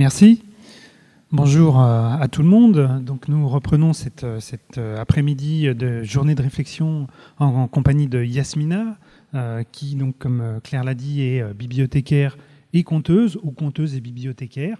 Merci. 0.00 0.42
Bonjour 1.30 1.78
euh, 1.78 2.08
à 2.18 2.26
tout 2.28 2.40
le 2.40 2.48
monde. 2.48 3.04
Donc 3.04 3.28
nous 3.28 3.46
reprenons 3.46 3.92
cette, 3.92 4.24
euh, 4.24 4.40
cet 4.40 4.78
euh, 4.78 4.98
après-midi 4.98 5.74
de 5.74 6.02
journée 6.04 6.34
de 6.34 6.40
réflexion 6.40 7.06
en, 7.38 7.68
compagnie 7.68 8.08
de 8.08 8.24
Yasmina, 8.24 8.96
qui, 9.72 9.96
donc, 9.96 10.16
comme 10.16 10.58
Claire 10.64 10.84
l'a 10.84 10.94
dit, 10.94 11.20
est 11.20 11.52
bibliothécaire 11.52 12.38
et 12.72 12.82
conteuse, 12.82 13.38
ou 13.42 13.50
conteuse 13.50 13.94
et 13.94 14.00
bibliothécaire, 14.00 14.78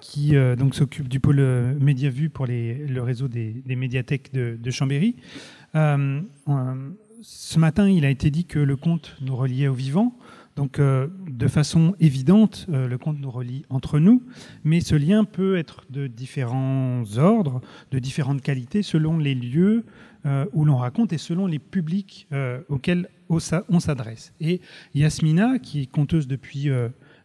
qui 0.00 0.34
donc 0.56 0.76
s'occupe 0.76 1.08
du 1.08 1.18
pôle 1.18 1.42
Médiavu 1.80 2.30
pour 2.30 2.46
le 2.46 3.00
réseau 3.00 3.26
des, 3.26 3.62
médiathèques 3.66 4.32
de, 4.32 4.56
de 4.62 4.70
Chambéry. 4.70 5.16
ce 5.74 7.58
matin, 7.58 7.88
il 7.88 8.04
a 8.04 8.10
été 8.10 8.30
dit 8.30 8.44
que 8.44 8.60
le 8.60 8.76
conte 8.76 9.16
nous 9.20 9.34
reliait 9.34 9.68
au 9.68 9.74
vivant. 9.74 10.16
Donc, 10.56 10.78
euh, 10.78 11.08
de 11.26 11.48
façon 11.48 11.96
évidente, 11.98 12.66
euh, 12.68 12.86
le 12.86 12.96
conte 12.96 13.18
nous 13.18 13.30
relie 13.30 13.64
entre 13.70 13.98
nous, 13.98 14.22
mais 14.62 14.80
ce 14.80 14.94
lien 14.94 15.24
peut 15.24 15.56
être 15.56 15.84
de 15.90 16.06
différents 16.06 17.02
ordres, 17.16 17.60
de 17.90 17.98
différentes 17.98 18.40
qualités, 18.40 18.82
selon 18.82 19.18
les 19.18 19.34
lieux 19.34 19.84
euh, 20.26 20.46
où 20.52 20.64
l'on 20.64 20.76
raconte 20.76 21.12
et 21.12 21.18
selon 21.18 21.46
les 21.46 21.58
publics 21.58 22.28
auxquels 22.68 23.08
on 23.28 23.80
s'adresse. 23.80 24.32
Et 24.40 24.60
Yasmina, 24.94 25.58
qui 25.58 25.82
est 25.82 25.86
conteuse 25.86 26.28
depuis 26.28 26.68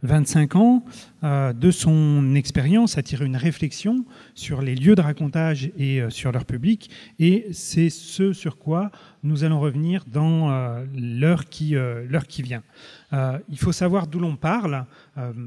25 0.03 0.55
ans, 0.55 0.83
euh, 1.23 1.51
de 1.51 1.71
son 1.71 2.35
expérience, 2.35 2.97
a 2.97 3.03
tiré 3.03 3.25
une 3.25 3.35
réflexion 3.35 4.05
sur 4.33 4.61
les 4.61 4.75
lieux 4.75 4.95
de 4.95 5.01
racontage 5.01 5.71
et 5.77 6.01
euh, 6.01 6.09
sur 6.09 6.31
leur 6.31 6.45
public. 6.45 6.89
Et 7.19 7.47
c'est 7.51 7.89
ce 7.89 8.31
sur 8.31 8.57
quoi 8.57 8.91
nous 9.23 9.43
allons 9.43 9.59
revenir 9.59 10.05
dans 10.07 10.49
euh, 10.49 10.85
l'heure 10.95 11.45
qui, 11.45 11.75
qui 12.29 12.41
vient. 12.41 12.63
il 13.11 13.57
faut 13.57 13.73
savoir 13.73 14.07
d'où 14.07 14.19
l'on 14.19 14.37
parle, 14.37 14.85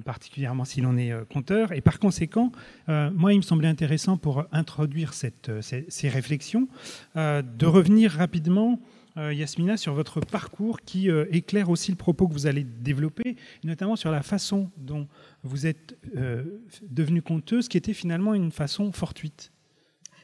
particulièrement 0.04 0.66
si 0.66 0.82
l'on 0.82 0.98
est 0.98 1.12
conteur. 1.32 1.72
Et 1.72 1.80
par 1.80 1.98
conséquent, 1.98 2.52
moi, 2.88 3.32
il 3.32 3.38
me 3.38 3.42
semblait 3.42 3.68
intéressant 3.68 4.18
pour 4.18 4.44
introduire 4.52 5.14
ces, 5.14 6.08
réflexions, 6.08 6.68
de 7.14 7.66
revenir 7.66 8.10
rapidement 8.12 8.78
Yasmina, 9.16 9.76
sur 9.76 9.94
votre 9.94 10.20
parcours 10.20 10.80
qui 10.80 11.10
euh, 11.10 11.26
éclaire 11.30 11.68
aussi 11.70 11.90
le 11.90 11.96
propos 11.96 12.28
que 12.28 12.32
vous 12.32 12.46
allez 12.46 12.64
développer, 12.64 13.36
notamment 13.62 13.96
sur 13.96 14.10
la 14.10 14.22
façon 14.22 14.70
dont 14.76 15.06
vous 15.42 15.66
êtes 15.66 15.98
euh, 16.16 16.62
devenue 16.82 17.22
conteuse, 17.22 17.68
qui 17.68 17.76
était 17.76 17.92
finalement 17.92 18.34
une 18.34 18.50
façon 18.50 18.90
fortuite. 18.92 19.52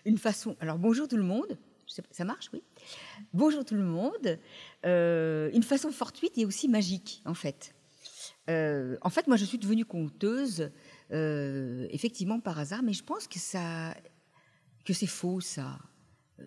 Une 0.04 0.18
façon. 0.18 0.56
Alors 0.60 0.78
bonjour 0.78 1.06
tout 1.08 1.16
le 1.16 1.22
monde. 1.22 1.58
Ça 2.10 2.24
marche, 2.24 2.50
oui. 2.52 2.62
Bonjour 3.32 3.64
tout 3.64 3.74
le 3.74 3.82
monde. 3.82 4.38
une 4.84 5.62
façon 5.62 5.90
fortuite 5.90 6.38
et 6.38 6.46
aussi 6.46 6.68
magique, 6.68 7.22
en 7.24 7.34
fait. 7.34 7.74
en 8.46 9.10
fait, 9.10 9.26
moi, 9.26 9.36
je 9.36 9.44
suis 9.44 9.58
devenue 9.58 9.84
conteuse, 9.84 10.70
effectivement 11.10 12.40
par 12.40 12.58
hasard, 12.58 12.82
mais 12.82 12.92
je 12.92 13.02
pense 13.02 13.26
que 13.26 13.38
que 14.84 14.92
c'est 14.94 15.06
faux, 15.06 15.40
ça 15.40 15.78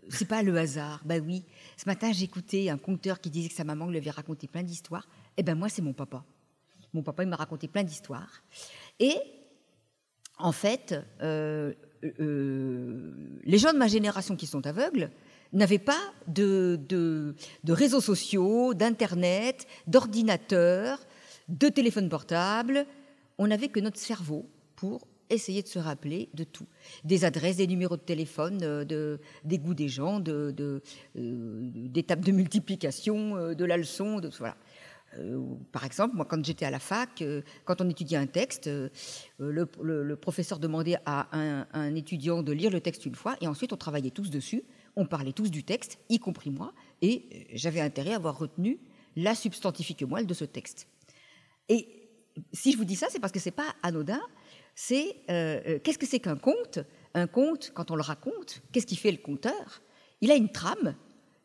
c'est 0.09 0.28
pas 0.28 0.44
le 0.44 0.58
hasard. 0.58 1.02
Bah 1.06 1.16
oui. 1.17 1.44
Ce 1.78 1.86
matin, 1.86 2.11
j'écoutais 2.11 2.70
un 2.70 2.78
conteur 2.78 3.20
qui 3.20 3.30
disait 3.30 3.50
que 3.50 3.56
sa 3.56 3.64
maman 3.64 3.88
lui 3.88 3.98
avait 3.98 4.09
raconté 4.09 4.48
plein 4.48 4.64
d'histoires. 4.64 5.08
Eh 5.38 5.44
ben 5.44 5.56
moi, 5.56 5.70
c'est 5.70 5.81
mon 5.81 5.94
papa. 5.94 6.23
Mon 6.94 7.03
papa, 7.03 7.23
il 7.23 7.30
m'a 7.30 7.36
raconté 7.36 7.67
plein 7.67 7.83
d'histoires. 7.83 8.44
Et 9.00 9.16
en 10.38 10.52
fait, 10.52 10.95
euh, 11.22 11.73
euh, 12.20 13.39
les 13.44 13.58
gens 13.58 13.73
de 13.73 13.78
ma 13.78 13.88
génération 13.88 14.36
qui 14.36 14.48
sont 14.48 14.66
aveugles 14.66 15.11
n'avaient 15.53 15.80
pas 15.80 16.00
de, 16.28 16.80
de, 16.88 17.36
réseaux 17.67 18.02
sociaux, 18.02 18.73
d'internet, 18.73 19.67
d'ordinateurs, 19.88 21.00
de 21.50 21.67
téléphone 21.67 22.09
portable. 22.09 22.86
On 23.38 23.48
n'avait 23.48 23.67
que 23.67 23.80
notre 23.80 24.00
cerveau 24.00 24.50
pour 24.76 25.08
essayer 25.33 25.61
de 25.61 25.67
se 25.67 25.79
rappeler 25.79 26.29
de 26.33 26.43
tout. 26.43 26.67
Des 27.03 27.25
adresses, 27.25 27.57
des 27.57 27.67
numéros 27.67 27.97
de 27.97 28.01
téléphone, 28.01 28.59
euh, 28.61 28.85
de, 28.85 29.19
des 29.43 29.57
goûts 29.57 29.73
des 29.73 29.89
gens, 29.89 30.21
euh, 30.27 30.79
des 31.15 32.03
tables 32.03 32.23
de 32.23 32.31
multiplication, 32.31 33.37
euh, 33.37 33.53
de 33.53 33.65
la 33.65 33.77
leçon, 33.77 34.21
par 35.73 35.83
exemple, 35.83 36.15
moi, 36.15 36.23
quand 36.23 36.41
j'étais 36.45 36.65
à 36.65 36.71
la 36.71 36.80
fac, 36.80 37.21
quand 37.65 37.81
on 37.81 37.89
étudiait 37.89 38.17
un 38.17 38.27
texte, 38.27 38.70
le, 39.39 40.15
professeur 40.15 40.58
demandait 40.58 40.95
à 41.05 41.27
un, 41.37 41.67
un, 41.73 41.95
étudiant 41.95 42.43
de 42.43 42.53
lire 42.53 42.71
le 42.71 42.80
texte 42.80 43.05
une 43.05 43.15
fois, 43.15 43.36
et 43.41 43.47
ensuite 43.47 43.73
on 43.73 43.77
travaillait 43.77 44.11
tous 44.11 44.30
dessus, 44.30 44.64
on 44.95 45.05
parlait 45.05 45.33
tous 45.33 45.52
du 45.52 45.65
texte, 45.65 45.99
y 46.08 46.17
compris 46.17 46.49
moi, 46.49 46.71
et 47.02 47.47
j'avais 47.52 47.81
intérêt 47.81 48.14
à 48.14 48.15
avoir 48.15 48.39
retenu 48.39 48.80
la 49.17 49.36
substantifique 49.36 50.03
moelle 50.03 50.27
de 50.27 50.33
ce 50.33 50.45
texte. 50.45 50.87
Et 51.67 51.87
si 52.53 52.71
je 52.71 52.77
vous 52.77 52.86
dis 52.86 52.95
ça, 52.95 53.08
c'est 53.09 53.20
parce 53.20 53.33
que 53.33 53.39
c'est 53.39 53.52
pas 53.52 53.75
anodin, 53.83 54.21
c'est 54.76 55.15
euh, 55.30 55.61
euh, 55.67 55.80
qu'est-ce 55.80 55.98
que 55.98 56.05
c'est 56.05 56.20
qu'un 56.20 56.37
conte? 56.37 56.80
Un 57.14 57.27
conte, 57.27 57.71
quand 57.73 57.92
on 57.92 57.95
le 57.95 58.02
raconte, 58.02 58.61
qu'est-ce 58.71 58.86
qui 58.86 58.95
fait 58.95 59.11
le 59.11 59.17
conteur? 59.17 59.82
Il 60.21 60.32
a 60.32 60.36
une 60.36 60.52
trame 60.52 60.95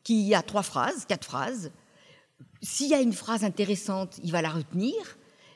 qui 0.04 0.34
a 0.34 0.42
trois 0.42 0.62
phrases, 0.62 1.06
quatre 1.06 1.24
phrases. 1.24 1.72
S'il 2.62 2.88
y 2.88 2.94
a 2.94 3.00
une 3.00 3.12
phrase 3.12 3.44
intéressante, 3.44 4.20
il 4.22 4.30
va 4.30 4.42
la 4.42 4.50
retenir, 4.50 4.94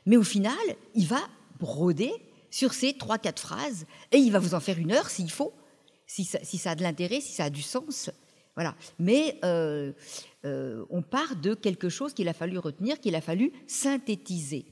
mais 0.07 0.17
au 0.17 0.25
final, 0.25 0.59
il 0.95 1.07
va 1.07 1.21
broder 1.61 2.13
sur 2.51 2.73
ces 2.73 2.95
trois, 2.95 3.19
quatre 3.19 3.41
phrases 3.41 3.87
et 4.11 4.17
il 4.17 4.33
va 4.33 4.41
vous 4.41 4.55
en 4.55 4.61
faire 4.61 4.79
une 4.79 4.91
heure 4.91 5.09
s'il 5.09 5.31
faut, 5.31 5.53
si 6.07 6.25
ça, 6.25 6.71
a 6.71 6.75
de 6.75 6.83
l'intérêt, 6.83 7.21
si 7.21 7.33
ça 7.33 7.45
a 7.45 7.51
du 7.51 7.63
sens. 7.63 8.11
Voilà. 8.57 8.75
Mais 8.99 9.39
euh, 9.45 9.93
on 10.91 11.03
part 11.03 11.37
de 11.37 11.55
quelque 11.55 11.89
chose 11.89 12.15
qu'il 12.15 12.29
a 12.29 12.33
fallu 12.33 12.59
retenir, 12.59 12.99
qu'il 12.99 13.15
a 13.15 13.21
fallu 13.21 13.53
synthétiser. 13.69 14.67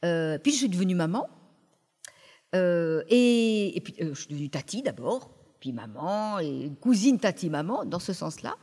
puis 0.00 0.52
je 0.52 0.56
suis 0.56 0.68
devenue 0.68 0.94
maman, 0.94 1.28
euh, 2.54 3.02
et, 3.08 3.80
puis, 3.82 3.94
euh, 4.00 4.14
je 4.14 4.20
suis 4.20 4.28
devenue 4.28 4.48
tati 4.48 4.82
d'abord, 4.82 5.30
puis 5.60 5.72
maman, 5.72 6.38
et 6.38 6.70
cousine 6.80 7.18
tati-maman, 7.18 7.84
dans 7.84 7.98
ce 7.98 8.12
sens-là. 8.12 8.56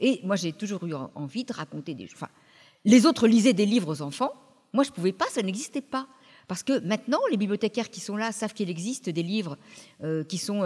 Et 0.00 0.20
moi, 0.24 0.36
j'ai 0.36 0.52
toujours 0.52 0.84
eu 0.84 0.94
envie 1.14 1.44
de 1.44 1.52
raconter 1.52 1.94
des... 1.94 2.08
Enfin, 2.12 2.28
les 2.84 3.06
autres 3.06 3.26
lisaient 3.26 3.52
des 3.52 3.66
livres 3.66 3.92
aux 3.92 4.02
enfants. 4.02 4.32
Moi, 4.72 4.84
je 4.84 4.90
ne 4.90 4.94
pouvais 4.94 5.12
pas, 5.12 5.26
ça 5.30 5.42
n'existait 5.42 5.80
pas. 5.80 6.08
Parce 6.46 6.62
que 6.62 6.80
maintenant, 6.80 7.18
les 7.30 7.36
bibliothécaires 7.36 7.90
qui 7.90 8.00
sont 8.00 8.16
là 8.16 8.32
savent 8.32 8.54
qu'il 8.54 8.70
existe 8.70 9.10
des 9.10 9.22
livres 9.22 9.58
euh, 10.02 10.24
qui 10.24 10.38
sont 10.38 10.62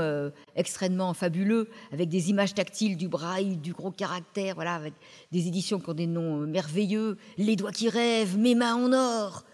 extrêmement 0.54 1.12
fabuleux, 1.12 1.68
avec 1.92 2.08
des 2.08 2.30
images 2.30 2.54
tactiles, 2.54 2.96
du 2.96 3.08
braille, 3.08 3.56
du 3.56 3.72
gros 3.72 3.90
caractère, 3.90 4.54
voilà, 4.54 4.74
avec 4.74 4.94
des 5.32 5.48
éditions 5.48 5.80
qui 5.80 5.90
ont 5.90 5.94
des 5.94 6.06
noms 6.06 6.46
merveilleux, 6.46 7.16
Les 7.36 7.56
doigts 7.56 7.72
qui 7.72 7.88
rêvent, 7.88 8.38
Mes 8.38 8.54
mains 8.54 8.76
en 8.76 8.92
or. 8.92 9.44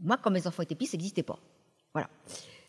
moi, 0.00 0.16
quand 0.16 0.30
mes 0.30 0.46
enfants 0.46 0.62
étaient 0.62 0.76
petits, 0.76 0.86
ça 0.86 0.96
n'existait 0.96 1.24
pas. 1.24 1.38
Voilà. 1.94 2.08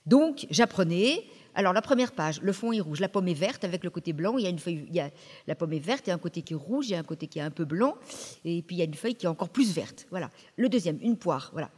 Donc, 0.05 0.47
j'apprenais. 0.49 1.23
Alors, 1.55 1.71
la 1.71 1.83
première 1.83 2.13
page, 2.13 2.41
le 2.41 2.51
fond 2.51 2.71
est 2.71 2.79
rouge, 2.79 2.99
la 2.99 3.09
pomme 3.09 3.27
est 3.27 3.35
verte 3.35 3.63
avec 3.63 3.83
le 3.83 3.91
côté 3.91 4.11
blanc. 4.11 4.37
Il 4.37 4.43
y 4.43 4.47
a 4.47 4.49
une 4.49 4.59
feuille, 4.59 4.85
il 4.87 4.95
y 4.95 4.99
a 4.99 5.11
la 5.47 5.55
pomme 5.55 5.73
est 5.73 5.79
verte, 5.79 6.07
il 6.07 6.09
y 6.09 6.11
a 6.11 6.15
un 6.15 6.19
côté 6.19 6.41
qui 6.41 6.53
est 6.53 6.57
rouge, 6.57 6.87
il 6.87 6.93
y 6.93 6.95
a 6.95 6.99
un 6.99 7.03
côté 7.03 7.27
qui 7.27 7.37
est 7.37 7.43
un 7.43 7.51
peu 7.51 7.63
blanc, 7.63 7.95
et 8.43 8.63
puis 8.63 8.75
il 8.75 8.79
y 8.79 8.81
a 8.81 8.85
une 8.85 8.95
feuille 8.95 9.13
qui 9.15 9.27
est 9.27 9.29
encore 9.29 9.49
plus 9.49 9.71
verte. 9.71 10.07
Voilà. 10.09 10.31
Le 10.57 10.67
deuxième, 10.67 10.97
une 11.01 11.15
poire. 11.15 11.51
Voilà. 11.53 11.69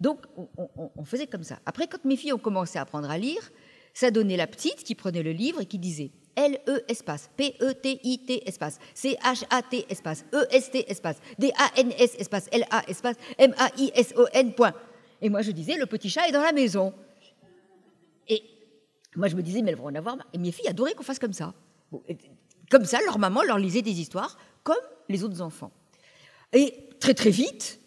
Donc, 0.00 0.26
on, 0.36 1.04
faisait 1.04 1.28
comme 1.28 1.44
ça. 1.44 1.60
Après, 1.64 1.86
quand 1.86 2.04
mes 2.04 2.16
filles 2.16 2.32
ont 2.32 2.38
commencé 2.38 2.76
à 2.76 2.82
apprendre 2.82 3.08
à 3.08 3.16
lire, 3.16 3.52
ça 3.94 4.10
donnait 4.10 4.36
la 4.36 4.48
petite 4.48 4.82
qui 4.82 4.96
prenait 4.96 5.22
le 5.22 5.30
livre 5.30 5.60
et 5.60 5.66
qui 5.66 5.78
disait 5.78 6.10
L-E 6.34 6.82
espace, 6.88 7.30
P-E-T-I-T 7.36 8.48
espace, 8.48 8.80
C-H-A-T 8.94 9.86
espace, 9.88 10.24
E-S-T 10.34 10.90
espace, 10.90 11.18
D-A-N-S 11.38 12.16
espace, 12.18 12.48
L-A 12.50 12.82
espace, 12.88 13.16
M-A-I-S-O-N 13.38 14.54
point. 14.54 14.74
Et 15.22 15.30
moi, 15.30 15.40
je 15.40 15.52
disais, 15.52 15.76
le 15.78 15.86
petit 15.86 16.10
chat 16.10 16.28
est 16.28 16.32
dans 16.32 16.42
la 16.42 16.52
maison. 16.52 16.92
Et 18.28 18.42
moi, 19.16 19.28
je 19.28 19.36
me 19.36 19.42
disais, 19.42 19.62
mais 19.62 19.70
elles 19.70 19.78
vont 19.78 19.86
en 19.86 19.94
avoir 19.94 20.16
Et 20.32 20.38
mes 20.38 20.50
filles 20.50 20.68
adoraient 20.68 20.94
qu'on 20.94 21.04
fasse 21.04 21.20
comme 21.20 21.32
ça. 21.32 21.54
comme 22.70 22.84
ça, 22.84 22.98
leur 23.06 23.18
maman 23.18 23.42
leur 23.42 23.58
lisait 23.58 23.82
des 23.82 24.00
histoires 24.00 24.36
comme 24.64 24.76
les 25.08 25.22
autres 25.22 25.40
enfants. 25.40 25.72
Et 26.52 26.88
très, 26.98 27.14
très 27.14 27.30
vite, 27.30 27.80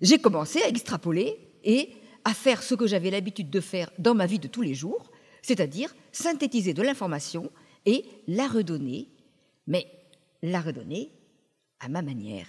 j'ai 0.00 0.18
commencé 0.18 0.62
à 0.62 0.68
extrapoler 0.68 1.38
et 1.62 1.90
à 2.24 2.32
faire 2.32 2.62
ce 2.62 2.74
que 2.74 2.86
j'avais 2.86 3.10
l'habitude 3.10 3.50
de 3.50 3.60
faire 3.60 3.90
dans 3.98 4.14
ma 4.14 4.26
vie 4.26 4.38
de 4.38 4.48
tous 4.48 4.62
les 4.62 4.74
jours, 4.74 5.10
c'est-à-dire 5.42 5.94
synthétiser 6.12 6.72
de 6.72 6.82
l'information 6.82 7.50
et 7.84 8.04
la 8.26 8.46
redonner, 8.46 9.08
mais 9.66 9.86
la 10.42 10.60
redonner 10.60 11.12
à 11.80 11.88
ma 11.88 12.02
manière. 12.02 12.48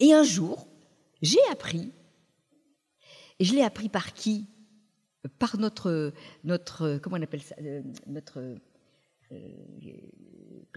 Et 0.00 0.12
un 0.12 0.22
jour, 0.22 0.66
j'ai 1.22 1.40
appris 1.50 1.92
et 3.38 3.44
je 3.44 3.54
l'ai 3.54 3.62
appris 3.62 3.88
par 3.88 4.12
qui? 4.12 4.46
Par 5.38 5.58
notre, 5.58 6.12
notre, 6.44 6.98
comment 6.98 7.16
on 7.16 7.22
appelle 7.22 7.42
ça? 7.42 7.54
Euh, 7.60 7.82
Notre, 8.06 8.56
euh, 9.32 9.38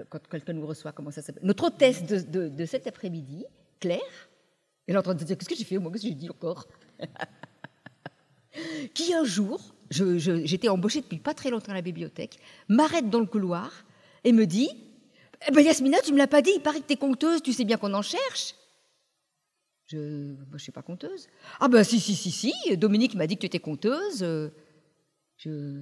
quand 0.10 0.26
quelqu'un 0.30 0.54
nous 0.54 0.66
reçoit, 0.66 0.94
comment 0.94 1.12
ça 1.12 1.22
s'appelle? 1.22 1.44
Notre 1.46 1.66
hôtesse 1.66 2.06
de, 2.06 2.48
de, 2.48 2.66
cet 2.66 2.88
après-midi, 2.88 3.46
Claire. 3.80 4.00
Elle 4.88 4.96
est 4.96 4.98
en 4.98 5.04
train 5.04 5.16
de 5.16 5.24
dire, 5.24 5.38
qu'est-ce 5.38 5.50
que 5.50 5.56
j'ai 5.56 5.66
fait 5.66 5.78
moi? 5.78 5.92
Qu'est-ce 5.92 6.04
que 6.04 6.10
j'ai 6.10 6.16
dit 6.16 6.30
encore? 6.30 6.66
Qui 8.94 9.14
un 9.14 9.26
jour, 9.26 9.76
j'étais 9.90 10.70
embauchée 10.70 11.02
depuis 11.02 11.20
pas 11.20 11.34
très 11.34 11.50
longtemps 11.50 11.74
à 11.74 11.76
la 11.76 11.82
bibliothèque, 11.82 12.40
m'arrête 12.70 13.10
dans 13.10 13.20
le 13.20 13.26
couloir 13.26 13.86
et 14.24 14.32
me 14.32 14.46
dit 14.46 14.70
eh 15.48 15.52
ben 15.52 15.62
Yasmina, 15.62 16.00
tu 16.02 16.14
me 16.14 16.18
l'as 16.18 16.28
pas 16.28 16.42
dit, 16.42 16.52
il 16.56 16.62
paraît 16.62 16.80
que 16.80 16.88
tu 16.88 16.94
es 16.94 16.98
conteuse, 16.98 17.42
tu 17.44 17.54
sais 17.54 17.66
bien 17.66 17.78
qu'on 17.78 17.94
en 17.94 18.02
cherche. 18.02 18.56
Je 19.88 20.36
ne 20.52 20.58
suis 20.58 20.72
pas 20.72 20.82
conteuse. 20.82 21.28
Ah 21.60 21.68
ben 21.68 21.84
si, 21.84 22.00
si, 22.00 22.16
si, 22.16 22.32
si, 22.32 22.54
Dominique 22.78 23.16
m'a 23.16 23.26
dit 23.26 23.36
que 23.36 23.42
tu 23.42 23.46
étais 23.46 23.60
conteuse. 23.60 24.20
Je... 25.38 25.82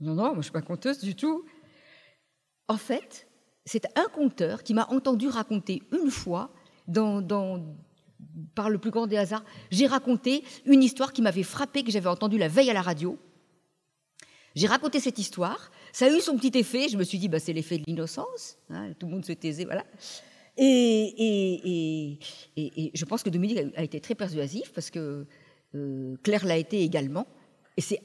Non, 0.00 0.14
non, 0.14 0.24
moi 0.24 0.32
je 0.32 0.38
ne 0.38 0.42
suis 0.42 0.52
pas 0.52 0.62
conteuse 0.62 0.98
du 0.98 1.14
tout. 1.14 1.44
En 2.68 2.76
fait, 2.76 3.28
c'est 3.64 3.86
un 3.96 4.08
conteur 4.08 4.62
qui 4.62 4.74
m'a 4.74 4.88
entendu 4.88 5.28
raconter 5.28 5.82
une 5.92 6.10
fois, 6.10 6.52
par 8.54 8.70
le 8.70 8.78
plus 8.78 8.90
grand 8.90 9.06
des 9.06 9.16
hasards, 9.16 9.44
j'ai 9.70 9.86
raconté 9.86 10.42
une 10.64 10.82
histoire 10.82 11.12
qui 11.12 11.22
m'avait 11.22 11.42
frappé, 11.42 11.84
que 11.84 11.90
j'avais 11.90 12.08
entendue 12.08 12.38
la 12.38 12.48
veille 12.48 12.70
à 12.70 12.72
la 12.72 12.82
radio. 12.82 13.18
J'ai 14.54 14.66
raconté 14.66 15.00
cette 15.00 15.18
histoire, 15.18 15.70
ça 15.92 16.06
a 16.06 16.10
eu 16.10 16.20
son 16.20 16.36
petit 16.36 16.58
effet, 16.58 16.88
je 16.88 16.96
me 16.96 17.04
suis 17.04 17.18
dit, 17.18 17.28
bah, 17.28 17.38
c'est 17.38 17.52
l'effet 17.52 17.78
de 17.78 17.84
l'innocence, 17.86 18.58
hein, 18.68 18.92
tout 18.98 19.06
le 19.06 19.12
monde 19.12 19.24
se 19.24 19.32
taisait, 19.32 19.64
voilà. 19.64 19.84
Et, 20.58 22.18
et, 22.56 22.90
je 22.94 23.04
pense 23.04 23.22
que 23.22 23.30
Dominique 23.30 23.58
a, 23.74 23.82
été 23.82 24.00
très 24.00 24.14
persuasif 24.14 24.72
parce 24.72 24.90
que 24.90 25.26
euh, 25.74 26.16
Claire 26.22 26.44
l'a 26.44 26.56
été 26.56 26.82
également. 26.82 27.26
Et 27.76 27.80
c'est 27.80 28.00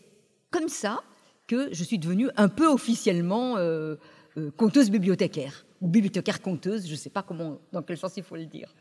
comme 0.49 0.69
ça 0.69 1.03
que 1.45 1.73
je 1.73 1.83
suis 1.83 1.99
devenue 1.99 2.29
un 2.37 2.49
peu 2.49 2.67
officiellement 2.67 3.57
euh, 3.57 3.95
euh, 4.37 4.51
conteuse 4.51 4.89
bibliothécaire 4.89 5.65
ou 5.81 5.87
bibliothécaire 5.87 6.41
conteuse, 6.41 6.85
je 6.87 6.91
ne 6.91 6.97
sais 6.97 7.09
pas 7.09 7.21
comment, 7.21 7.59
dans 7.71 7.81
quel 7.81 7.97
sens 7.97 8.13
il 8.17 8.23
faut 8.23 8.35
le 8.35 8.45
dire. 8.45 8.73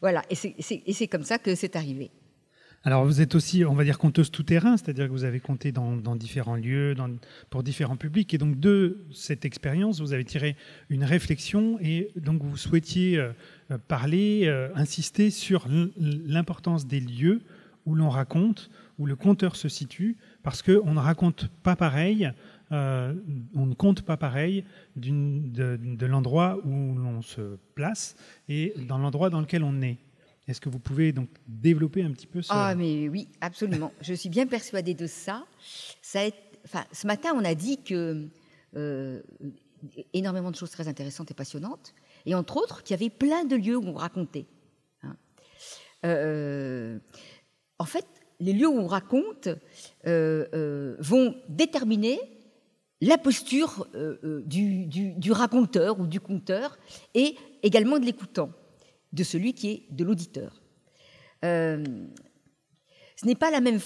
Voilà, 0.00 0.22
et 0.28 0.34
c'est 0.34 1.08
comme 1.08 1.24
ça 1.24 1.38
que 1.38 1.54
c'est 1.54 1.74
arrivé. 1.74 2.10
Alors 2.84 3.04
vous 3.04 3.20
êtes 3.20 3.34
aussi, 3.34 3.64
on 3.64 3.74
va 3.74 3.82
dire, 3.82 3.98
conteuse 3.98 4.30
tout-terrain, 4.30 4.76
c'est-à-dire 4.76 5.06
que 5.06 5.10
vous 5.10 5.24
avez 5.24 5.40
compté 5.40 5.72
dans, 5.72 5.96
différents 6.14 6.54
lieux, 6.54 6.94
pour 7.50 7.64
différents 7.64 7.96
publics, 7.96 8.32
et 8.32 8.38
donc 8.38 8.60
de 8.60 9.04
cette 9.12 9.44
expérience, 9.44 10.00
vous 10.00 10.12
avez 10.12 10.24
tiré 10.24 10.54
une 10.88 11.02
réflexion, 11.02 11.78
et 11.80 12.12
donc 12.14 12.42
vous 12.42 12.56
souhaitiez 12.56 13.18
euh, 13.18 13.32
parler, 13.88 14.48
insister 14.76 15.30
sur 15.30 15.66
l'importance 15.98 16.86
des 16.86 17.00
lieux 17.00 17.40
où 17.86 17.94
l'on 17.94 18.08
raconte, 18.08 18.70
où 18.98 19.06
le 19.06 19.16
conteur 19.16 19.56
se 19.56 19.68
situe, 19.68 20.16
parce 20.42 20.62
qu'on 20.62 20.92
ne 20.92 21.00
raconte 21.00 21.48
pas 21.62 21.76
pareil, 21.76 22.30
euh, 22.72 23.14
on 23.54 23.66
ne 23.66 23.74
compte 23.74 24.02
pas 24.02 24.16
pareil 24.16 24.64
de, 24.96 25.76
de 25.76 26.06
l'endroit 26.06 26.58
où 26.64 26.94
l'on 26.96 27.22
se 27.22 27.58
place 27.74 28.16
et 28.48 28.74
dans 28.88 28.98
l'endroit 28.98 29.30
dans 29.30 29.40
lequel 29.40 29.62
on 29.62 29.82
est. 29.82 29.98
Est-ce 30.48 30.60
que 30.60 30.68
vous 30.68 30.78
pouvez 30.78 31.12
donc 31.12 31.28
développer 31.48 32.02
un 32.02 32.12
petit 32.12 32.26
peu 32.26 32.40
ça 32.40 32.68
Ah, 32.68 32.74
mais 32.74 33.08
oui, 33.08 33.28
absolument. 33.40 33.92
Je 34.00 34.14
suis 34.14 34.28
bien 34.28 34.46
persuadée 34.46 34.94
de 34.94 35.06
ça. 35.06 35.44
ce 36.02 37.06
matin, 37.06 37.30
on 37.34 37.44
a 37.44 37.54
dit 37.54 37.82
que 37.82 38.28
euh, 38.76 39.22
énormément 40.12 40.50
de 40.50 40.56
choses 40.56 40.70
très 40.70 40.88
intéressantes 40.88 41.30
et 41.30 41.34
passionnantes, 41.34 41.94
et 42.26 42.34
entre 42.34 42.56
autres 42.56 42.82
qu'il 42.82 42.94
y 42.94 42.98
avait 42.98 43.10
plein 43.10 43.44
de 43.44 43.56
lieux 43.56 43.76
où 43.76 43.86
on 43.86 43.94
racontait. 43.94 44.46
Hein. 45.02 45.16
Euh, 46.04 46.98
en 47.78 47.84
fait, 47.84 48.06
les 48.40 48.52
lieux 48.52 48.68
où 48.68 48.78
on 48.78 48.86
raconte 48.86 49.48
euh, 50.06 50.96
vont 51.00 51.36
déterminer 51.48 52.20
la 53.00 53.18
posture 53.18 53.86
du, 54.46 54.86
du, 54.86 55.32
raconteur 55.32 56.00
ou 56.00 56.06
du 56.06 56.20
conteur 56.20 56.78
et 57.14 57.36
également 57.62 57.98
de 57.98 58.06
l'écoutant, 58.06 58.50
de 59.16 59.24
celui 59.24 59.54
qui 59.54 59.70
est 59.70 59.82
de 59.90 60.04
l'auditeur. 60.04 60.62
ce 61.42 61.78
n'est 63.24 63.34
pas 63.34 63.50
la 63.50 63.60
même. 63.60 63.80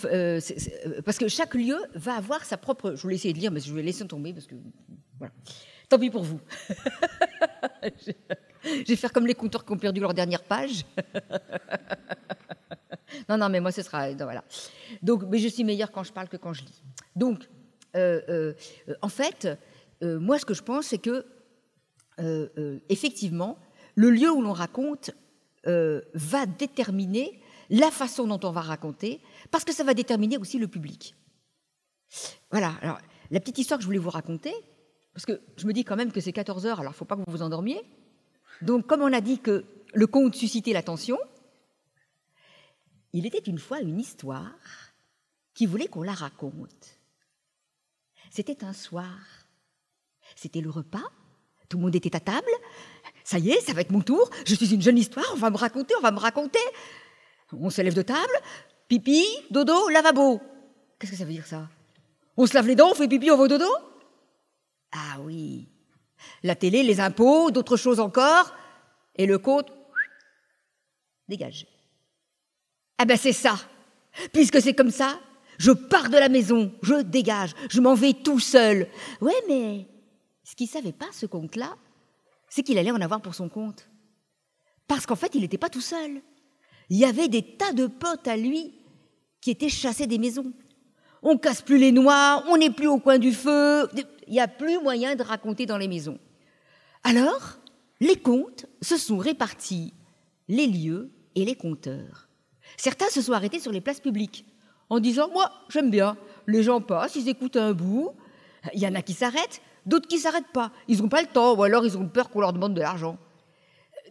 parce 1.05 1.19
que 1.19 1.29
chaque 1.29 1.55
lieu 1.55 1.79
va 1.95 2.15
avoir 2.15 2.45
sa 2.45 2.57
propre. 2.57 2.95
Je 2.97 3.03
voulais 3.03 3.15
essayer 3.15 3.35
de 3.35 3.39
lire, 3.39 3.53
mais 3.53 3.61
je 3.61 3.73
vais 3.73 3.83
laisser 3.83 4.07
tomber 4.07 4.33
parce 4.33 4.47
que. 4.47 4.57
Voilà. 5.19 5.33
Tant 5.89 5.99
pis 5.99 6.11
pour 6.11 6.23
vous. 6.23 6.41
je 7.83 8.87
vais 8.87 8.97
faire 8.97 9.13
comme 9.13 9.27
les 9.27 9.35
conteurs 9.35 9.65
qui 9.65 9.73
ont 9.73 9.79
perdu 9.79 10.01
leur 10.01 10.15
dernière 10.15 10.45
page. 10.45 10.85
Non, 13.29 13.37
non, 13.37 13.49
mais 13.49 13.61
moi, 13.61 13.73
ce 13.73 13.83
sera. 13.83 14.13
Voilà. 14.13 14.45
Donc, 15.03 15.25
mais 15.25 15.39
je 15.39 15.49
suis 15.49 15.65
meilleure 15.65 15.91
quand 15.91 16.03
je 16.03 16.13
parle 16.13 16.29
que 16.29 16.37
quand 16.37 16.53
je 16.53 16.63
lis. 16.63 16.83
Donc, 17.17 17.49
euh, 17.97 18.21
euh, 18.29 18.55
en 19.03 19.09
fait, 19.09 19.49
euh, 20.03 20.19
moi, 20.19 20.39
ce 20.39 20.45
que 20.45 20.55
je 20.55 20.63
pense, 20.63 20.87
c'est 20.87 20.99
que, 20.99 21.25
effectivement, 22.89 23.59
le 23.95 24.11
lieu 24.11 24.31
où 24.31 24.43
l'on 24.43 24.53
raconte 24.53 25.11
va 25.65 26.47
déterminer 26.47 27.43
la 27.71 27.91
façon 27.91 28.27
dont 28.27 28.41
on 28.43 28.51
va 28.51 28.63
raconter, 28.63 29.21
parce 29.51 29.65
que 29.65 29.73
ça 29.73 29.85
va 29.85 29.95
déterminer 29.95 30.39
aussi 30.39 30.59
le 30.59 30.69
public. 30.69 31.15
Voilà. 32.51 32.75
Alors, 32.83 32.99
la 33.31 33.41
petite 33.41 33.59
histoire 33.59 33.79
que 33.79 33.83
je 33.83 33.87
voulais 33.87 33.99
vous 33.99 34.11
raconter, 34.11 34.53
parce 35.15 35.25
que 35.25 35.41
je 35.57 35.67
me 35.67 35.73
dis 35.73 35.85
quand 35.85 35.97
même 35.97 36.13
que 36.13 36.21
c'est 36.21 36.33
14 36.33 36.67
heures, 36.67 36.81
alors 36.81 36.93
il 36.93 36.95
ne 36.95 36.99
faut 36.99 37.05
pas 37.05 37.17
que 37.17 37.23
vous 37.27 37.31
vous 37.31 37.43
endormiez. 37.43 37.81
Donc, 38.63 38.87
comme 38.87 39.03
on 39.03 39.13
a 39.13 39.21
dit 39.21 39.39
que 39.39 39.65
le 39.95 40.07
conte 40.07 40.35
suscitait 40.35 40.73
l'attention, 40.73 41.19
il 43.13 43.27
était 43.27 43.39
une 43.39 43.59
fois 43.59 43.81
une 43.81 43.99
histoire 43.99 44.53
qui 45.55 45.67
voulait 45.67 45.89
qu'on 45.89 46.03
la 46.03 46.13
raconte. 46.13 46.99
C'était 48.31 48.65
un 48.65 48.73
soir. 48.73 49.19
C'était 50.37 50.61
le 50.61 50.71
repas. 50.71 51.11
Tout 51.69 51.79
le 51.79 51.85
monde 51.85 51.95
était 51.95 52.15
à 52.17 52.21
table. 52.21 52.51
Ça 53.25 53.39
y 53.39 53.51
est, 53.51 53.61
ça 53.61 53.73
va 53.73 53.81
être 53.81 53.91
mon 53.91 54.01
tour. 54.01 54.31
Je 54.47 54.55
suis 54.55 54.75
une 54.75 54.83
jeune 54.83 54.99
histoire. 54.99 55.27
On 55.35 55.37
va 55.37 55.51
me 55.51 55.57
raconter, 55.57 55.95
on 55.99 56.03
va 56.03 56.11
me 56.11 56.19
raconter. 56.19 56.59
On 57.53 57.71
se 57.71 57.83
lève 57.83 57.95
de 57.95 58.03
table. 58.03 58.33
Pipi, 58.89 59.25
dodo, 59.51 59.89
lavabo. 59.89 60.41
Qu'est-ce 60.99 61.13
que 61.13 61.19
ça 61.19 61.25
veut 61.25 61.33
dire 61.33 61.47
ça? 61.47 61.69
On 62.37 62.47
se 62.47 62.55
lave 62.55 62.67
les 62.67 62.75
dents, 62.75 62.91
on 62.91 62.95
fait 62.95 63.09
pipi, 63.09 63.31
on 63.31 63.37
va 63.37 63.49
dodo? 63.49 63.69
Ah 64.93 65.19
oui. 65.21 65.69
La 66.43 66.55
télé, 66.55 66.83
les 66.83 67.01
impôts, 67.01 67.51
d'autres 67.51 67.77
choses 67.77 68.01
encore. 68.01 68.53
Et 69.17 69.27
le 69.27 69.39
compte, 69.39 69.71
dégage. 71.29 71.67
Ah 72.99 73.05
ben 73.05 73.17
c'est 73.17 73.33
ça. 73.33 73.57
Puisque 74.33 74.61
c'est 74.61 74.75
comme 74.75 74.91
ça, 74.91 75.21
je 75.59 75.73
pars 75.73 76.09
de 76.09 76.17
la 76.17 76.29
maison, 76.29 76.73
je 76.83 77.03
dégage, 77.03 77.55
je 77.69 77.81
m'en 77.81 77.95
vais 77.95 78.15
tout 78.15 78.41
seul. 78.41 78.89
Ouais, 79.21 79.35
mais 79.47 79.87
ce 80.43 80.57
qu'il 80.57 80.69
savait 80.69 80.93
pas, 80.93 81.09
ce 81.13 81.27
compte-là, 81.27 81.77
c'est 82.51 82.63
qu'il 82.63 82.77
allait 82.77 82.91
en 82.91 83.01
avoir 83.01 83.23
pour 83.23 83.35
son 83.35 83.49
compte. 83.49 83.89
Parce 84.87 85.07
qu'en 85.07 85.17
fait, 85.17 85.35
il 85.35 85.41
n'était 85.41 85.57
pas 85.57 85.71
tout 85.71 85.81
seul. 85.81 86.21
Il 86.91 86.99
y 86.99 87.05
avait 87.05 87.29
des 87.29 87.43
tas 87.57 87.73
de 87.73 87.87
potes 87.87 88.29
à 88.29 88.37
lui 88.37 88.75
qui 89.41 89.51
étaient 89.51 89.69
chassés 89.69 90.07
des 90.07 90.19
maisons. 90.19 90.53
On 91.23 91.39
casse 91.39 91.63
plus 91.63 91.79
les 91.79 91.93
noix, 91.93 92.45
on 92.49 92.57
n'est 92.57 92.71
plus 92.71 92.89
au 92.89 92.99
coin 92.99 93.19
du 93.19 93.33
feu, 93.33 93.89
il 94.27 94.33
n'y 94.33 94.41
a 94.41 94.49
plus 94.49 94.79
moyen 94.81 95.15
de 95.15 95.23
raconter 95.23 95.65
dans 95.65 95.79
les 95.79 95.89
maisons. 95.89 96.19
Alors, 97.05 97.59
les 98.01 98.17
contes 98.17 98.67
se 98.83 98.97
sont 98.97 99.19
répartis, 99.19 99.95
les 100.49 100.67
lieux 100.67 101.11
et 101.35 101.45
les 101.45 101.55
compteurs. 101.55 102.29
Certains 102.77 103.09
se 103.09 103.23
sont 103.23 103.33
arrêtés 103.33 103.61
sur 103.61 103.73
les 103.73 103.81
places 103.81 104.01
publiques 104.01 104.47
en 104.89 104.99
disant 104.99 105.29
Moi, 105.33 105.51
j'aime 105.69 105.91
bien. 105.91 106.17
Les 106.47 106.63
gens 106.63 106.81
passent, 106.81 107.17
ils 107.17 107.29
écoutent 107.29 107.57
un 107.57 107.73
bout. 107.73 108.13
Il 108.75 108.81
y 108.81 108.87
en 108.87 108.95
a 108.95 109.03
qui 109.03 109.15
s'arrêtent, 109.15 109.63
d'autres 109.87 110.09
qui 110.09 110.19
s'arrêtent 110.19 110.53
pas. 110.53 110.73
Ils 110.89 110.99
n'ont 111.03 111.09
pas 111.09 111.23
le 111.23 111.29
temps, 111.29 111.55
ou 111.55 111.63
alors 111.63 111.85
ils 111.85 111.97
ont 111.97 112.09
peur 112.09 112.31
qu'on 112.31 112.41
leur 112.41 112.53
demande 112.53 112.75
de 112.75 112.81
l'argent. 112.81 113.19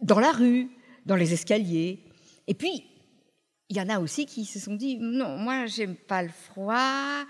Dans 0.02 0.20
la 0.20 0.32
rue, 0.32 0.70
dans 1.06 1.16
les 1.16 1.32
escaliers. 1.32 2.00
Et 2.46 2.54
puis, 2.54 2.84
il 3.68 3.76
y 3.76 3.80
en 3.80 3.88
a 3.88 4.00
aussi 4.00 4.26
qui 4.26 4.44
se 4.44 4.58
sont 4.58 4.74
dit 4.74 4.98
Non, 5.00 5.36
moi, 5.38 5.66
j'aime 5.66 5.96
pas 5.96 6.22
le 6.22 6.30
froid. 6.30 7.24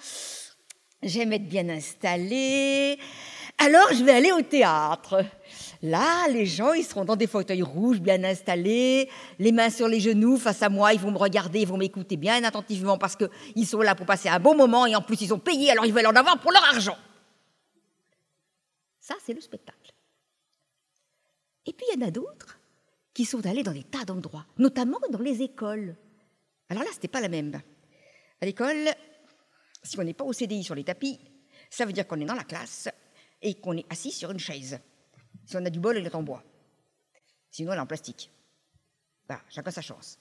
J'aime 1.03 1.33
être 1.33 1.49
bien 1.49 1.69
installé. 1.69 2.99
Alors, 3.59 3.89
je 3.93 4.05
vais 4.05 4.13
aller 4.13 4.33
au 4.33 4.43
théâtre. 4.43 5.25
Là, 5.83 6.29
les 6.29 6.45
gens, 6.45 6.75
ils 6.75 6.85
seront 6.85 7.07
dans 7.07 7.17
des 7.17 7.27
fauteuils 7.27 7.63
rouges 7.63 8.01
bien 8.01 8.23
installés, 8.23 9.09
les 9.39 9.53
mains 9.53 9.71
sur 9.71 9.89
les 9.89 10.01
genoux 10.01 10.37
face 10.37 10.63
à 10.63 10.69
moi, 10.69 10.93
ils 10.93 11.01
vont 11.01 11.11
me 11.11 11.17
regarder, 11.17 11.61
ils 11.61 11.67
vont 11.67 11.79
m'écouter 11.79 12.19
bien 12.19 12.45
attentivement 12.45 12.99
parce 12.99 13.17
qu'ils 13.17 13.67
sont 13.67 13.81
là 13.81 13.95
pour 13.95 14.05
passer 14.05 14.29
un 14.29 14.39
bon 14.41 14.55
moment 14.55 14.85
et 14.85 14.95
en 14.95 15.01
plus 15.01 15.21
ils 15.23 15.33
ont 15.33 15.39
payé, 15.39 15.71
alors 15.71 15.87
ils 15.87 15.93
veulent 15.93 16.07
en 16.07 16.17
avoir 16.17 16.39
pour 16.39 16.53
leur 16.53 16.65
argent. 16.65 16.97
Ça, 19.11 19.17
c'est 19.25 19.33
le 19.33 19.41
spectacle. 19.41 19.93
Et 21.67 21.73
puis 21.73 21.85
il 21.91 21.99
y 21.99 22.05
en 22.05 22.07
a 22.07 22.13
d'autres 22.13 22.61
qui 23.13 23.25
sont 23.25 23.45
allés 23.45 23.65
dans 23.65 23.73
des 23.73 23.83
tas 23.83 24.05
d'endroits, 24.05 24.47
notamment 24.57 25.01
dans 25.11 25.19
les 25.19 25.43
écoles. 25.43 25.97
Alors 26.69 26.85
là, 26.85 26.91
ce 26.91 26.97
n'était 26.97 27.09
pas 27.09 27.21
la 27.21 27.29
même. 27.29 27.61
À 28.41 28.47
l'école, 28.47 28.89
si 29.83 29.99
on 29.99 30.05
n'est 30.05 30.15
pas 30.15 30.25
au 30.25 30.33
CDI 30.33 30.63
sur 30.63 30.77
les 30.77 30.85
tapis, 30.85 31.19
ça 31.71 31.87
veut 31.87 31.93
dire 31.93 32.07
qu'on 32.07 32.21
est 32.21 32.25
dans 32.25 32.37
la 32.37 32.45
classe 32.45 32.89
et 33.43 33.55
qu'on 33.55 33.77
est 33.77 33.87
assis 33.91 34.13
sur 34.13 34.31
une 34.31 34.39
chaise. 34.39 34.79
Si 35.45 35.57
on 35.57 35.65
a 35.65 35.71
du 35.71 35.81
bol, 35.81 35.97
elle 35.97 36.07
est 36.07 36.15
en 36.15 36.23
bois. 36.23 36.45
Sinon, 37.51 37.73
elle 37.73 37.79
est 37.79 37.83
en 37.83 37.87
plastique. 37.87 38.31
Voilà, 39.27 39.43
chacun 39.49 39.73
sa 39.73 39.83
chance. 39.83 40.21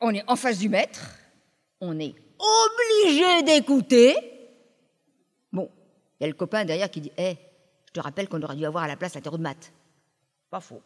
On 0.00 0.12
est 0.12 0.28
en 0.28 0.34
face 0.34 0.58
du 0.58 0.68
maître, 0.68 1.16
on 1.80 1.96
est 2.00 2.14
obligé 2.40 3.42
d'écouter. 3.44 4.16
Bon, 5.52 5.70
il 6.20 6.24
y 6.24 6.26
a 6.26 6.28
le 6.28 6.34
copain 6.34 6.64
derrière 6.64 6.90
qui 6.90 7.00
dit 7.00 7.12
Hé, 7.16 7.38
je 7.86 7.92
te 7.92 8.00
rappelle 8.00 8.28
qu'on 8.28 8.42
aurait 8.42 8.56
dû 8.56 8.66
avoir 8.66 8.84
à 8.84 8.88
la 8.88 8.96
place 8.96 9.14
la 9.14 9.22
terre 9.22 9.32
de 9.32 9.42
maths. 9.42 9.72
Pas 10.50 10.60
faux. 10.60 10.82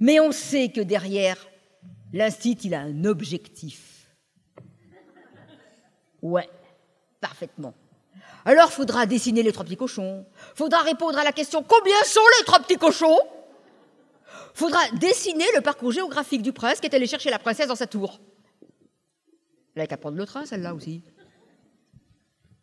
Mais 0.00 0.18
on 0.20 0.32
sait 0.32 0.70
que 0.70 0.80
derrière, 0.80 1.36
l'instit, 2.12 2.58
il 2.64 2.74
a 2.74 2.80
un 2.80 3.04
objectif. 3.04 4.10
Ouais, 6.20 6.48
parfaitement. 7.20 7.74
Alors, 8.44 8.72
faudra 8.72 9.06
dessiner 9.06 9.42
les 9.42 9.52
trois 9.52 9.64
petits 9.64 9.76
cochons. 9.76 10.26
Faudra 10.54 10.82
répondre 10.82 11.18
à 11.18 11.24
la 11.24 11.32
question 11.32 11.62
combien 11.62 12.00
sont 12.04 12.20
les 12.38 12.44
trois 12.44 12.60
petits 12.60 12.76
cochons? 12.76 13.18
Faudra 14.54 14.80
dessiner 14.92 15.44
le 15.54 15.60
parcours 15.60 15.92
géographique 15.92 16.42
du 16.42 16.52
prince 16.52 16.80
qui 16.80 16.86
est 16.86 16.94
allé 16.94 17.06
chercher 17.06 17.30
la 17.30 17.38
princesse 17.38 17.68
dans 17.68 17.76
sa 17.76 17.86
tour. 17.86 18.20
Elle 19.74 19.82
a 19.82 19.86
qu'à 19.86 19.96
prendre 19.96 20.16
le 20.16 20.26
train, 20.26 20.46
celle-là 20.46 20.74
aussi. 20.74 21.02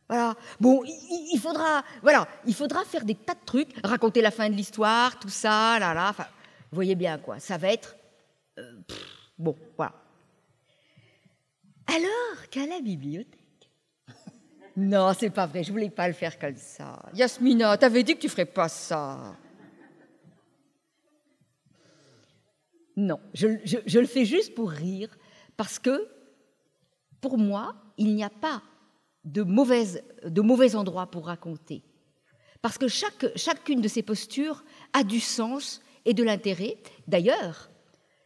Voilà. 0.07 0.35
Bon, 0.59 0.83
il, 0.85 1.39
faudra, 1.39 1.83
voilà, 2.01 2.27
il 2.45 2.53
faudra 2.53 2.83
faire 2.83 3.05
des 3.05 3.15
tas 3.15 3.33
de 3.33 3.45
trucs, 3.45 3.69
raconter 3.83 4.21
la 4.21 4.31
fin 4.31 4.49
de 4.49 4.55
l'histoire, 4.55 5.17
tout 5.19 5.29
ça, 5.29 5.79
là, 5.79 5.93
là. 5.93 6.13
Vous 6.71 6.75
voyez 6.75 6.95
bien 6.95 7.17
quoi. 7.17 7.39
Ça 7.39 7.57
va 7.57 7.71
être 7.71 7.95
euh, 8.57 8.73
bon, 9.37 9.55
voilà. 9.77 9.93
Alors 11.87 12.49
qu'à 12.49 12.65
la 12.65 12.81
bibliothèque. 12.81 13.39
Non, 14.75 15.13
c'est 15.13 15.29
pas 15.29 15.45
vrai. 15.45 15.63
Je 15.63 15.71
voulais 15.71 15.91
pas 15.91 16.07
le 16.07 16.15
faire 16.15 16.39
comme 16.39 16.55
ça. 16.55 16.99
Yasmina, 17.13 17.77
t'avais 17.77 18.01
dit 18.01 18.15
que 18.15 18.21
tu 18.21 18.29
ferais 18.29 18.45
pas 18.45 18.67
ça. 18.67 19.35
Non, 22.95 23.19
je 23.33 23.99
le 23.99 24.07
fais 24.07 24.25
juste 24.25 24.55
pour 24.55 24.71
rire, 24.71 25.15
parce 25.57 25.79
que 25.79 26.07
pour 27.21 27.37
moi, 27.37 27.75
il 27.97 28.15
n'y 28.15 28.23
a 28.23 28.29
pas 28.29 28.61
de, 29.25 29.43
mauvais, 29.43 30.03
de 30.25 30.41
mauvais 30.41 30.75
endroits 30.75 31.07
pour 31.07 31.27
raconter. 31.27 31.83
Parce 32.61 32.77
que 32.77 32.87
chaque, 32.87 33.37
chacune 33.37 33.81
de 33.81 33.87
ces 33.87 34.03
postures 34.03 34.63
a 34.93 35.03
du 35.03 35.19
sens 35.19 35.81
et 36.05 36.13
de 36.13 36.23
l'intérêt. 36.23 36.77
D'ailleurs, 37.07 37.69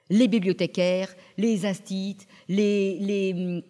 les 0.09 0.27
bibliothécaires, 0.27 1.13
les 1.37 1.65
instituts, 1.65 2.25
les, 2.47 2.97
les 2.99 3.63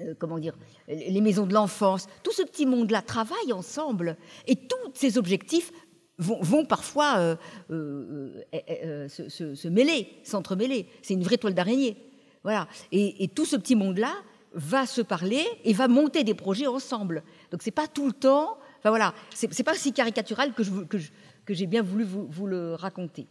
euh, 0.00 0.14
comment 0.18 0.38
dire, 0.38 0.54
les 0.88 1.20
maisons 1.22 1.46
de 1.46 1.54
l'enfance, 1.54 2.06
tout 2.22 2.32
ce 2.32 2.42
petit 2.42 2.66
monde-là 2.66 3.00
travaille 3.00 3.52
ensemble 3.52 4.18
et 4.46 4.56
tous 4.56 4.92
ces 4.92 5.16
objectifs 5.16 5.72
vont, 6.18 6.40
vont 6.42 6.64
parfois 6.66 7.16
euh, 7.18 7.36
euh, 7.70 9.08
se, 9.08 9.68
mêler, 9.68 10.08
s'entremêler. 10.22 10.86
C'est 11.02 11.14
une 11.14 11.22
vraie 11.22 11.38
toile 11.38 11.54
d'araignée. 11.54 11.96
Voilà. 12.42 12.68
Et, 12.92 13.28
tout 13.34 13.44
ce 13.44 13.56
petit 13.56 13.74
monde-là 13.74 14.12
va 14.56 14.86
se 14.86 15.02
parler 15.02 15.44
et 15.64 15.72
va 15.74 15.86
monter 15.86 16.24
des 16.24 16.34
projets 16.34 16.66
ensemble. 16.66 17.22
Donc 17.52 17.62
c'est 17.62 17.70
pas 17.70 17.86
tout 17.86 18.06
le 18.06 18.12
temps. 18.12 18.58
Enfin 18.78 18.88
voilà, 18.88 19.14
c'est 19.32 19.62
pas 19.62 19.74
si 19.74 19.92
caricatural 19.92 20.52
que 20.54 20.64
j'ai 20.64 20.72
que 20.88 20.96
que 21.44 21.64
bien 21.66 21.82
voulu 21.82 22.04
vous, 22.04 22.26
vous, 22.26 22.46
le 22.46 22.74
raconter. 22.74 23.28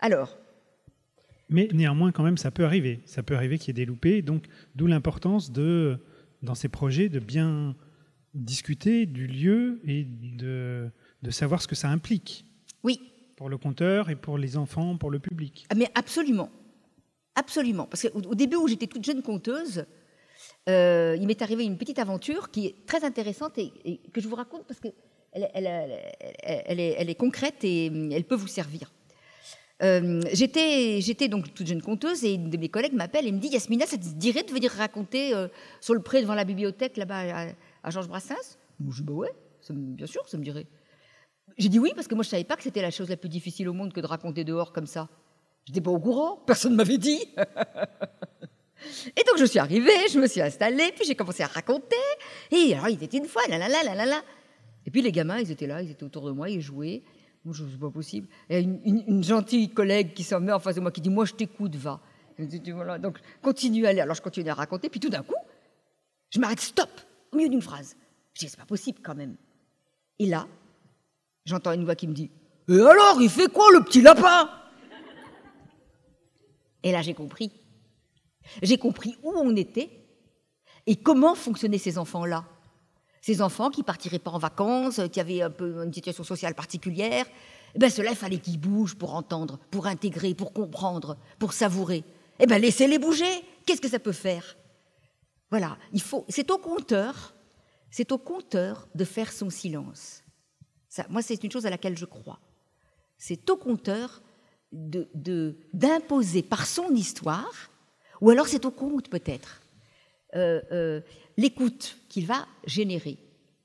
Alors. 0.00 0.36
Mais 1.50 1.68
néanmoins, 1.72 2.10
quand 2.12 2.22
même, 2.22 2.36
ça 2.36 2.50
peut 2.50 2.64
arriver. 2.64 3.00
Ça 3.06 3.22
peut 3.22 3.36
arriver 3.36 3.58
qu'il 3.58 3.68
y 3.68 3.70
ait 3.70 3.84
des 3.84 3.86
loupés. 3.86 4.20
Donc, 4.20 4.46
d'où 4.74 4.86
l'importance 4.86 5.50
de, 5.52 5.98
dans 6.42 6.54
ces 6.54 6.68
projets, 6.68 7.08
de 7.08 7.20
bien 7.20 7.74
discuter 8.34 9.06
du 9.06 9.26
lieu 9.26 9.80
et 9.84 10.04
de, 10.04 10.90
de 11.22 11.30
savoir 11.30 11.62
ce 11.62 11.68
que 11.68 11.74
ça 11.74 11.88
implique. 11.88 12.44
Oui. 12.82 13.00
Pour 13.36 13.48
le 13.48 13.56
compteur 13.56 14.10
et 14.10 14.16
pour 14.16 14.36
les 14.36 14.56
enfants, 14.56 14.96
pour 14.96 15.10
le 15.10 15.20
public. 15.20 15.66
Ah, 15.70 15.74
mais 15.74 15.90
absolument. 15.94 16.50
Absolument. 17.34 17.86
Parce 17.86 18.08
qu'au 18.08 18.34
début 18.34 18.56
où 18.56 18.66
j'étais 18.66 18.88
toute 18.88 19.04
jeune 19.04 19.22
conteuse, 19.22 19.86
euh, 20.68 21.16
il 21.18 21.26
m'est 21.26 21.40
arrivé 21.40 21.64
une 21.64 21.78
petite 21.78 21.98
aventure 21.98 22.50
qui 22.50 22.66
est 22.66 22.86
très 22.86 23.04
intéressante 23.04 23.58
et, 23.58 24.00
que 24.12 24.20
je 24.20 24.28
vous 24.28 24.34
raconte 24.34 24.64
parce 24.66 24.80
qu'elle 24.80 24.92
elle, 25.32 27.10
est, 27.10 27.14
concrète 27.14 27.64
et 27.64 27.88
hum, 27.88 28.12
elle 28.12 28.24
peut 28.24 28.34
vous 28.34 28.48
servir. 28.48 28.92
Euh, 29.82 30.20
j'étais, 30.32 31.28
donc 31.28 31.54
toute 31.54 31.66
jeune 31.66 31.80
conteuse 31.80 32.24
et 32.24 32.34
une 32.34 32.50
de 32.50 32.56
mes 32.56 32.68
collègues 32.68 32.94
m'appelle 32.94 33.26
et 33.26 33.32
me 33.32 33.38
dit 33.38 33.48
Yasmina, 33.48 33.86
ça 33.86 33.96
te 33.96 34.02
dirait 34.02 34.42
de 34.42 34.50
venir 34.50 34.72
raconter 34.72 35.34
euh, 35.34 35.48
sur 35.80 35.94
le 35.94 36.00
pré 36.00 36.20
devant 36.20 36.34
la 36.34 36.44
bibliothèque 36.44 36.96
là-bas 36.96 37.52
à, 37.82 37.90
Georges 37.90 38.08
Brassens? 38.08 38.58
Je 38.90 38.96
dis 38.96 39.02
bah 39.02 39.14
ouais, 39.14 39.32
bien 39.70 40.06
sûr, 40.06 40.28
ça 40.28 40.36
me 40.36 40.42
dirait. 40.42 40.66
J'ai 41.56 41.68
dit 41.68 41.78
oui 41.78 41.92
parce 41.94 42.08
que 42.08 42.14
moi 42.14 42.24
je 42.24 42.28
savais 42.28 42.44
pas 42.44 42.56
que 42.56 42.62
c'était 42.62 42.82
la 42.82 42.90
chose 42.90 43.08
la 43.08 43.16
plus 43.16 43.28
difficile 43.28 43.68
au 43.68 43.72
monde 43.72 43.92
que 43.92 44.00
de 44.00 44.06
raconter 44.06 44.44
dehors 44.44 44.72
comme 44.72 44.86
ça. 44.86 45.08
Je 45.64 45.72
n'étais 45.72 45.80
pas 45.80 45.90
au 45.90 45.98
courant, 45.98 46.42
personne 46.46 46.72
ne 46.72 46.76
m'avait 46.76 46.98
dit. 46.98 47.20
Et 49.16 49.22
donc 49.24 49.38
je 49.38 49.44
suis 49.44 49.58
arrivée, 49.58 50.08
je 50.10 50.18
me 50.18 50.26
suis 50.26 50.40
installée, 50.40 50.92
puis 50.94 51.04
j'ai 51.04 51.14
commencé 51.14 51.42
à 51.42 51.46
raconter. 51.46 51.96
Et 52.50 52.74
alors 52.74 52.88
il 52.88 53.02
était 53.02 53.16
une 53.16 53.26
fois, 53.26 53.42
là 53.48 53.58
là 53.58 53.68
là 53.68 53.82
là 53.82 54.06
là 54.06 54.22
Et 54.86 54.90
puis 54.90 55.02
les 55.02 55.12
gamins, 55.12 55.38
ils 55.38 55.50
étaient 55.50 55.66
là, 55.66 55.82
ils 55.82 55.90
étaient 55.90 56.04
autour 56.04 56.26
de 56.26 56.32
moi, 56.32 56.48
ils 56.48 56.60
jouaient. 56.60 57.02
Moi, 57.44 57.54
je 57.54 57.64
c'est 57.70 57.78
pas 57.80 57.90
possible. 57.90 58.28
Et 58.50 58.60
une, 58.60 59.04
une, 59.06 59.24
gentille 59.24 59.70
collègue 59.70 60.12
qui 60.12 60.24
s'en 60.24 60.40
met 60.40 60.52
en 60.52 60.58
face 60.58 60.74
de 60.74 60.80
moi, 60.80 60.90
qui 60.90 61.00
dit, 61.00 61.08
moi, 61.08 61.24
je 61.24 61.34
t'écoute, 61.34 61.76
va. 61.76 62.00
voilà. 62.72 62.98
Donc 62.98 63.18
continue 63.40 63.86
à 63.86 63.90
aller. 63.90 64.00
Alors 64.00 64.16
je 64.16 64.22
continue 64.22 64.50
à 64.50 64.54
raconter, 64.54 64.88
puis 64.88 65.00
tout 65.00 65.08
d'un 65.08 65.22
coup, 65.22 65.36
je 66.30 66.40
m'arrête, 66.40 66.60
stop, 66.60 66.90
au 67.32 67.36
milieu 67.36 67.48
d'une 67.48 67.62
phrase. 67.62 67.96
Je 68.34 68.40
dis, 68.40 68.48
c'est 68.50 68.58
pas 68.58 68.66
possible 68.66 68.98
quand 69.02 69.14
même. 69.14 69.36
Et 70.18 70.26
là, 70.26 70.46
j'entends 71.44 71.72
une 71.72 71.84
voix 71.84 71.94
qui 71.94 72.08
me 72.08 72.12
dit, 72.12 72.30
et 72.68 72.80
alors, 72.80 73.16
il 73.20 73.30
fait 73.30 73.50
quoi 73.50 73.70
le 73.72 73.82
petit 73.82 74.02
lapin? 74.02 74.50
Et 76.82 76.92
là, 76.92 77.00
j'ai 77.02 77.14
compris. 77.14 77.50
J'ai 78.62 78.78
compris 78.78 79.16
où 79.22 79.32
on 79.36 79.54
était 79.56 79.90
et 80.86 80.96
comment 80.96 81.34
fonctionnaient 81.34 81.78
ces 81.78 81.98
enfants-là. 81.98 82.44
Ces 83.20 83.42
enfants 83.42 83.70
qui 83.70 83.82
partiraient 83.82 84.18
pas 84.18 84.30
en 84.30 84.38
vacances, 84.38 85.00
qui 85.12 85.20
avaient 85.20 85.42
un 85.42 85.50
peu 85.50 85.84
une 85.84 85.92
situation 85.92 86.24
sociale 86.24 86.54
particulière, 86.54 87.26
eh 87.74 87.78
ben 87.78 87.90
cela, 87.90 88.10
il 88.10 88.16
fallait 88.16 88.38
qu'ils 88.38 88.58
bougent 88.58 88.94
pour 88.94 89.14
entendre, 89.14 89.58
pour 89.70 89.86
intégrer, 89.86 90.34
pour 90.34 90.52
comprendre, 90.52 91.18
pour 91.38 91.52
savourer. 91.52 92.04
Eh 92.38 92.46
ben 92.46 92.60
laissez-les 92.60 92.98
bouger. 92.98 93.44
Qu'est-ce 93.66 93.80
que 93.80 93.88
ça 93.88 93.98
peut 93.98 94.12
faire? 94.12 94.56
Voilà, 95.50 95.76
il 95.92 96.00
faut. 96.00 96.24
C'est 96.28 96.50
au 96.50 96.58
compteur, 96.58 97.34
c'est 97.90 98.12
au 98.12 98.18
compteur 98.18 98.88
de 98.94 99.04
faire 99.04 99.32
son 99.32 99.50
silence. 99.50 100.22
Ça, 100.88 101.06
moi, 101.10 101.20
c'est 101.22 101.42
une 101.44 101.50
chose 101.50 101.66
à 101.66 101.70
laquelle 101.70 101.98
je 101.98 102.06
crois. 102.06 102.40
C'est 103.18 103.48
au 103.50 103.56
compteur 103.56 104.22
d'imposer 104.72 106.42
de, 106.42 106.46
par 106.46 106.66
son 106.66 106.94
histoire 106.94 107.70
ou 108.20 108.30
alors 108.30 108.46
c'est 108.46 108.64
au 108.64 108.70
compte 108.70 109.08
peut-être. 109.08 109.62
Euh, 110.34 110.60
euh, 110.72 111.00
l'écoute 111.36 111.98
qu'il 112.08 112.26
va 112.26 112.46
générer. 112.66 113.16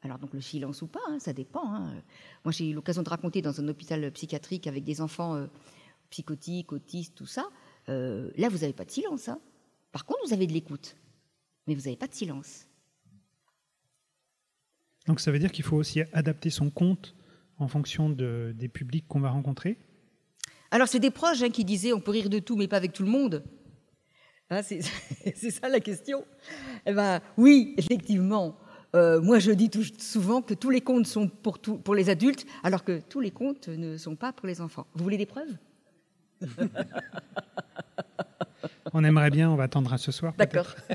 Alors 0.01 0.17
donc 0.19 0.33
le 0.33 0.41
silence 0.41 0.81
ou 0.81 0.87
pas, 0.87 1.01
hein, 1.09 1.19
ça 1.19 1.33
dépend. 1.33 1.73
Hein. 1.73 1.93
Moi 2.45 2.51
j'ai 2.51 2.69
eu 2.69 2.73
l'occasion 2.73 3.03
de 3.03 3.09
raconter 3.09 3.41
dans 3.41 3.59
un 3.59 3.67
hôpital 3.67 4.11
psychiatrique 4.11 4.67
avec 4.67 4.83
des 4.83 5.01
enfants 5.01 5.35
euh, 5.35 5.47
psychotiques, 6.09 6.71
autistes, 6.71 7.15
tout 7.15 7.25
ça. 7.25 7.49
là 7.87 8.49
vous 8.49 8.59
n'avez 8.59 8.73
pas 8.73 8.85
de 8.85 8.91
silence. 8.91 9.27
Hein. 9.27 9.39
Par 9.91 10.05
contre 10.05 10.21
vous 10.25 10.33
avez 10.33 10.47
de 10.47 10.53
l'écoute, 10.53 10.95
mais 11.67 11.75
vous 11.75 11.81
n'avez 11.81 11.97
pas 11.97 12.07
de 12.07 12.13
silence. 12.13 12.65
Donc 15.07 15.19
ça 15.19 15.31
veut 15.31 15.39
dire 15.39 15.51
qu'il 15.51 15.65
faut 15.65 15.75
aussi 15.75 16.01
adapter 16.13 16.49
son 16.49 16.69
compte 16.69 17.13
en 17.57 17.67
fonction 17.67 18.09
de, 18.09 18.53
des 18.55 18.69
publics 18.69 19.05
qu'on 19.07 19.19
va 19.19 19.29
rencontrer? 19.29 19.77
Alors 20.71 20.87
c'est 20.87 20.99
des 20.99 21.11
proches 21.11 21.43
qui 21.51 21.65
disaient 21.65 21.93
on 21.93 21.99
peut 21.99 22.11
rire 22.11 22.29
de 22.29 22.39
tout 22.39 22.55
mais 22.55 22.67
pas 22.67 22.77
avec 22.77 22.93
tout 22.93 23.03
le 23.03 23.09
monde. 23.09 23.43
Hein, 24.53 24.61
c'est 25.35 25.51
ça 25.51 25.67
la 25.67 25.79
question. 25.79 26.23
Eh 26.85 26.93
ben, 26.93 27.21
oui, 27.37 27.73
effectivement. 27.77 28.55
Euh, 28.95 29.19
moi, 29.21 29.39
je 29.39 29.51
dis 29.51 29.71
tout, 29.71 29.83
souvent 29.97 30.43
que 30.43 30.53
tous 30.53 30.69
les 30.69 30.81
contes 30.81 31.07
sont 31.07 31.27
pour, 31.27 31.57
tout, 31.59 31.77
pour 31.77 31.95
les 31.95 32.11
adultes, 32.11 32.45
alors 32.63 32.83
que 32.83 32.99
tous 32.99 33.19
les 33.19 33.31
contes 33.31 33.67
ne 33.67 33.97
sont 33.97 34.15
pas 34.15 34.31
pour 34.31 34.45
les 34.47 34.61
enfants. 34.61 34.85
Vous 34.93 35.03
voulez 35.03 35.17
des 35.17 35.25
preuves? 35.25 35.57
On 38.93 39.03
aimerait 39.03 39.31
bien, 39.31 39.49
on 39.49 39.55
va 39.55 39.63
attendre 39.63 39.91
à 39.91 39.97
ce 39.97 40.11
soir. 40.11 40.33
D'accord. 40.37 40.75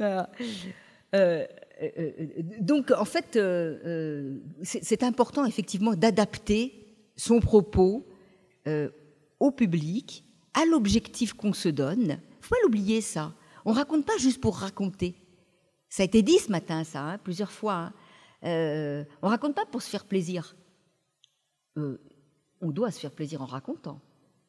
Euh, 0.00 0.24
euh, 1.14 1.46
donc, 2.58 2.90
en 2.90 3.04
fait, 3.04 3.38
c'est 4.64 5.04
important, 5.04 5.44
effectivement, 5.44 5.94
d'adapter 5.94 6.88
son 7.14 7.38
propos 7.38 8.04
au 9.38 9.50
public 9.52 10.24
à 10.54 10.64
l'objectif 10.66 11.32
qu'on 11.32 11.52
se 11.52 11.68
donne. 11.68 12.18
Il 12.40 12.44
faut 12.44 12.54
pas 12.54 12.60
l'oublier 12.64 13.00
ça. 13.00 13.32
On 13.64 13.72
raconte 13.72 14.04
pas 14.04 14.16
juste 14.18 14.40
pour 14.40 14.56
raconter. 14.58 15.14
Ça 15.88 16.02
a 16.02 16.06
été 16.06 16.22
dit 16.22 16.38
ce 16.38 16.50
matin, 16.50 16.84
ça, 16.84 17.02
hein, 17.02 17.18
plusieurs 17.18 17.52
fois. 17.52 17.74
Hein. 17.74 17.92
Euh, 18.44 19.04
on 19.22 19.28
raconte 19.28 19.54
pas 19.54 19.66
pour 19.66 19.82
se 19.82 19.88
faire 19.88 20.04
plaisir. 20.04 20.56
Euh, 21.76 22.00
on 22.60 22.70
doit 22.70 22.90
se 22.90 22.98
faire 22.98 23.12
plaisir 23.12 23.42
en 23.42 23.46
racontant. 23.46 24.00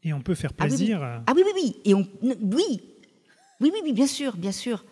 Et 0.04 0.14
on 0.14 0.22
peut 0.22 0.36
faire 0.36 0.54
plaisir. 0.54 1.02
Ah 1.04 1.34
oui, 1.36 1.44
oui, 1.46 1.52
oui. 1.56 1.82
Et 1.86 1.94
on, 1.94 2.08
oui. 2.22 2.82
oui, 3.62 3.72
oui, 3.74 3.80
oui, 3.84 3.94
bien 3.94 4.08
sûr, 4.08 4.36
bien 4.36 4.52
sûr. 4.52 4.84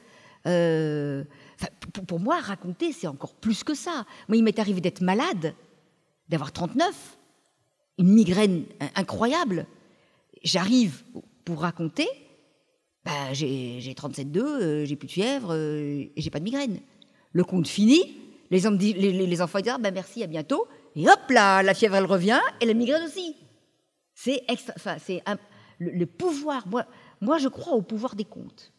Euh, 0.48 1.24
pour, 1.94 2.06
pour, 2.06 2.20
moi, 2.20 2.40
raconter, 2.40 2.94
c'est 2.94 3.08
encore 3.08 3.36
plus 3.36 3.64
que 3.64 3.74
ça. 3.74 4.06
Moi, 4.28 4.38
il 4.38 4.44
m'est 4.44 4.60
arrivé 4.60 4.82
d'être 4.82 5.02
malade, 5.02 5.54
d'avoir 6.30 6.52
39, 6.52 7.18
une 7.98 8.10
migraine 8.10 8.66
incroyable 8.96 9.68
j'arrive 10.44 11.04
pour 11.46 11.62
raconter, 11.62 12.08
bah, 13.04 13.34
j'ai 13.34 13.80
37,2, 13.80 14.40
euh, 14.40 14.86
j'ai 14.86 14.96
plus 14.96 15.08
de 15.08 15.12
fièvre 15.12 15.54
euh, 15.54 16.06
et 16.16 16.22
j'ai 16.22 16.30
pas 16.30 16.40
de 16.40 16.44
migraine. 16.44 16.80
Le 17.34 17.44
compte 17.44 17.68
fini, 17.68 18.18
les, 18.52 18.68
enfants 19.42 19.60
disent 19.60 19.74
ah, 19.74 19.78
bah, 19.78 19.92
merci, 19.92 20.24
à 20.24 20.28
bientôt, 20.28 20.68
et 20.96 21.08
hop 21.10 21.30
là, 21.30 21.64
la 21.64 21.74
fièvre 21.74 21.96
elle 21.96 22.06
revient 22.06 22.42
et 22.60 22.66
la 22.66 22.74
migraine 22.74 23.04
aussi. 23.04 23.36
C'est 24.14 24.44
c'est 25.00 25.24
le, 25.80 26.06
pouvoir. 26.06 26.68
Moi, 26.68 26.86
moi, 27.22 27.38
je 27.38 27.48
crois 27.48 27.74
au 27.74 27.82
pouvoir 27.82 28.16
des 28.16 28.26
contes. 28.26 28.72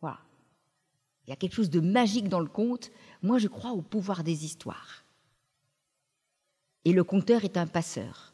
Voilà. 0.00 0.18
Il 1.26 1.30
y 1.30 1.32
a 1.32 1.36
quelque 1.36 1.54
chose 1.54 1.70
de 1.70 1.80
magique 1.80 2.28
dans 2.28 2.40
le 2.40 2.48
conte. 2.48 2.90
Moi, 3.22 3.38
je 3.38 3.48
crois 3.48 3.72
au 3.72 3.82
pouvoir 3.82 4.24
des 4.24 4.44
histoires. 4.44 5.04
Et 6.84 6.92
le 6.92 7.04
conteur 7.04 7.44
est 7.44 7.56
un 7.56 7.66
passeur. 7.66 8.32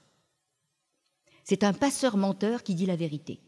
C'est 1.44 1.64
un 1.64 1.72
passeur 1.72 2.16
menteur 2.16 2.62
qui 2.62 2.74
dit 2.74 2.86
la 2.86 2.96
vérité. 2.96 3.40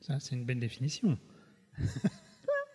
Ça, 0.00 0.20
c'est 0.20 0.34
une 0.34 0.44
belle 0.44 0.60
définition. 0.60 1.18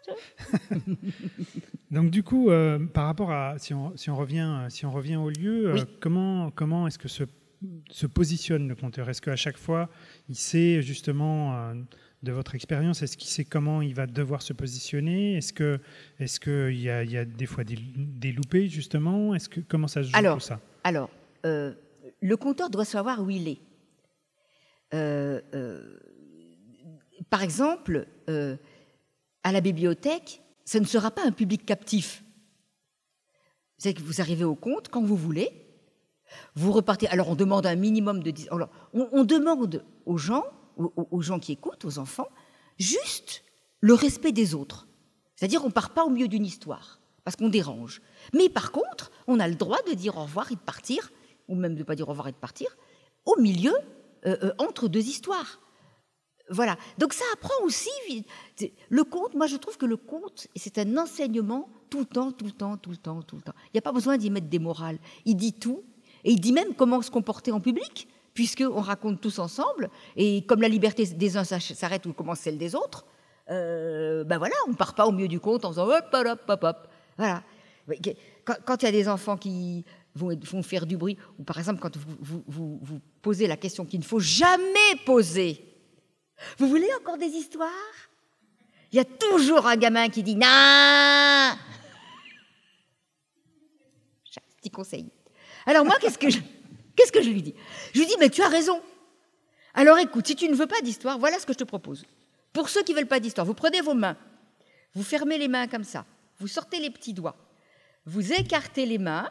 Donc 1.92 2.12
du 2.12 2.24
coup, 2.24 2.50
euh, 2.50 2.80
par 2.80 3.06
rapport 3.06 3.32
à 3.32 3.58
si 3.58 3.74
on, 3.74 3.96
si 3.96 4.10
on, 4.10 4.16
revient 4.16 4.68
si 4.70 4.86
on 4.86 4.92
revient 4.92 5.16
au 5.18 5.30
lieu, 5.30 5.70
euh, 5.70 5.84
comment 6.00 6.52
comment 6.52 6.88
est-ce 6.88 7.00
que 7.00 7.08
se, 7.08 7.24
se 7.92 8.08
positionne 8.08 8.68
le 8.68 8.76
compteur 8.76 9.10
Est-ce 9.10 9.22
qu'à 9.22 9.36
chaque 9.36 9.58
fois, 9.58 9.90
il 10.28 10.36
sait 10.36 10.82
justement 10.82 11.56
euh, 11.56 11.74
de 12.24 12.32
votre 12.32 12.56
expérience, 12.56 13.02
est-ce 13.02 13.18
qu'il 13.18 13.30
sait 13.30 13.46
comment 13.46 13.82
il 13.82 13.96
va 13.96 14.08
devoir 14.08 14.42
se 14.42 14.54
positionner? 14.54 15.36
Est-ce 15.38 15.54
que 15.54 15.80
est-ce 16.20 16.40
que 16.40 16.70
il 16.72 16.82
y, 16.82 16.90
a, 16.90 17.04
il 17.04 17.12
y 17.12 17.18
a 17.18 17.26
des 17.26 17.46
fois 17.46 17.64
des, 17.64 17.78
des 17.96 18.32
loupés 18.32 18.68
justement? 18.68 19.36
Est-ce 19.36 19.50
que 19.50 19.60
comment 19.62 19.88
ça 19.88 20.04
se 20.04 20.10
joue 20.10 20.18
alors, 20.18 20.38
tout 20.38 20.44
ça? 20.44 20.60
Alors, 20.84 21.10
le 21.44 22.36
compteur 22.36 22.70
doit 22.70 22.86
savoir 22.86 23.22
où 23.22 23.30
il 23.30 23.48
est. 23.48 23.60
par 24.92 27.44
exemple 27.44 28.08
à 29.44 29.52
la 29.52 29.62
bibliothèque, 29.62 30.42
ce 30.66 30.78
ne 30.78 30.86
sera 30.86 31.12
pas 31.12 31.26
un 31.26 31.32
public 31.32 31.66
captif. 31.66 32.24
C'est 33.78 33.94
que 33.94 34.02
vous 34.02 34.22
arrivez 34.22 34.44
au 34.44 34.56
compte 34.56 34.90
quand 34.90 35.04
vous 35.04 35.16
voulez, 35.16 35.52
vous 36.56 36.72
repartez. 36.72 37.08
Alors 37.08 37.30
on 37.30 37.36
demande 37.36 37.66
un 37.66 37.76
minimum 37.76 38.22
de. 38.22 38.34
Alors, 38.52 38.70
on, 38.94 39.24
demande 39.24 39.84
aux 40.06 40.18
gens, 40.18 40.44
aux, 40.78 41.22
gens 41.22 41.40
qui 41.40 41.54
écoutent, 41.54 41.86
aux 41.86 41.98
enfants, 41.98 42.28
juste 42.78 43.44
le 43.80 43.94
respect 43.94 44.32
des 44.32 44.54
autres. 44.54 44.88
C'est-à-dire 45.36 45.64
on 45.64 45.72
part 45.72 45.92
pas 45.92 46.04
au 46.04 46.10
milieu 46.10 46.28
d'une 46.28 46.46
histoire 46.46 47.00
parce 47.24 47.36
qu'on 47.36 47.50
dérange. 47.50 48.02
Mais 48.34 48.50
par 48.50 48.72
contre, 48.72 49.12
on 49.28 49.40
a 49.40 49.48
le 49.48 49.56
droit 49.56 49.80
de 49.88 49.94
dire 49.94 50.18
au 50.18 50.24
revoir 50.24 50.52
et 50.52 50.56
de 50.56 50.60
partir, 50.60 51.12
ou 51.48 51.56
même 51.56 51.74
de 51.74 51.80
ne 51.80 51.84
pas 51.84 51.96
dire 51.96 52.08
au 52.08 52.12
revoir 52.12 52.28
et 52.28 52.32
de 52.32 52.38
partir, 52.38 52.68
au 53.26 53.40
milieu, 53.40 53.74
euh, 54.26 54.38
euh, 54.44 54.52
entre 54.58 54.88
deux 54.88 55.08
histoires. 55.08 55.60
Voilà. 56.50 56.78
Donc 56.98 57.14
ça 57.14 57.26
apprend 57.34 57.64
aussi. 57.64 58.26
Le 58.90 59.04
conte, 59.04 59.36
moi 59.36 59.48
je 59.48 59.56
trouve 59.56 59.78
que 59.78 59.86
le 59.86 59.98
conte, 59.98 60.48
c'est 60.56 60.78
un 60.80 60.98
enseignement 60.98 61.70
tout 61.90 62.00
le 62.00 62.06
temps, 62.06 62.32
tout 62.32 62.46
le 62.46 62.52
temps, 62.52 62.78
tout 62.78 62.90
le 62.90 62.98
temps, 62.98 63.22
tout 63.22 63.36
le 63.36 63.42
temps. 63.42 63.54
Il 63.68 63.72
n'y 63.76 63.80
a 63.80 63.82
pas 63.82 63.92
besoin 63.92 64.18
d'y 64.18 64.30
mettre 64.30 64.48
des 64.48 64.60
morales. 64.60 64.98
Il 65.26 65.36
dit 65.36 65.54
tout. 65.54 65.84
Et 66.24 66.32
il 66.32 66.40
dit 66.42 66.52
même 66.52 66.74
comment 66.76 67.02
se 67.02 67.12
comporter 67.12 67.52
en 67.52 67.62
public, 67.62 68.08
puisqu'on 68.34 68.82
raconte 68.82 69.22
tous 69.22 69.40
ensemble. 69.40 69.90
Et 70.16 70.44
comme 70.46 70.62
la 70.62 70.68
liberté 70.68 71.06
des 71.06 71.38
uns 71.38 71.44
s'arrête 71.44 72.06
ou 72.06 72.14
commence 72.14 72.40
celle 72.40 72.58
des 72.58 72.76
autres, 72.76 73.06
euh, 73.50 74.24
ben 74.24 74.38
voilà, 74.38 74.56
on 74.68 74.72
ne 74.72 74.76
part 74.76 74.96
pas 74.96 75.08
au 75.08 75.12
milieu 75.12 75.28
du 75.28 75.40
conte 75.40 75.66
en 75.66 75.70
faisant 75.70 75.88
hop, 75.88 76.06
hop, 76.14 76.40
hop, 76.48 76.64
hop. 76.64 76.88
Voilà. 77.18 77.44
Quand 78.66 78.82
il 78.82 78.86
y 78.86 78.90
a 78.90 78.92
des 78.92 79.08
enfants 79.08 79.38
qui 79.38 79.84
vont, 80.16 80.64
faire 80.64 80.86
du 80.86 80.98
bruit, 80.98 81.18
ou 81.38 81.44
par 81.44 81.58
exemple 81.58 81.80
quand 81.80 81.96
vous, 81.98 82.44
vous 82.48 83.00
posez 83.22 83.48
la 83.48 83.58
question 83.58 83.86
qu'il 83.86 84.00
ne 84.00 84.06
faut 84.06 84.20
jamais 84.20 84.96
poser. 85.06 85.64
Vous 86.58 86.68
voulez 86.68 86.90
encore 87.00 87.18
des 87.18 87.28
histoires? 87.28 87.70
Il 88.92 88.96
y 88.96 89.00
a 89.00 89.06
toujours 89.06 89.68
un 89.68 89.76
gamin 89.76 90.10
qui 90.10 90.24
dit 90.24 90.36
non! 90.36 91.58
Petit 94.58 94.72
conseil. 94.72 95.10
Alors 95.66 95.86
moi, 95.86 95.96
qu'est-ce 96.02 96.18
que 96.18 96.30
je, 96.30 96.40
qu'est-ce 96.96 97.12
que 97.12 97.22
je 97.22 97.30
lui 97.30 97.42
dis? 97.42 97.56
Je 97.94 98.00
lui 98.00 98.08
dis, 98.08 98.16
mais 98.20 98.30
tu 98.30 98.42
as 98.42 98.50
raison. 98.50 98.82
Alors 99.74 99.98
écoute, 100.00 100.28
si 100.28 100.36
tu 100.36 100.50
ne 100.50 100.56
veux 100.56 100.68
pas 100.68 100.82
d'histoire, 100.82 101.18
voilà 101.18 101.40
ce 101.40 101.46
que 101.46 101.54
je 101.54 101.60
te 101.60 101.64
propose. 101.64 102.06
Pour 102.52 102.68
ceux 102.68 102.84
qui 102.84 102.92
ne 102.92 102.98
veulent 102.98 103.08
pas 103.08 103.20
d'histoire, 103.20 103.46
vous 103.46 103.54
prenez 103.54 103.80
vos 103.82 103.94
mains, 103.94 104.18
vous 104.96 105.04
fermez 105.04 105.38
les 105.38 105.48
mains 105.48 105.68
comme 105.68 105.84
ça, 105.84 106.06
vous 106.40 106.48
sortez 106.48 106.80
les 106.80 106.90
petits 106.90 107.14
doigts, 107.14 107.38
vous 108.06 108.34
écartez 108.34 108.86
les 108.86 108.98
mains, 108.98 109.30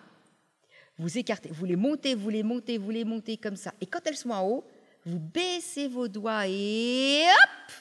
vous 0.98 1.16
écartez, 1.16 1.50
vous 1.52 1.64
les 1.64 1.76
montez, 1.76 2.14
vous 2.14 2.28
les 2.28 2.42
montez, 2.42 2.76
vous 2.76 2.90
les 2.90 3.04
montez 3.04 3.36
comme 3.36 3.56
ça. 3.56 3.72
Et 3.80 3.86
quand 3.86 4.00
elles 4.04 4.16
sont 4.16 4.30
en 4.30 4.46
haut, 4.46 4.64
vous 5.06 5.18
baissez 5.18 5.88
vos 5.88 6.08
doigts 6.08 6.46
et 6.48 7.22
hop 7.24 7.72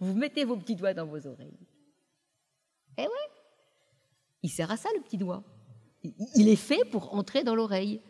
Vous 0.00 0.14
mettez 0.14 0.44
vos 0.44 0.56
petits 0.56 0.74
doigts 0.74 0.94
dans 0.94 1.06
vos 1.06 1.26
oreilles. 1.26 1.58
Eh 2.98 3.02
ouais 3.02 3.30
Il 4.42 4.50
sert 4.50 4.70
à 4.70 4.76
ça, 4.76 4.88
le 4.96 5.02
petit 5.02 5.16
doigt. 5.16 5.42
Il 6.34 6.48
est 6.48 6.56
fait 6.56 6.84
pour 6.90 7.14
entrer 7.14 7.44
dans 7.44 7.54
l'oreille. 7.54 8.00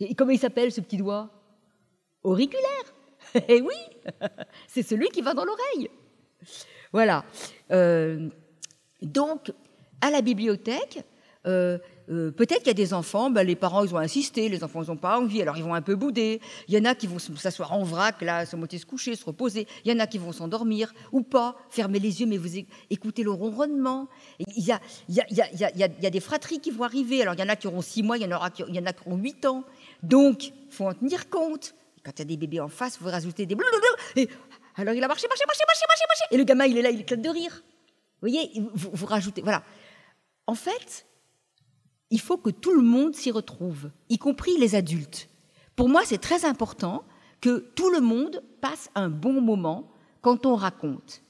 Et 0.00 0.14
comment 0.14 0.30
il 0.30 0.38
s'appelle, 0.38 0.72
ce 0.72 0.80
petit 0.80 0.96
doigt? 0.96 1.30
Auriculaire 2.22 2.94
Eh 3.48 3.60
oui 3.60 3.74
C'est 4.66 4.82
celui 4.82 5.08
qui 5.10 5.20
va 5.20 5.34
dans 5.34 5.44
l'oreille. 5.44 5.90
Voilà. 6.92 7.24
Euh, 7.70 8.30
donc, 9.02 9.52
à 10.00 10.10
la 10.10 10.22
bibliothèque, 10.22 11.04
euh, 11.46 11.78
euh, 12.10 12.32
peut-être 12.32 12.58
qu'il 12.58 12.68
y 12.68 12.70
a 12.70 12.74
des 12.74 12.92
enfants, 12.92 13.30
ben, 13.30 13.46
les 13.46 13.54
parents 13.54 13.84
ils 13.84 13.94
ont 13.94 13.98
insisté, 13.98 14.48
les 14.48 14.64
enfants 14.64 14.82
n'ont 14.82 14.96
pas 14.96 15.18
envie, 15.18 15.42
alors 15.42 15.56
ils 15.56 15.62
vont 15.62 15.74
un 15.74 15.82
peu 15.82 15.94
bouder. 15.94 16.40
Il 16.66 16.74
y 16.74 16.78
en 16.78 16.84
a 16.84 16.96
qui 16.96 17.06
vont 17.06 17.18
s'asseoir 17.18 17.72
en 17.72 17.84
vrac, 17.84 18.20
là, 18.22 18.46
se 18.46 18.56
moitié 18.56 18.78
se 18.78 18.86
coucher, 18.86 19.14
se 19.14 19.24
reposer. 19.24 19.68
Il 19.84 19.92
y 19.92 19.94
en 19.94 20.00
a 20.00 20.08
qui 20.08 20.18
vont 20.18 20.32
s'endormir 20.32 20.92
ou 21.12 21.22
pas, 21.22 21.56
fermer 21.70 22.00
les 22.00 22.20
yeux, 22.20 22.26
mais 22.26 22.36
vous 22.36 22.50
écoutez 22.90 23.22
le 23.22 23.30
ronronnement. 23.30 24.08
Il 24.38 24.64
y 24.64 24.72
a, 24.72 26.10
des 26.10 26.20
fratries 26.20 26.58
qui 26.58 26.72
vont 26.72 26.82
arriver. 26.82 27.22
Alors 27.22 27.34
il 27.34 27.40
y 27.40 27.44
en 27.44 27.48
a 27.48 27.54
qui 27.54 27.68
auront 27.68 27.82
six 27.82 28.02
mois, 28.02 28.18
il 28.18 28.24
y 28.24 28.26
en, 28.26 28.40
a 28.40 28.50
qui 28.50 28.62
auront 28.62 29.16
huit 29.16 29.46
ans. 29.46 29.64
Donc, 30.02 30.48
il 30.48 30.52
faut 30.70 30.86
en 30.86 30.94
tenir 30.94 31.30
compte. 31.30 31.74
Quand 32.04 32.12
il 32.16 32.18
y 32.18 32.22
a 32.22 32.24
des 32.24 32.36
bébés 32.36 32.60
en 32.60 32.68
face, 32.68 32.98
vous 33.00 33.08
rajoutez 33.08 33.46
des. 33.46 33.56
Et 34.16 34.28
alors 34.76 34.94
il 34.94 35.04
a 35.04 35.08
marché, 35.08 35.28
marché, 35.28 35.44
marché, 35.46 35.62
marché, 35.66 35.84
marché, 35.86 36.04
marché. 36.08 36.24
Et 36.32 36.36
le 36.38 36.44
gamin, 36.44 36.64
il 36.64 36.76
est 36.78 36.82
là, 36.82 36.90
il 36.90 37.00
éclate 37.00 37.20
de 37.20 37.28
rire. 37.28 37.62
Vous 38.22 38.28
voyez, 38.28 38.50
vous 38.74 39.06
rajoutez. 39.06 39.42
Voilà. 39.42 39.62
En 40.46 40.54
fait, 40.54 41.06
il 42.10 42.20
faut 42.20 42.36
que 42.36 42.50
tout 42.50 42.74
le 42.74 42.82
monde 42.82 43.14
s'y 43.14 43.30
retrouve, 43.30 43.90
y 44.08 44.18
compris 44.18 44.56
les 44.58 44.74
adultes. 44.74 45.28
Pour 45.76 45.88
moi, 45.88 46.02
c'est 46.04 46.18
très 46.18 46.44
important 46.44 47.04
que 47.40 47.70
tout 47.74 47.90
le 47.90 48.00
monde 48.00 48.42
passe 48.60 48.90
un 48.94 49.08
bon 49.08 49.40
moment 49.40 49.90
quand 50.20 50.44
on 50.44 50.54
raconte, 50.54 51.22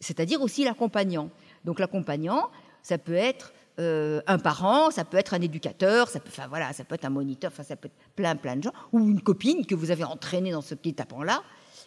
c'est-à-dire 0.00 0.42
aussi 0.42 0.64
l'accompagnant. 0.64 1.30
Donc 1.64 1.78
l'accompagnant, 1.78 2.50
ça 2.82 2.98
peut 2.98 3.14
être 3.14 3.52
euh, 3.78 4.20
un 4.26 4.38
parent, 4.38 4.90
ça 4.90 5.04
peut 5.04 5.16
être 5.16 5.34
un 5.34 5.40
éducateur, 5.40 6.08
ça 6.08 6.18
peut, 6.18 6.30
voilà, 6.48 6.72
ça 6.72 6.84
peut 6.84 6.94
être 6.94 7.04
un 7.04 7.10
moniteur, 7.10 7.52
enfin 7.52 7.62
ça 7.62 7.76
peut 7.76 7.86
être 7.86 8.14
plein 8.16 8.34
plein 8.34 8.56
de 8.56 8.64
gens, 8.64 8.72
ou 8.92 9.00
une 9.00 9.22
copine 9.22 9.64
que 9.64 9.74
vous 9.74 9.90
avez 9.90 10.04
entraînée 10.04 10.50
dans 10.50 10.62
ce 10.62 10.74
petit 10.74 10.94
tapant-là. 10.94 11.42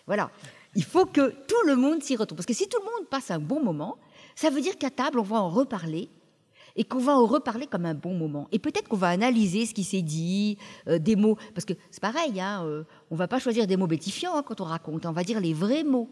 Voilà, 0.08 0.32
il 0.76 0.84
faut 0.84 1.06
que 1.06 1.30
tout 1.48 1.68
le 1.68 1.76
monde 1.76 2.02
s'y 2.02 2.16
retrouve, 2.16 2.38
parce 2.38 2.46
que 2.46 2.54
si 2.54 2.70
tout 2.70 2.80
le 2.80 2.86
monde 2.86 3.10
passe 3.10 3.32
un 3.32 3.40
bon 3.40 3.62
moment, 3.62 3.98
ça 4.36 4.50
veut 4.50 4.62
dire 4.62 4.78
qu'à 4.78 4.90
table 4.90 5.20
on 5.20 5.24
va 5.24 5.42
en 5.42 5.50
reparler 5.50 6.10
et 6.76 6.84
qu'on 6.84 7.00
va 7.00 7.18
en 7.18 7.26
reparler 7.26 7.68
comme 7.68 7.86
un 7.86 7.94
bon 7.94 8.14
moment. 8.14 8.48
Et 8.52 8.60
peut-être 8.60 8.88
qu'on 8.88 8.98
va 8.98 9.10
analyser 9.10 9.66
ce 9.66 9.74
qui 9.74 9.84
s'est 9.84 10.02
dit, 10.02 10.58
euh, 10.88 11.00
des 11.00 11.16
mots, 11.16 11.38
parce 11.54 11.66
que 11.66 11.74
c'est 11.92 12.02
pareil, 12.02 12.40
hein, 12.40 12.64
euh, 12.66 12.84
on 13.12 13.16
va 13.16 13.28
pas 13.28 13.40
choisir 13.40 13.68
des 13.68 13.78
mots 13.78 13.88
bétifiants 13.88 14.36
hein, 14.36 14.44
quand 14.44 14.62
on 14.62 14.66
raconte, 14.66 15.06
on 15.06 15.12
va 15.12 15.24
dire 15.24 15.40
les 15.40 15.54
vrais 15.54 15.84
mots, 15.84 16.10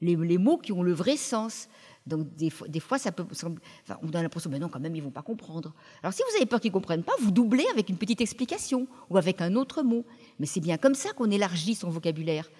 les, 0.00 0.38
mots 0.38 0.58
qui 0.58 0.72
ont 0.72 0.82
le 0.82 0.92
vrai 0.92 1.16
sens. 1.16 1.68
Donc 2.06 2.34
des 2.36 2.50
fois, 2.50 2.98
ça 2.98 3.12
peut 3.12 3.24
enfin, 3.30 3.98
on 4.02 4.10
a 4.10 4.22
l'impression, 4.22 4.50
mais 4.50 4.58
non, 4.58 4.68
quand 4.68 4.80
même, 4.80 4.94
ils 4.94 5.02
vont 5.02 5.10
pas 5.10 5.22
comprendre. 5.22 5.72
Alors 6.02 6.12
si 6.12 6.22
vous 6.28 6.36
avez 6.36 6.44
peur 6.44 6.60
qu'ils 6.60 6.70
comprennent 6.70 7.02
pas, 7.02 7.14
vous 7.20 7.30
doublez 7.30 7.64
avec 7.72 7.88
une 7.88 7.96
petite 7.96 8.20
explication 8.20 8.86
ou 9.08 9.16
avec 9.16 9.40
un 9.40 9.54
autre 9.54 9.82
mot. 9.82 10.04
Mais 10.40 10.46
c'est 10.46 10.60
bien 10.60 10.76
comme 10.76 10.94
ça 10.94 11.12
qu'on 11.12 11.30
élargit 11.30 11.74
son 11.74 11.90
vocabulaire, 11.90 12.50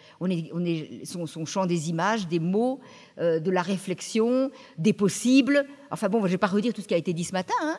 son, 1.04 1.44
champ 1.44 1.66
des 1.66 1.90
images, 1.90 2.28
des 2.28 2.38
mots, 2.38 2.80
euh, 3.18 3.40
de 3.40 3.50
la 3.50 3.62
réflexion, 3.62 4.50
des 4.78 4.92
possibles. 4.92 5.66
Enfin 5.90 6.08
bon, 6.08 6.22
je 6.26 6.32
vais 6.32 6.38
pas 6.38 6.46
redire 6.46 6.72
tout 6.72 6.82
ce 6.82 6.88
qui 6.88 6.94
a 6.94 6.98
été 6.98 7.12
dit 7.12 7.24
ce 7.24 7.32
matin. 7.32 7.54
Hein. 7.62 7.78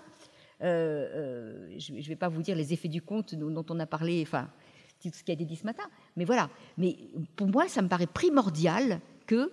Euh, 0.61 1.07
euh, 1.13 1.75
je 1.77 1.93
ne 1.93 2.01
vais 2.01 2.15
pas 2.15 2.29
vous 2.29 2.41
dire 2.41 2.55
les 2.55 2.73
effets 2.73 2.87
du 2.87 3.01
conte 3.01 3.35
dont 3.35 3.65
on 3.69 3.79
a 3.79 3.85
parlé, 3.85 4.21
enfin 4.21 4.49
tout 5.01 5.09
ce 5.13 5.23
qui 5.23 5.31
a 5.31 5.33
été 5.33 5.45
dit 5.45 5.55
ce 5.55 5.65
matin. 5.65 5.83
Mais 6.15 6.25
voilà. 6.25 6.49
Mais 6.77 6.97
pour 7.35 7.47
moi, 7.47 7.67
ça 7.67 7.81
me 7.81 7.87
paraît 7.87 8.07
primordial 8.07 8.99
que 9.27 9.51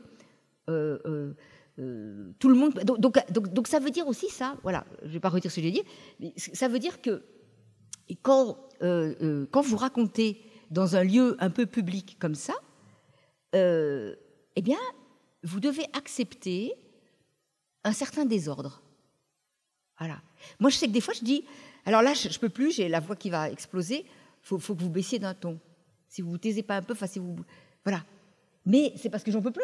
tout 0.66 2.48
le 2.48 2.54
monde. 2.54 2.74
Donc, 2.84 3.00
donc, 3.30 3.52
donc, 3.52 3.68
ça 3.68 3.78
veut 3.78 3.90
dire 3.90 4.08
aussi 4.08 4.28
ça. 4.28 4.56
Voilà, 4.62 4.84
je 5.02 5.08
ne 5.08 5.12
vais 5.12 5.20
pas 5.20 5.28
redire 5.28 5.50
ce 5.50 5.56
que 5.56 5.62
j'ai 5.62 5.70
dit, 5.70 5.82
mais 6.20 6.32
ça 6.36 6.68
veut 6.68 6.78
dire 6.78 7.00
que 7.00 7.22
quand, 8.16 8.58
euh, 8.82 9.14
euh, 9.22 9.46
quand 9.50 9.62
vous 9.62 9.76
racontez 9.76 10.42
dans 10.70 10.96
un 10.96 11.04
lieu 11.04 11.36
un 11.40 11.50
peu 11.50 11.66
public 11.66 12.16
comme 12.18 12.34
ça, 12.34 12.54
eh 13.54 14.62
bien, 14.62 14.78
vous 15.42 15.60
devez 15.60 15.84
accepter 15.92 16.74
un 17.84 17.92
certain 17.92 18.24
désordre. 18.24 18.82
Voilà. 19.98 20.20
Moi, 20.58 20.70
je 20.70 20.76
sais 20.76 20.86
que 20.86 20.92
des 20.92 21.00
fois, 21.00 21.14
je 21.14 21.24
dis, 21.24 21.44
alors 21.84 22.02
là, 22.02 22.14
je, 22.14 22.28
ne 22.28 22.38
peux 22.38 22.48
plus, 22.48 22.72
j'ai 22.72 22.88
la 22.88 23.00
voix 23.00 23.16
qui 23.16 23.28
va 23.28 23.50
exploser. 23.50 24.04
Il 24.06 24.46
faut, 24.46 24.58
faut, 24.58 24.74
que 24.74 24.82
vous 24.82 24.90
baissiez 24.90 25.18
d'un 25.18 25.34
ton. 25.34 25.60
Si 26.08 26.22
vous 26.22 26.30
vous 26.30 26.38
taisez 26.38 26.62
pas 26.62 26.76
un 26.76 26.82
peu, 26.82 26.94
enfin, 26.94 27.06
si 27.06 27.18
vous, 27.18 27.36
voilà. 27.84 28.04
Mais 28.64 28.94
c'est 28.96 29.10
parce 29.10 29.22
que 29.22 29.30
j'en 29.30 29.42
peux 29.42 29.50
plus. 29.50 29.62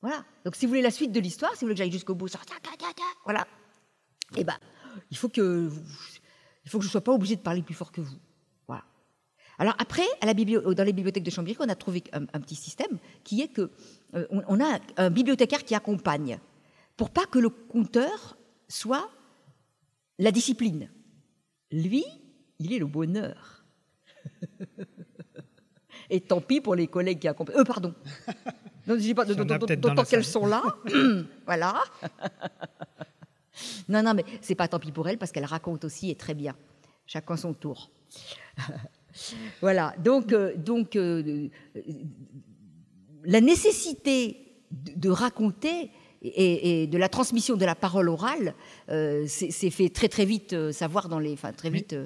Voilà. 0.00 0.24
Donc 0.44 0.56
si 0.56 0.64
vous 0.64 0.70
voulez 0.70 0.82
la 0.82 0.90
suite 0.90 1.12
de 1.12 1.20
l'histoire, 1.20 1.52
si 1.52 1.60
vous 1.60 1.66
voulez 1.66 1.74
que 1.74 1.78
j'aille 1.78 1.92
jusqu'au 1.92 2.14
bout, 2.14 2.28
voilà. 3.24 3.46
Eh 4.36 4.44
ben, 4.44 4.56
il 5.10 5.16
faut 5.16 5.28
que 5.28 5.70
il 6.64 6.70
faut 6.70 6.78
que 6.78 6.84
je 6.84 6.88
ne 6.88 6.92
sois 6.92 7.00
pas 7.00 7.12
obligé 7.12 7.36
de 7.36 7.40
parler 7.40 7.62
plus 7.62 7.74
fort 7.74 7.92
que 7.92 8.00
vous. 8.00 8.18
Voilà. 8.66 8.84
Alors 9.58 9.74
après, 9.78 10.06
à 10.20 10.26
la 10.26 10.34
dans 10.34 10.84
les 10.84 10.92
bibliothèques 10.92 11.24
de 11.24 11.30
Chambéry, 11.30 11.56
on 11.60 11.68
a 11.68 11.74
trouvé 11.74 12.02
un, 12.12 12.24
petit 12.40 12.54
système 12.54 12.98
qui 13.24 13.40
est 13.40 13.48
que 13.48 13.70
euh, 14.14 14.26
on, 14.30 14.60
a 14.60 14.78
un 14.96 15.10
bibliothécaire 15.10 15.64
qui 15.64 15.74
accompagne 15.74 16.38
pour 16.96 17.10
pas 17.10 17.26
que 17.26 17.38
le 17.38 17.48
compteur 17.48 18.36
soit 18.68 19.08
la 20.18 20.32
discipline. 20.32 20.90
Lui, 21.72 22.04
il 22.58 22.72
est 22.72 22.78
le 22.78 22.86
bonheur. 22.86 23.64
Et 26.10 26.20
tant 26.20 26.40
pis 26.40 26.60
pour 26.60 26.74
les 26.74 26.88
collègues 26.88 27.20
qui 27.20 27.28
accompagnent. 27.28 27.58
Euh, 27.58 27.64
pardon. 27.64 27.94
D'autant 28.86 30.04
qu'elles 30.04 30.24
sont 30.24 30.46
là. 30.46 30.62
voilà. 31.46 31.82
Non, 33.88 34.02
non, 34.02 34.14
mais 34.14 34.24
c'est 34.40 34.54
pas 34.54 34.68
tant 34.68 34.78
pis 34.78 34.92
pour 34.92 35.08
elles 35.08 35.18
parce 35.18 35.32
qu'elles 35.32 35.44
racontent 35.44 35.86
aussi 35.86 36.10
et 36.10 36.14
très 36.14 36.34
bien. 36.34 36.54
Chacun 37.06 37.36
son 37.36 37.54
tour. 37.54 37.90
voilà. 39.60 39.94
Donc, 39.98 40.32
euh, 40.32 40.54
donc 40.56 40.96
euh, 40.96 41.48
la 43.24 43.40
nécessité 43.40 44.36
de, 44.70 45.10
raconter 45.10 45.90
et, 46.22 46.86
de 46.86 46.98
la 46.98 47.08
transmission 47.08 47.56
de 47.56 47.64
la 47.64 47.74
parole 47.74 48.08
orale, 48.08 48.54
euh, 48.88 49.24
c'est 49.26 49.70
fait 49.70 49.88
très 49.88 50.08
très 50.08 50.24
vite 50.24 50.70
savoir 50.72 51.08
dans 51.08 51.18
les, 51.18 51.32
enfin 51.32 51.52
très 51.52 51.70
vite 51.70 51.96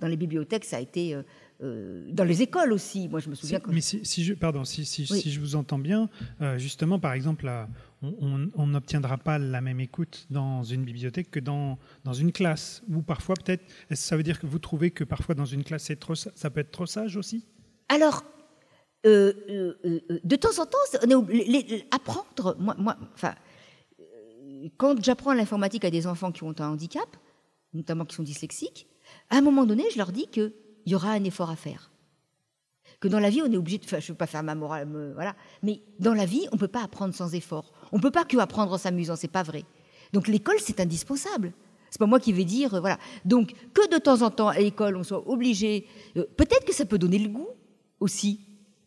dans 0.00 0.08
les 0.08 0.16
bibliothèques, 0.16 0.64
ça 0.64 0.76
a 0.78 0.80
été 0.80 1.16
dans 1.60 2.24
les 2.24 2.42
écoles 2.42 2.72
aussi. 2.72 3.08
Moi, 3.08 3.20
je 3.20 3.28
me 3.28 3.34
souviens. 3.34 3.60
Mais 3.68 3.80
si, 3.80 4.24
je, 4.24 4.34
pardon, 4.34 4.64
si, 4.64 4.84
si, 4.84 5.04
je 5.06 5.40
vous 5.40 5.56
entends 5.56 5.78
bien, 5.78 6.08
justement, 6.56 6.98
par 6.98 7.12
exemple, 7.12 7.50
on 8.02 8.66
n'obtiendra 8.66 9.18
pas 9.18 9.38
la 9.38 9.60
même 9.60 9.80
écoute 9.80 10.26
dans 10.30 10.62
une 10.62 10.84
bibliothèque 10.84 11.30
que 11.30 11.40
dans, 11.40 11.78
dans 12.04 12.14
une 12.14 12.32
classe. 12.32 12.82
Ou 12.90 13.02
parfois, 13.02 13.34
peut-être, 13.34 13.64
ça 13.92 14.16
veut 14.16 14.22
dire 14.22 14.40
que 14.40 14.46
vous 14.46 14.58
trouvez 14.58 14.90
que 14.90 15.04
parfois 15.04 15.34
dans 15.34 15.44
une 15.44 15.64
classe, 15.64 15.90
trop, 16.00 16.14
ça 16.14 16.50
peut 16.50 16.60
être 16.60 16.70
trop 16.70 16.86
sage 16.86 17.16
aussi? 17.16 17.44
Alors, 17.88 18.24
euh, 19.06 19.32
euh, 19.48 19.74
euh, 19.84 20.20
de 20.22 20.36
temps 20.36 20.58
en 20.58 20.66
temps, 20.66 20.78
on 21.02 21.28
est 21.30 21.86
apprendre, 21.90 22.56
moi, 22.58 22.74
moi, 22.78 22.96
enfin, 23.14 23.34
quand 24.76 25.02
j'apprends 25.02 25.32
l'informatique 25.32 25.86
à 25.86 25.90
des 25.90 26.06
enfants 26.06 26.32
qui 26.32 26.42
ont 26.42 26.54
un 26.58 26.68
handicap, 26.68 27.08
notamment 27.72 28.04
qui 28.04 28.14
sont 28.14 28.22
dyslexiques, 28.22 28.86
à 29.30 29.38
un 29.38 29.40
moment 29.40 29.64
donné, 29.64 29.84
je 29.90 29.96
leur 29.96 30.12
dis 30.12 30.26
qu'il 30.82 30.92
y 30.92 30.94
aura 30.94 31.10
un 31.12 31.24
effort 31.24 31.50
à 31.50 31.56
faire. 31.56 31.90
Que 33.00 33.08
dans 33.08 33.20
la 33.20 33.30
vie, 33.30 33.40
on 33.42 33.50
est 33.50 33.56
obligé 33.56 33.78
de. 33.78 33.84
Enfin, 33.84 33.98
je 34.00 34.06
ne 34.06 34.08
veux 34.08 34.18
pas 34.18 34.26
faire 34.26 34.42
ma 34.42 34.54
morale, 34.54 34.88
voilà. 35.14 35.34
Mais 35.62 35.80
dans 35.98 36.14
la 36.14 36.26
vie, 36.26 36.46
on 36.52 36.56
ne 36.56 36.60
peut 36.60 36.68
pas 36.68 36.82
apprendre 36.82 37.14
sans 37.14 37.34
effort. 37.34 37.72
On 37.92 37.96
ne 37.96 38.02
peut 38.02 38.10
pas 38.10 38.24
que 38.24 38.36
apprendre 38.36 38.72
en 38.72 38.78
s'amusant, 38.78 39.16
c'est 39.16 39.28
pas 39.28 39.42
vrai. 39.42 39.64
Donc 40.12 40.28
l'école, 40.28 40.56
c'est 40.58 40.80
indispensable. 40.80 41.52
C'est 41.90 41.98
pas 41.98 42.06
moi 42.06 42.20
qui 42.20 42.32
vais 42.32 42.44
dire, 42.44 42.80
voilà. 42.80 42.98
Donc 43.24 43.54
que 43.72 43.88
de 43.90 43.98
temps 43.98 44.22
en 44.22 44.30
temps 44.30 44.48
à 44.48 44.58
l'école, 44.58 44.96
on 44.96 45.02
soit 45.02 45.26
obligé. 45.28 45.86
Peut-être 46.14 46.64
que 46.64 46.74
ça 46.74 46.84
peut 46.84 46.98
donner 46.98 47.18
le 47.18 47.28
goût 47.28 47.48
aussi 48.00 48.40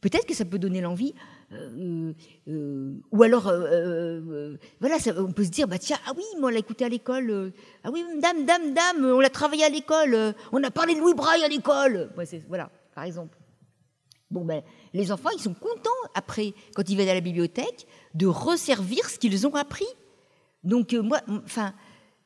peut-être 0.04 0.26
que 0.26 0.36
ça 0.36 0.44
peut 0.46 0.60
donner 0.60 0.82
l'envie. 0.82 1.16
Euh, 1.54 2.14
euh, 2.48 2.94
ou 3.12 3.24
alors, 3.24 3.48
euh, 3.48 4.58
voilà, 4.80 4.98
on 5.18 5.32
peut 5.32 5.44
se 5.44 5.50
dire, 5.50 5.68
bah 5.68 5.78
tiens, 5.78 5.98
ah 6.08 6.12
oui, 6.16 6.24
moi 6.40 6.50
on 6.50 6.54
l'a 6.54 6.60
écouté 6.60 6.86
à 6.86 6.90
l'école. 6.90 7.54
ah 7.84 7.90
oui, 7.92 8.04
dame, 8.22 8.46
dame, 8.46 8.74
dame, 8.74 9.06
on 9.06 9.20
l'a 9.20 9.30
travaillé 9.30 9.64
à 9.64 9.70
l'école. 9.70 10.36
on 10.52 10.64
a 10.64 10.72
parlé 10.72 10.96
de 10.96 11.00
Louis 11.00 11.14
Braille 11.14 11.44
à 11.44 11.48
l'école. 11.48 12.10
voilà, 12.48 12.70
par 12.96 13.04
exemple. 13.04 13.38
Bon, 14.32 14.46
ben, 14.46 14.64
les 14.94 15.12
enfants, 15.12 15.30
ils 15.36 15.42
sont 15.42 15.54
contents 15.54 15.90
après, 16.16 16.54
quand 16.76 16.90
ils 16.90 16.96
viennent 16.96 17.10
à 17.10 17.14
la 17.14 17.22
bibliothèque, 17.22 17.86
de 18.16 18.26
resservir 18.26 19.08
ce 19.10 19.20
qu'ils 19.20 19.46
ont 19.46 19.54
appris. 19.54 19.86
Donc, 20.64 20.94
moi, 20.94 21.20
enfin, 21.46 21.74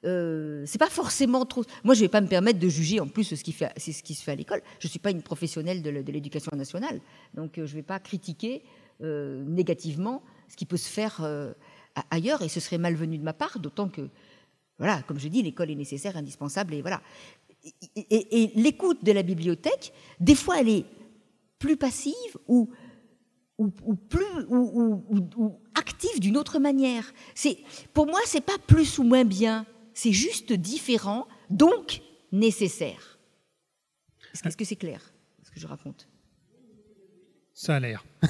euh, 0.05 0.63
c'est 0.65 0.77
pas 0.77 0.89
forcément 0.89 1.45
trop. 1.45 1.63
Moi, 1.83 1.95
je 1.95 2.01
vais 2.01 2.07
pas 2.07 2.21
me 2.21 2.27
permettre 2.27 2.59
de 2.59 2.69
juger 2.69 2.99
en 2.99 3.07
plus 3.07 3.35
ce 3.35 3.43
qui, 3.43 3.51
se 3.51 4.23
fait 4.23 4.31
à 4.31 4.35
l'école. 4.35 4.61
Je 4.79 4.87
suis 4.87 4.99
pas 4.99 5.11
une 5.11 5.21
professionnelle 5.21 5.81
de 5.81 5.89
l'éducation 6.11 6.55
nationale, 6.55 7.01
donc 7.33 7.57
euh, 7.57 7.65
je 7.65 7.75
vais 7.75 7.83
pas 7.83 7.99
critiquer 7.99 8.63
négativement 8.99 10.23
ce 10.49 10.55
qui 10.55 10.65
peut 10.65 10.77
se 10.77 10.89
faire 10.89 11.25
ailleurs, 12.09 12.41
et 12.41 12.49
ce 12.49 12.59
serait 12.59 12.77
malvenu 12.77 13.17
de 13.17 13.23
ma 13.23 13.33
part, 13.33 13.59
d'autant 13.59 13.89
que, 13.89 14.09
voilà, 14.77 15.01
comme 15.03 15.19
je 15.19 15.27
dis, 15.27 15.41
l'école 15.41 15.71
est 15.71 15.75
nécessaire, 15.75 16.17
indispensable, 16.17 16.73
et 16.73 16.81
voilà. 16.81 17.01
Et, 17.95 18.51
l'écoute 18.55 19.03
de 19.03 19.11
la 19.11 19.23
bibliothèque, 19.23 19.93
des 20.19 20.35
fois, 20.35 20.61
elle 20.61 20.69
est 20.69 20.85
plus 21.59 21.77
passive 21.77 22.37
ou 22.47 22.69
ou, 23.59 23.71
plus 23.95 24.45
ou, 24.49 25.03
ou 25.35 25.59
active 25.73 26.19
d'une 26.19 26.37
autre 26.37 26.59
manière. 26.59 27.11
C'est 27.33 27.57
pour 27.91 28.05
moi, 28.05 28.19
c'est 28.25 28.45
pas 28.45 28.59
plus 28.67 28.99
ou 28.99 29.03
moins 29.03 29.25
bien 29.25 29.65
c'est 29.97 30.13
juste 30.13 30.53
différent, 30.53 31.27
donc 31.49 32.03
nécessaire. 32.31 33.17
Est-ce 34.45 34.55
que 34.55 34.63
c'est 34.63 34.75
clair, 34.75 35.01
ce 35.41 35.49
que 35.49 35.59
je 35.59 35.65
raconte? 35.65 36.07
Ça 37.57 37.77
a 37.77 37.79
l'air. 37.79 38.05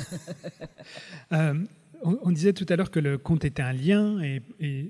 Euh, 1.33 1.53
on, 2.01 2.31
disait 2.31 2.53
tout 2.53 2.65
à 2.69 2.77
l'heure 2.77 2.91
que 2.91 3.01
le 3.01 3.17
conte 3.17 3.43
était 3.43 3.61
un 3.61 3.73
lien, 3.73 4.21
et, 4.21 4.41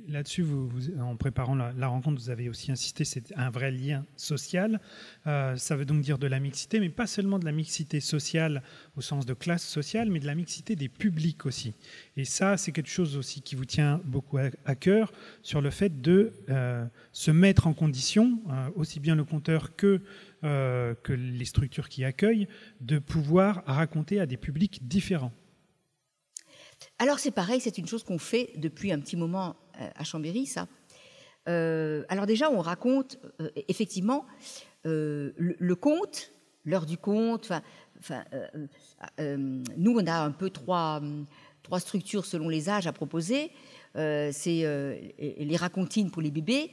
là-dessus, 0.08 0.44
vous, 0.44 0.70
en 1.00 1.16
préparant 1.16 1.56
la, 1.56 1.88
rencontre, 1.88 2.22
vous 2.22 2.30
avez 2.30 2.48
aussi 2.48 2.72
insisté, 2.72 3.06
c'est 3.06 3.34
un 3.36 3.50
vrai 3.50 3.72
lien 3.72 4.06
social. 4.16 4.80
Euh, 5.26 5.56
ça 5.56 5.76
veut 5.76 5.86
donc 5.86 6.02
dire 6.02 6.20
de 6.20 6.28
la 6.28 6.40
mixité, 6.40 6.80
mais 6.80 6.90
pas 6.90 7.08
seulement 7.08 7.40
de 7.40 7.46
la 7.46 7.52
mixité 7.52 8.00
sociale 8.00 8.62
au 8.96 9.02
sens 9.02 9.26
de 9.26 9.34
classe 9.34 9.64
sociale, 9.64 10.12
mais 10.12 10.20
de 10.20 10.28
la 10.28 10.36
mixité 10.36 10.76
des 10.76 10.90
publics 10.90 11.48
aussi. 11.48 11.74
Et 12.16 12.26
ça, 12.26 12.58
c'est 12.58 12.72
quelque 12.72 12.92
chose 12.92 13.18
aussi 13.18 13.42
qui 13.42 13.56
vous 13.56 13.66
tient 13.66 14.00
beaucoup 14.06 14.38
à, 14.38 14.76
cœur, 14.76 15.12
sur 15.42 15.62
le 15.62 15.72
fait 15.72 16.02
de 16.02 16.34
euh, 16.50 16.86
se 17.14 17.32
mettre 17.32 17.66
en 17.66 17.74
condition, 17.74 18.40
aussi 18.76 19.00
bien 19.00 19.16
le 19.16 19.24
conteur 19.24 19.76
que 19.76 20.02
que 20.42 21.14
les 21.14 21.46
structures 21.46 21.90
qui 21.90 22.04
accueillent, 22.04 22.48
de 22.82 23.00
pouvoir 23.00 23.64
raconter 23.66 24.20
à 24.20 24.26
des 24.26 24.38
publics 24.38 24.88
différents. 24.88 25.34
Alors 27.00 27.20
c'est 27.20 27.32
pareil, 27.32 27.60
c'est 27.60 27.78
une 27.78 27.88
chose 27.88 28.04
qu'on 28.04 28.18
fait 28.18 28.52
depuis 28.58 28.92
un 28.92 29.00
petit 29.00 29.16
moment 29.16 29.56
euh, 29.80 29.90
à 29.96 30.04
Chambéry, 30.04 30.46
ça. 30.46 30.68
Euh, 31.48 32.04
alors 32.10 32.26
déjà, 32.26 32.52
on 32.52 32.60
raconte 32.60 33.20
euh, 33.40 33.50
effectivement 33.68 34.26
le, 34.84 35.74
conte, 35.74 36.32
l'heure 36.64 36.86
du 36.86 36.98
conte. 36.98 37.52
Enfin, 38.00 38.24
nous, 39.20 39.98
on 40.00 40.08
a 40.08 40.20
un 40.22 40.32
peu 40.32 40.50
trois, 40.50 41.02
trois 41.62 41.82
structures 41.82 42.26
selon 42.26 42.48
les 42.48 42.70
âges 42.70 42.88
à 42.88 42.94
proposer. 42.94 43.52
c'est 43.96 44.64
les 45.18 45.58
racontines 45.58 46.10
pour 46.10 46.22
les 46.22 46.32
bébés, 46.32 46.72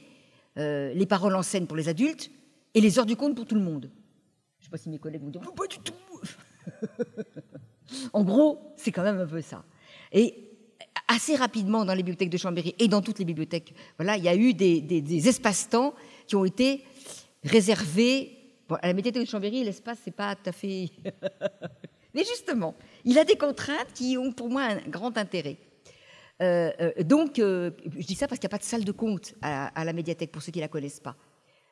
les 0.55 1.05
paroles 1.05 1.35
en 1.35 1.43
scène 1.43 1.67
pour 1.67 1.75
les 1.75 1.89
adultes 1.89 2.31
et 2.75 2.81
les 2.81 2.99
heures 2.99 3.05
du 3.05 3.15
conte 3.15 3.35
pour 3.35 3.45
tout 3.45 3.55
le 3.55 3.61
monde. 3.61 3.89
Je 4.59 4.61
ne 4.61 4.65
sais 4.65 4.69
pas 4.69 4.77
si 4.77 4.89
mes 4.89 4.99
collègues 4.99 5.23
vont 5.23 5.29
dire 5.29 5.41
pas 5.41 5.67
du 5.67 5.79
tout. 5.79 5.93
en 8.13 8.23
gros, 8.23 8.73
c'est 8.77 8.91
quand 8.91 9.03
même 9.03 9.19
un 9.19 9.25
peu 9.25 9.41
ça. 9.41 9.63
Et 10.11 10.51
assez 11.07 11.35
rapidement 11.35 11.85
dans 11.85 11.93
les 11.93 12.03
bibliothèques 12.03 12.29
de 12.29 12.37
Chambéry 12.37 12.75
et 12.79 12.87
dans 12.87 13.01
toutes 13.01 13.19
les 13.19 13.25
bibliothèques, 13.25 13.73
voilà, 13.97 14.17
il 14.17 14.23
y 14.23 14.29
a 14.29 14.35
eu 14.35 14.53
des, 14.53 15.27
espaces-temps 15.27 15.93
qui 16.27 16.35
ont 16.35 16.45
été 16.45 16.83
réservés. 17.43 18.37
à 18.69 18.87
la 18.87 18.93
médiathèque 18.93 19.23
de 19.23 19.29
Chambéry, 19.29 19.63
l'espace, 19.63 19.99
c'est 20.03 20.15
pas 20.15 20.35
tout 20.35 20.49
à 20.49 20.51
fait. 20.51 20.89
Mais 22.13 22.23
justement, 22.23 22.75
il 23.03 23.17
a 23.17 23.25
des 23.25 23.35
contraintes 23.35 23.91
qui 23.93 24.17
ont 24.17 24.31
pour 24.31 24.49
moi 24.49 24.63
un 24.63 24.89
grand 24.89 25.17
intérêt. 25.17 25.57
Euh, 26.41 26.71
euh, 26.79 27.03
donc, 27.03 27.39
euh, 27.39 27.71
je 27.97 28.05
dis 28.05 28.15
ça 28.15 28.27
parce 28.27 28.39
qu'il 28.39 28.47
n'y 28.47 28.53
a 28.53 28.57
pas 28.57 28.61
de 28.61 28.67
salle 28.67 28.83
de 28.83 28.91
compte 28.91 29.35
à, 29.41 29.83
la 29.83 29.93
médiathèque 29.93 30.31
pour 30.31 30.41
ceux 30.41 30.51
qui 30.51 30.59
ne 30.59 30.63
la 30.63 30.67
connaissent 30.67 30.99
pas. 30.99 31.15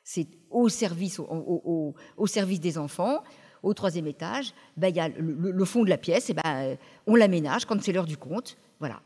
C'est 0.03 0.27
au 0.49 0.69
service, 0.69 1.19
au 1.19 2.27
service 2.27 2.59
des 2.59 2.77
enfants 2.77 3.23
au 3.63 3.73
troisième 3.73 4.07
étage, 4.07 4.53
ben, 4.75 4.89
il 4.89 4.95
y 4.95 4.99
a 4.99 5.07
le, 5.07 5.65
fond 5.65 5.83
de 5.83 5.89
la 5.89 5.97
pièce, 5.97 6.29
et 6.29 6.33
ben, 6.33 6.41
euh, 6.45 6.75
on 7.07 7.15
l'aménage 7.15 7.65
quand 7.65 7.81
c'est 7.81 7.93
l'heure 7.93 8.05
du 8.05 8.17
compte. 8.17 8.57
Voilà. 8.79 9.01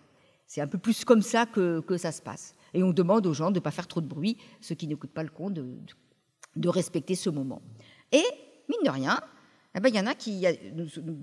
C'est 0.47 0.61
un 0.61 0.67
peu 0.67 0.79
plus 0.79 1.05
comme 1.05 1.21
ça 1.21 1.45
que, 1.45 1.79
que, 1.81 1.97
ça 1.97 2.11
se 2.11 2.21
passe. 2.21 2.55
Et 2.73 2.81
on 2.81 2.91
demande 2.91 3.27
aux 3.27 3.33
gens 3.33 3.51
de 3.51 3.55
ne 3.55 3.59
pas 3.59 3.71
faire 3.71 3.87
trop 3.87 4.01
de 4.01 4.07
bruit, 4.07 4.37
ceux 4.59 4.75
qui 4.75 4.87
n'écoutent 4.87 5.13
pas 5.13 5.23
le 5.23 5.29
compte, 5.29 5.53
de, 5.53 5.77
de, 6.55 6.69
respecter 6.69 7.15
ce 7.15 7.29
moment. 7.29 7.61
Et, 8.11 8.23
mine 8.67 8.83
de 8.83 8.89
rien, 8.89 9.21
eh 9.75 9.79
ben, 9.79 9.89
il 9.89 9.95
y 9.95 9.99
en 9.99 10.07
a 10.07 10.15
qui, 10.15 10.45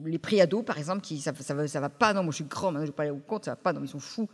les 0.05 0.19
préados 0.19 0.63
par 0.63 0.79
exemple, 0.79 1.01
qui 1.01 1.19
ça, 1.21 1.35
ça, 1.35 1.81
va, 1.81 1.89
pas, 1.89 2.15
non, 2.15 2.23
moi 2.23 2.31
je 2.31 2.37
suis 2.37 2.45
grand, 2.45 2.71
je 2.73 2.79
ne 2.79 2.85
vais 2.87 2.93
pas 2.93 3.03
aller 3.03 3.13
au 3.13 3.19
compte, 3.19 3.47
ça 3.47 3.53
va 3.53 3.57
pas, 3.57 3.73
non, 3.73 3.83
ils 3.83 3.89
sont 3.89 3.99
fous. 3.99 4.29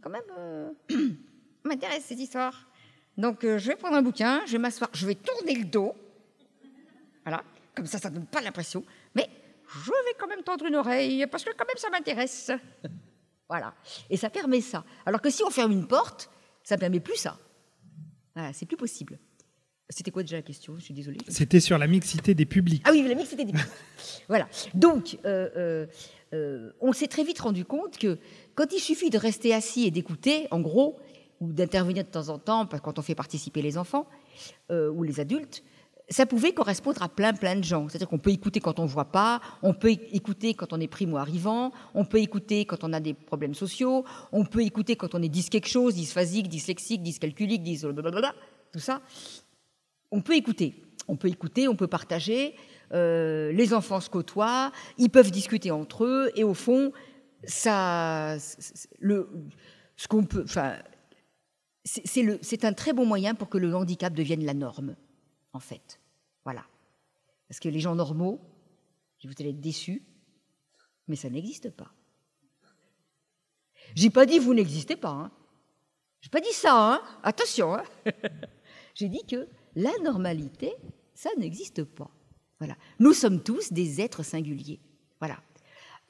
Quand 0.00 0.10
même, 0.10 0.22
euh, 0.38 0.70
m'intéresse 1.64 2.04
cette 2.04 2.20
histoire. 2.20 2.68
Donc 3.16 3.44
euh, 3.44 3.58
je 3.58 3.68
vais 3.68 3.76
prendre 3.76 3.96
un 3.96 4.02
bouquin, 4.02 4.42
je 4.46 4.52
vais 4.52 4.58
m'asseoir, 4.58 4.90
je 4.92 5.06
vais 5.06 5.14
tourner 5.14 5.54
le 5.54 5.64
dos. 5.64 5.94
Voilà. 7.24 7.42
Comme 7.74 7.86
ça, 7.86 7.98
ça 7.98 8.10
ne 8.10 8.16
donne 8.16 8.26
pas 8.26 8.40
l'impression. 8.40 8.84
Mais 9.14 9.28
je 9.68 9.90
vais 9.90 10.14
quand 10.18 10.28
même 10.28 10.42
tendre 10.42 10.64
une 10.66 10.76
oreille, 10.76 11.26
parce 11.26 11.44
que 11.44 11.50
quand 11.56 11.66
même, 11.66 11.76
ça 11.76 11.90
m'intéresse. 11.90 12.50
voilà. 13.48 13.74
Et 14.10 14.16
ça 14.16 14.30
permet 14.30 14.60
ça. 14.60 14.84
Alors 15.06 15.20
que 15.20 15.30
si 15.30 15.42
on 15.42 15.50
ferme 15.50 15.72
une 15.72 15.86
porte, 15.86 16.30
ça 16.62 16.76
ne 16.76 16.80
permet 16.80 17.00
plus 17.00 17.16
ça. 17.16 17.38
Voilà, 18.34 18.52
c'est 18.52 18.66
plus 18.66 18.76
possible. 18.76 19.18
C'était 19.90 20.10
quoi 20.10 20.22
déjà 20.22 20.36
la 20.36 20.42
question? 20.42 20.76
Je 20.78 20.84
suis 20.84 20.94
désolée. 20.94 21.18
C'était 21.28 21.60
sur 21.60 21.76
la 21.76 21.86
mixité 21.86 22.34
des 22.34 22.46
publics. 22.46 22.82
Ah 22.86 22.90
oui, 22.92 23.06
la 23.06 23.14
mixité 23.14 23.44
des 23.44 23.52
publics. 23.52 23.70
voilà. 24.28 24.48
Donc, 24.72 25.18
euh, 25.24 25.50
euh, 25.56 25.86
euh, 26.32 26.72
on 26.80 26.92
s'est 26.92 27.06
très 27.06 27.22
vite 27.22 27.40
rendu 27.40 27.64
compte 27.64 27.98
que 27.98 28.18
quand 28.54 28.72
il 28.72 28.80
suffit 28.80 29.10
de 29.10 29.18
rester 29.18 29.52
assis 29.52 29.84
et 29.84 29.90
d'écouter, 29.90 30.48
en 30.50 30.60
gros, 30.60 30.98
ou 31.44 31.52
d'intervenir 31.52 32.04
de 32.04 32.08
temps 32.08 32.28
en 32.28 32.38
temps, 32.38 32.66
quand 32.66 32.98
on 32.98 33.02
fait 33.02 33.14
participer 33.14 33.62
les 33.62 33.76
enfants 33.76 34.06
ou 34.70 35.02
les 35.02 35.20
adultes, 35.20 35.62
ça 36.10 36.26
pouvait 36.26 36.52
correspondre 36.52 37.02
à 37.02 37.08
plein 37.08 37.32
plein 37.32 37.56
de 37.56 37.64
gens. 37.64 37.88
C'est-à-dire 37.88 38.08
qu'on 38.08 38.18
peut 38.18 38.30
écouter 38.30 38.60
quand 38.60 38.78
on 38.78 38.82
ne 38.82 38.88
voit 38.88 39.10
pas, 39.10 39.40
on 39.62 39.72
peut 39.72 39.90
écouter 39.90 40.54
quand 40.54 40.72
on 40.72 40.80
est 40.80 40.88
primo-arrivant, 40.88 41.72
on 41.94 42.04
peut 42.04 42.20
écouter 42.20 42.66
quand 42.66 42.84
on 42.84 42.92
a 42.92 43.00
des 43.00 43.14
problèmes 43.14 43.54
sociaux, 43.54 44.04
on 44.32 44.44
peut 44.44 44.62
écouter 44.62 44.96
quand 44.96 45.14
on 45.14 45.22
est 45.22 45.28
dys 45.28 45.48
quelque 45.48 45.68
chose, 45.68 45.94
dysphasique, 45.94 46.48
dyslexique, 46.48 47.02
dyscalculique, 47.02 47.62
dys 47.62 47.86
tout 48.72 48.80
ça. 48.80 49.00
On 50.10 50.20
peut 50.20 50.36
écouter, 50.36 50.74
on 51.08 51.16
peut 51.16 51.28
écouter, 51.28 51.68
on 51.68 51.76
peut 51.76 51.86
partager. 51.86 52.54
euh, 52.92 53.50
les 53.52 53.72
enfants 53.72 54.00
se 54.00 54.10
côtoient, 54.10 54.72
ils 54.98 55.10
peuvent 55.10 55.30
discuter 55.30 55.70
entre 55.70 56.04
eux, 56.04 56.30
et 56.36 56.44
au 56.44 56.54
fond, 56.54 56.92
ça, 57.44 58.36
le, 59.00 59.28
ce 59.96 60.06
qu'on 60.06 60.24
peut, 60.24 60.44
enfin, 60.44 60.74
c'est 61.84 62.64
un 62.64 62.72
très 62.72 62.92
bon 62.92 63.04
moyen 63.04 63.34
pour 63.34 63.48
que 63.48 63.58
le 63.58 63.74
handicap 63.74 64.14
devienne 64.14 64.44
la 64.44 64.54
norme, 64.54 64.96
en 65.52 65.60
fait. 65.60 66.00
Voilà. 66.44 66.64
Parce 67.48 67.60
que 67.60 67.68
les 67.68 67.80
gens 67.80 67.94
normaux, 67.94 68.40
vous 69.24 69.34
allez 69.38 69.50
être 69.50 69.60
déçus, 69.60 70.02
mais 71.08 71.16
ça 71.16 71.30
n'existe 71.30 71.70
pas. 71.70 71.92
J'ai 73.94 74.10
pas 74.10 74.26
dit 74.26 74.38
vous 74.38 74.54
n'existez 74.54 74.96
pas. 74.96 75.10
Hein. 75.10 75.30
J'ai 76.20 76.30
pas 76.30 76.40
dit 76.40 76.52
ça. 76.52 76.94
Hein. 76.94 77.02
Attention. 77.22 77.74
Hein. 77.74 77.84
J'ai 78.94 79.08
dit 79.08 79.24
que 79.26 79.48
la 79.74 79.92
normalité, 80.02 80.74
ça 81.14 81.30
n'existe 81.38 81.84
pas. 81.84 82.10
Voilà. 82.58 82.76
Nous 82.98 83.12
sommes 83.12 83.42
tous 83.42 83.72
des 83.72 84.00
êtres 84.00 84.22
singuliers. 84.22 84.80
Voilà. 85.20 85.38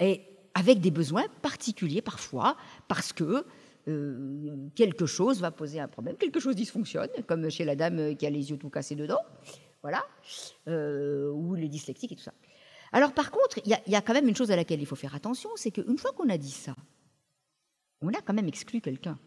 Et 0.00 0.22
avec 0.54 0.80
des 0.80 0.90
besoins 0.90 1.26
particuliers 1.42 2.02
parfois, 2.02 2.56
parce 2.88 3.12
que 3.12 3.44
euh, 3.88 4.68
quelque 4.74 5.06
chose 5.06 5.40
va 5.40 5.50
poser 5.50 5.80
un 5.80 5.88
problème, 5.88 6.16
quelque 6.16 6.40
chose 6.40 6.56
dysfonctionne, 6.56 7.10
comme 7.26 7.50
chez 7.50 7.64
la 7.64 7.76
dame 7.76 8.16
qui 8.16 8.26
a 8.26 8.30
les 8.30 8.50
yeux 8.50 8.56
tout 8.56 8.70
cassés 8.70 8.94
dedans, 8.94 9.20
voilà, 9.82 10.02
euh, 10.68 11.30
ou 11.30 11.54
les 11.54 11.68
dyslexiques 11.68 12.12
et 12.12 12.16
tout 12.16 12.22
ça. 12.22 12.32
Alors 12.92 13.12
par 13.12 13.30
contre, 13.30 13.58
il 13.64 13.76
y, 13.86 13.94
a 13.94 14.00
quand 14.00 14.14
même 14.14 14.28
une 14.28 14.36
chose 14.36 14.50
à 14.50 14.56
laquelle 14.56 14.80
il 14.80 14.86
faut 14.86 14.96
faire 14.96 15.14
attention, 15.14 15.50
c'est 15.56 15.70
qu'une 15.70 15.98
fois 15.98 16.12
qu'on 16.12 16.28
a 16.28 16.38
dit 16.38 16.50
ça, 16.50 16.74
on 18.00 18.08
a 18.08 18.20
quand 18.22 18.34
même 18.34 18.48
exclu 18.48 18.80
quelqu'un. 18.80 19.18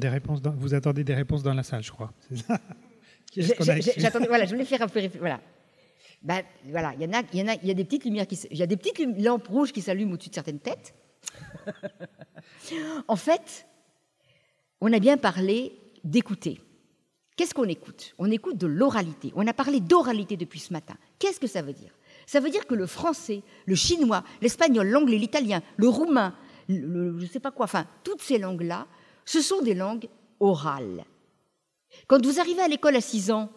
Des 0.00 0.08
réponses 0.08 0.40
vous 0.42 0.74
attendez 0.74 1.04
des 1.04 1.14
réponses 1.14 1.44
dans 1.44 1.54
la 1.54 1.62
salle, 1.62 1.84
je 1.84 1.92
crois. 1.92 2.12
J'attendais, 3.36 4.26
voilà, 4.26 4.44
je 4.44 4.50
voulais 4.50 4.64
faire 4.64 4.82
un 4.82 4.88
peu. 4.88 5.00
Voilà. 5.18 5.40
Ben, 6.22 6.42
voilà, 6.64 6.94
il 6.94 7.02
y 7.02 7.06
en 7.06 7.12
a, 7.12 7.22
il 7.32 7.38
y 7.38 7.42
en 7.42 7.48
a, 7.48 7.54
il 7.54 7.68
y 7.68 7.70
a 7.70 7.74
des 7.74 7.84
petites 7.84 8.04
lumières 8.04 8.26
qui, 8.26 8.38
il 8.50 8.56
y 8.56 8.62
a 8.62 8.66
des 8.66 8.76
petites 8.76 8.98
lampes 9.18 9.46
rouges 9.46 9.72
qui 9.72 9.82
s'allument 9.82 10.12
au-dessus 10.12 10.30
de 10.30 10.34
certaines 10.34 10.58
têtes. 10.58 10.94
en 13.08 13.16
fait, 13.16 13.66
on 14.80 14.92
a 14.92 14.98
bien 14.98 15.16
parlé 15.16 15.72
d'écouter. 16.04 16.60
Qu'est-ce 17.36 17.54
qu'on 17.54 17.68
écoute? 17.68 18.14
On 18.18 18.30
écoute 18.30 18.58
de 18.58 18.66
l'oralité. 18.66 19.32
On 19.36 19.46
a 19.46 19.52
parlé 19.52 19.78
d'oralité 19.78 20.36
depuis 20.36 20.58
ce 20.58 20.72
matin. 20.72 20.94
Qu'est-ce 21.20 21.38
que 21.38 21.46
ça 21.46 21.62
veut 21.62 21.72
dire? 21.72 21.92
Ça 22.26 22.40
veut 22.40 22.50
dire 22.50 22.66
que 22.66 22.74
le 22.74 22.86
français, 22.86 23.42
le 23.66 23.76
chinois, 23.76 24.24
l'espagnol, 24.42 24.88
l'anglais, 24.88 25.18
l'italien, 25.18 25.62
le 25.76 25.88
roumain, 25.88 26.34
je 26.68 26.74
ne 26.74 27.26
sais 27.26 27.40
pas 27.40 27.52
quoi, 27.52 27.64
enfin, 27.64 27.86
toutes 28.02 28.22
ces 28.22 28.38
langues-là, 28.38 28.86
ce 29.24 29.40
sont 29.40 29.62
des 29.62 29.74
langues 29.74 30.08
orales. 30.40 31.04
Quand 32.06 32.24
vous 32.24 32.40
arrivez 32.40 32.60
à 32.60 32.68
l'école 32.68 32.96
à 32.96 33.00
6 33.00 33.30
ans, 33.30 33.50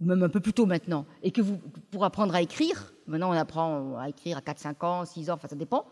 même 0.00 0.22
un 0.22 0.28
peu 0.28 0.40
plus 0.40 0.52
tôt 0.52 0.66
maintenant, 0.66 1.06
et 1.22 1.30
que 1.30 1.40
vous, 1.40 1.58
pour 1.90 2.04
apprendre 2.04 2.34
à 2.34 2.42
écrire, 2.42 2.92
maintenant 3.06 3.30
on 3.30 3.32
apprend 3.32 3.96
à 3.96 4.08
écrire 4.08 4.36
à 4.38 4.42
4, 4.42 4.58
5 4.58 4.84
ans, 4.84 5.04
6 5.04 5.30
ans, 5.30 5.34
enfin 5.34 5.48
ça 5.48 5.56
dépend, 5.56 5.86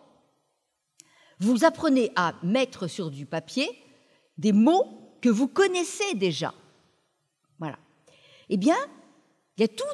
vous 1.38 1.64
apprenez 1.64 2.12
à 2.16 2.34
mettre 2.42 2.86
sur 2.86 3.10
du 3.10 3.26
papier 3.26 3.68
des 4.38 4.52
mots 4.52 5.18
que 5.20 5.28
vous 5.28 5.48
connaissez 5.48 6.14
déjà. 6.14 6.54
Voilà. 7.58 7.78
Eh 8.48 8.56
bien, 8.56 8.76
il 9.56 9.62
y 9.62 9.64
a 9.64 9.68
tout 9.68 9.84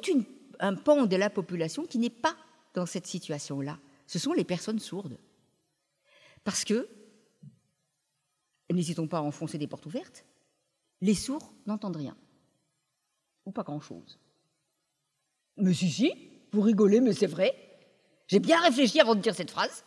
un 0.60 0.74
pan 0.74 1.06
de 1.06 1.16
la 1.16 1.30
population 1.30 1.84
qui 1.84 1.98
n'est 1.98 2.10
pas 2.10 2.36
dans 2.74 2.86
cette 2.86 3.06
situation-là. 3.06 3.78
Ce 4.06 4.18
sont 4.18 4.32
les 4.32 4.44
personnes 4.44 4.78
sourdes. 4.78 5.18
Parce 6.44 6.64
que, 6.64 6.88
n'hésitons 8.70 9.06
pas 9.06 9.18
à 9.18 9.22
enfoncer 9.22 9.58
des 9.58 9.66
portes 9.66 9.86
ouvertes, 9.86 10.24
les 11.00 11.14
sourds 11.14 11.54
n'entendent 11.66 11.96
rien. 11.96 12.16
Ou 13.46 13.52
pas 13.52 13.62
grand-chose. 13.62 14.18
Mais 15.56 15.74
si, 15.74 15.90
si, 15.90 16.12
vous 16.52 16.60
rigolez, 16.60 17.00
mais 17.00 17.12
c'est 17.12 17.26
vrai. 17.26 17.54
J'ai 18.28 18.38
bien 18.38 18.60
réfléchi 18.60 19.00
avant 19.00 19.14
de 19.14 19.20
dire 19.20 19.34
cette 19.34 19.50
phrase. 19.50 19.84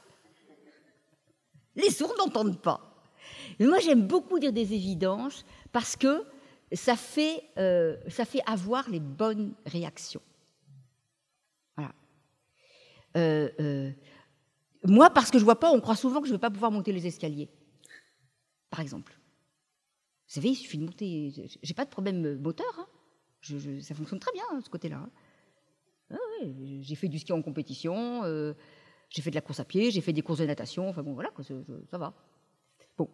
Les 1.75 1.89
sourds 1.89 2.15
n'entendent 2.17 2.61
pas. 2.61 2.95
Mais 3.59 3.67
moi, 3.67 3.79
j'aime 3.79 4.07
beaucoup 4.07 4.39
dire 4.39 4.53
des 4.53 4.73
évidences 4.73 5.45
parce 5.71 5.95
que 5.95 6.25
ça 6.71 6.95
fait, 6.95 7.43
euh, 7.57 7.97
avoir 8.45 8.89
les 8.89 8.99
bonnes 8.99 9.53
réactions. 9.65 10.21
Voilà. 11.75 11.93
Euh, 13.17 13.49
euh, 13.59 13.91
moi, 14.83 15.09
parce 15.09 15.31
que 15.31 15.37
je 15.37 15.43
ne 15.43 15.45
vois 15.45 15.59
pas, 15.59 15.71
on 15.71 15.79
croit 15.79 15.95
souvent 15.95 16.21
que 16.21 16.27
je 16.27 16.31
ne 16.31 16.37
vais 16.37 16.41
pas 16.41 16.49
pouvoir 16.49 16.71
monter 16.71 16.91
les 16.91 17.07
escaliers, 17.07 17.49
par 18.69 18.79
exemple. 18.79 19.13
Vous 20.27 20.33
savez, 20.33 20.49
il 20.49 20.55
suffit 20.55 20.77
de 20.77 20.85
monter. 20.85 21.49
J'ai 21.61 21.73
pas 21.73 21.85
de 21.85 21.89
problème 21.89 22.39
moteur. 22.39 22.73
Hein. 22.79 22.87
Ça 23.81 23.95
fonctionne 23.95 24.19
très 24.19 24.31
bien, 24.31 24.43
ce 24.61 24.69
côté-là. 24.69 25.07
Ah 26.11 26.17
j'ai 26.81 26.95
fait 26.95 27.07
du 27.07 27.19
ski 27.19 27.33
en 27.33 27.41
compétition, 27.41 28.23
j'ai 29.09 29.21
fait 29.21 29.29
de 29.29 29.35
la 29.35 29.41
course 29.41 29.59
à 29.59 29.65
pied, 29.65 29.91
j'ai 29.91 30.01
fait 30.01 30.13
des 30.13 30.21
courses 30.21 30.39
de 30.39 30.45
natation. 30.45 30.89
Enfin 30.89 31.03
bon, 31.03 31.13
voilà, 31.13 31.31
ça, 31.89 31.97
va. 31.97 32.13
Bon. 32.97 33.09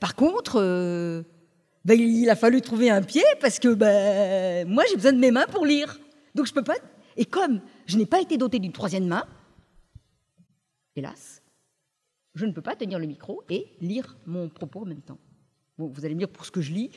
par 0.00 0.14
contre, 0.14 1.24
ben, 1.84 1.98
il 1.98 2.30
a 2.30 2.36
fallu 2.36 2.60
trouver 2.60 2.90
un 2.90 3.02
pied 3.02 3.24
parce 3.40 3.58
que 3.58 3.74
ben, 3.74 4.68
moi, 4.68 4.84
j'ai 4.88 4.96
besoin 4.96 5.12
de 5.12 5.18
mes 5.18 5.30
mains 5.30 5.46
pour 5.46 5.66
lire. 5.66 5.98
Donc, 6.34 6.46
je 6.46 6.52
peux 6.52 6.62
pas. 6.62 6.76
Et 7.16 7.24
comme 7.24 7.60
je 7.86 7.98
n'ai 7.98 8.06
pas 8.06 8.20
été 8.20 8.38
doté 8.38 8.58
d'une 8.58 8.72
troisième 8.72 9.06
main, 9.06 9.26
hélas, 10.94 11.42
je 12.34 12.46
ne 12.46 12.52
peux 12.52 12.62
pas 12.62 12.76
tenir 12.76 12.98
le 12.98 13.06
micro 13.06 13.42
et 13.50 13.66
lire 13.80 14.16
mon 14.26 14.48
propos 14.48 14.82
en 14.82 14.86
même 14.86 15.02
temps. 15.02 15.18
Bon, 15.76 15.88
vous 15.88 16.04
allez 16.04 16.14
me 16.14 16.20
dire 16.20 16.28
pour 16.28 16.46
ce 16.46 16.50
que 16.50 16.60
je 16.60 16.72
lis. 16.72 16.90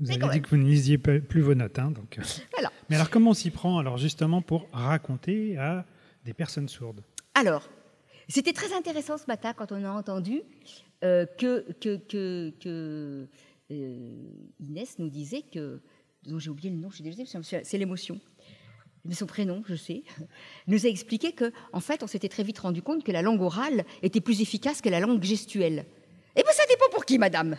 Vous 0.00 0.10
avez 0.10 0.28
dit 0.28 0.42
que 0.42 0.48
vous 0.48 0.56
ne 0.56 0.64
lisiez 0.64 0.98
plus 0.98 1.40
vos 1.40 1.54
notes. 1.54 1.78
Hein, 1.78 1.90
donc. 1.90 2.18
Euh. 2.18 2.22
Voilà. 2.52 2.70
Mais 2.88 2.96
alors, 2.96 3.10
comment 3.10 3.30
on 3.30 3.34
s'y 3.34 3.50
prend 3.50 3.78
alors 3.78 3.98
justement 3.98 4.42
pour 4.42 4.68
raconter 4.72 5.56
à 5.58 5.84
des 6.24 6.32
personnes 6.32 6.68
sourdes? 6.68 7.02
Alors, 7.34 7.68
c'était 8.28 8.52
très 8.52 8.72
intéressant 8.72 9.18
ce 9.18 9.26
matin 9.26 9.52
quand 9.54 9.72
on 9.72 9.84
a 9.84 9.90
entendu 9.90 10.42
euh, 11.04 11.26
que, 11.26 11.72
que, 11.80 11.96
que, 12.60 13.26
euh, 13.70 14.24
Inès 14.60 14.98
nous 14.98 15.08
disait 15.08 15.42
que, 15.42 15.80
dont 16.24 16.38
j'ai 16.38 16.50
oublié 16.50 16.70
le 16.70 16.76
nom, 16.76 16.90
je 16.90 16.96
suis 16.96 17.04
désolée, 17.04 17.26
c'est 17.62 17.78
l'émotion. 17.78 18.20
Mais 19.04 19.14
son 19.14 19.26
prénom, 19.26 19.62
je 19.66 19.74
sais, 19.74 20.02
nous 20.66 20.86
a 20.86 20.88
expliqué 20.88 21.32
que, 21.32 21.52
en 21.72 21.80
fait, 21.80 22.02
on 22.02 22.06
s'était 22.06 22.28
très 22.28 22.42
vite 22.42 22.58
rendu 22.58 22.82
compte 22.82 23.04
que 23.04 23.12
la 23.12 23.22
langue 23.22 23.40
orale 23.40 23.84
était 24.02 24.20
plus 24.20 24.40
efficace 24.42 24.80
que 24.80 24.88
la 24.88 25.00
langue 25.00 25.22
gestuelle. 25.22 25.86
Eh 26.36 26.42
bien, 26.42 26.52
ça 26.52 26.64
dépend 26.68 26.88
pour 26.92 27.04
qui, 27.04 27.18
madame 27.18 27.56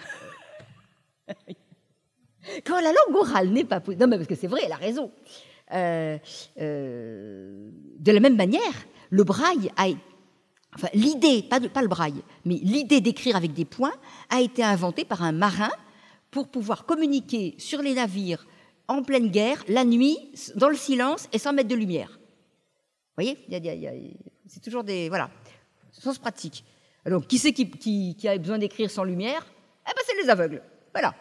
Quand 2.65 2.79
la 2.79 2.91
langue 2.91 3.15
orale 3.15 3.49
n'est 3.49 3.63
pas 3.63 3.81
Non, 3.99 4.07
mais 4.07 4.17
parce 4.17 4.27
que 4.27 4.35
c'est 4.35 4.47
vrai, 4.47 4.61
elle 4.65 4.71
a 4.71 4.77
raison. 4.77 5.11
Euh, 5.73 6.17
de 6.57 8.11
la 8.11 8.19
même 8.19 8.35
manière, 8.35 8.73
le 9.09 9.23
braille 9.23 9.71
a 9.77 9.87
Enfin, 10.75 10.89
l'idée, 10.93 11.41
pas, 11.41 11.59
pas, 11.59 11.81
le 11.81 11.87
braille, 11.87 12.21
mais 12.45 12.59
l'idée 12.61 13.01
d'écrire 13.01 13.35
avec 13.35 13.53
des 13.53 13.65
points 13.65 13.93
a 14.29 14.39
été 14.39 14.63
inventée 14.63 15.03
par 15.03 15.23
un 15.23 15.31
marin 15.31 15.71
pour 16.29 16.47
pouvoir 16.47 16.85
communiquer 16.85 17.55
sur 17.57 17.81
les 17.81 17.95
navires 17.95 18.45
en 18.87 19.01
pleine 19.01 19.29
guerre, 19.29 19.63
la 19.67 19.83
nuit, 19.83 20.17
dans 20.55 20.69
le 20.69 20.75
silence 20.75 21.27
et 21.33 21.39
sans 21.39 21.53
mettre 21.53 21.69
de 21.69 21.75
lumière. 21.75 22.19
Vous 23.17 23.23
voyez 23.23 23.37
C'est 24.47 24.61
toujours 24.61 24.83
des. 24.83 25.09
Voilà, 25.09 25.31
sens 25.91 26.17
pratique. 26.17 26.63
Alors, 27.05 27.25
qui 27.25 27.37
c'est 27.37 27.53
qui, 27.53 28.15
qui, 28.15 28.27
a 28.27 28.37
besoin 28.37 28.57
d'écrire 28.57 28.91
sans 28.91 29.03
lumière? 29.03 29.45
Eh 29.87 29.91
bien, 29.93 30.03
c'est 30.05 30.21
les 30.21 30.29
aveugles. 30.29 30.61
Voilà. 30.93 31.15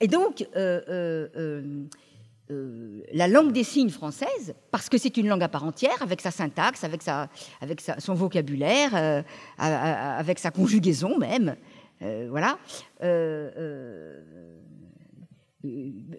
Et 0.00 0.08
donc, 0.08 0.46
euh, 0.56 0.80
euh, 0.88 1.28
euh 1.36 3.02
la 3.12 3.28
langue 3.28 3.52
des 3.52 3.62
signes 3.62 3.90
française, 3.90 4.54
parce 4.70 4.88
que 4.88 4.96
c'est 4.96 5.18
une 5.18 5.28
langue 5.28 5.42
à 5.42 5.48
part 5.48 5.64
entière, 5.64 6.00
avec 6.00 6.22
sa 6.22 6.30
syntaxe, 6.30 6.82
avec, 6.82 7.02
sa, 7.02 7.28
avec 7.60 7.82
son 7.98 8.14
vocabulaire, 8.14 9.22
avec 9.58 10.38
sa 10.38 10.50
conjugaison 10.50 11.18
même. 11.18 11.56
Voilà. 12.00 12.58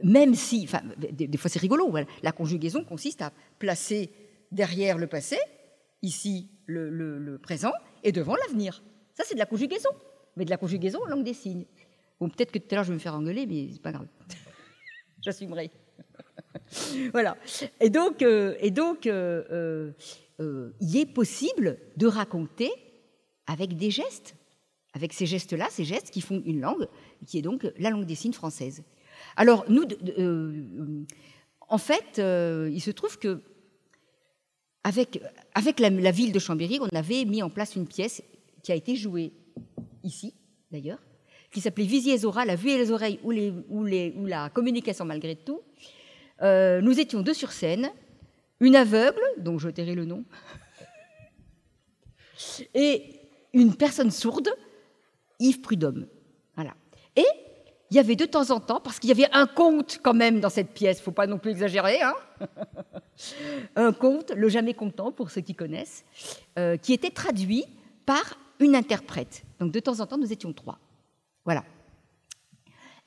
même 0.03 0.35
si, 0.35 0.65
enfin, 0.65 0.81
des, 0.97 1.37
fois 1.37 1.49
c'est 1.49 1.57
rigolo, 1.57 1.91
la 2.21 2.31
conjugaison 2.31 2.83
consiste 2.83 3.23
à 3.23 3.31
placer 3.57 4.11
derrière 4.51 4.99
le 4.99 5.07
passé, 5.07 5.39
ici 6.03 6.47
le 6.67 7.39
présent, 7.41 7.73
et 8.03 8.11
devant 8.11 8.35
l'avenir. 8.35 8.83
Ça, 9.19 9.23
c'est 9.27 9.33
de 9.33 9.39
la 9.39 9.45
conjugaison, 9.45 9.89
mais 10.37 10.45
de 10.45 10.49
la 10.49 10.55
conjugaison 10.55 10.99
en 11.03 11.07
langue 11.07 11.25
des 11.25 11.33
signes. 11.33 11.65
Bon, 12.19 12.29
peut-être 12.29 12.51
que 12.51 12.60
tout 12.60 12.67
à 12.71 12.75
l'heure 12.75 12.84
je 12.84 12.89
vais 12.89 12.95
me 12.95 12.99
faire 12.99 13.15
engueuler, 13.15 13.45
mais 13.45 13.69
c'est 13.71 13.82
pas 13.82 13.91
grave. 13.91 14.08
J'assumerai. 15.23 15.71
voilà. 17.13 17.38
Et 17.79 17.89
donc, 17.89 18.21
euh, 18.21 18.55
et 18.60 18.71
donc 18.71 19.08
euh, 19.08 19.91
euh, 20.39 20.71
il 20.79 20.97
est 20.97 21.05
possible 21.05 21.77
de 21.97 22.08
raconter 22.08 22.71
avec 23.47 23.75
des 23.75 23.91
gestes, 23.91 24.36
avec 24.93 25.13
ces 25.13 25.25
gestes-là, 25.25 25.67
ces 25.69 25.84
gestes 25.84 26.12
qui 26.12 26.21
font 26.21 26.41
une 26.45 26.62
langue, 26.62 26.88
qui 27.25 27.38
est 27.38 27.41
donc 27.41 27.67
la 27.77 27.89
langue 27.89 28.05
des 28.05 28.15
signes 28.15 28.34
française. 28.34 28.84
Alors, 29.36 29.65
nous, 29.69 29.84
en 31.67 31.77
fait, 31.77 32.17
il 32.17 32.82
se 32.82 32.91
trouve 32.91 33.17
que 33.17 33.41
avec, 34.84 35.21
avec 35.53 35.79
la, 35.79 35.89
la, 35.89 36.12
ville 36.12 36.32
de 36.32 36.39
Chambéry, 36.39 36.79
on 36.79 36.95
avait 36.95 37.25
mis 37.25 37.43
en 37.43 37.49
place 37.49 37.75
une 37.75 37.86
pièce 37.86 38.23
qui 38.63 38.71
a 38.71 38.75
été 38.75 38.95
jouée 38.95 39.34
ici, 40.03 40.34
d'ailleurs, 40.71 40.99
qui 41.51 41.62
s'appelait 41.62 41.85
Visier 41.85 42.17
Zora, 42.17 42.45
la 42.45 42.55
vue 42.55 42.69
et 42.69 42.77
les 42.77 42.91
oreilles 42.91 43.19
ou, 43.23 44.25
la 44.25 44.49
communication 44.49 45.05
malgré 45.05 45.35
tout. 45.35 45.62
Euh, 46.41 46.81
nous 46.81 46.99
étions 46.99 47.21
deux 47.21 47.33
sur 47.33 47.51
scène, 47.51 47.91
une 48.59 48.75
aveugle, 48.75 49.21
dont 49.38 49.57
je 49.57 49.69
tairai 49.69 49.95
le 49.95 50.05
nom, 50.05 50.23
et 52.73 53.19
une 53.53 53.75
personne 53.75 54.12
sourde, 54.12 54.49
Yves 55.39 55.62
Prudhomme. 55.62 56.07
Voilà. 56.55 56.73
Et 57.15 57.25
il 57.91 57.97
y 57.97 57.99
avait 57.99 58.15
de 58.15 58.25
temps 58.25 58.51
en 58.51 58.59
temps, 58.59 58.79
parce 58.79 58.99
qu'il 58.99 59.09
y 59.09 59.12
avait 59.12 59.29
un 59.33 59.47
conte 59.47 59.99
quand 60.03 60.13
même 60.13 60.39
dans 60.39 60.49
cette 60.49 60.73
pièce, 60.73 61.01
faut 61.01 61.12
pas 61.12 61.27
non 61.27 61.39
plus 61.39 61.51
exagérer, 61.51 62.01
hein 62.01 62.13
un 63.75 63.91
conte, 63.91 64.31
le 64.31 64.47
jamais 64.47 64.75
content 64.75 65.12
pour 65.12 65.31
ceux 65.31 65.41
qui 65.41 65.55
connaissent, 65.55 66.05
euh, 66.57 66.77
qui 66.77 66.93
était 66.93 67.09
traduit 67.09 67.65
par 68.05 68.38
une 68.59 68.75
interprète. 68.75 69.43
Donc 69.59 69.71
de 69.71 69.79
temps 69.79 69.99
en 69.99 70.05
temps, 70.05 70.17
nous 70.17 70.31
étions 70.31 70.53
trois. 70.53 70.79
Voilà. 71.45 71.63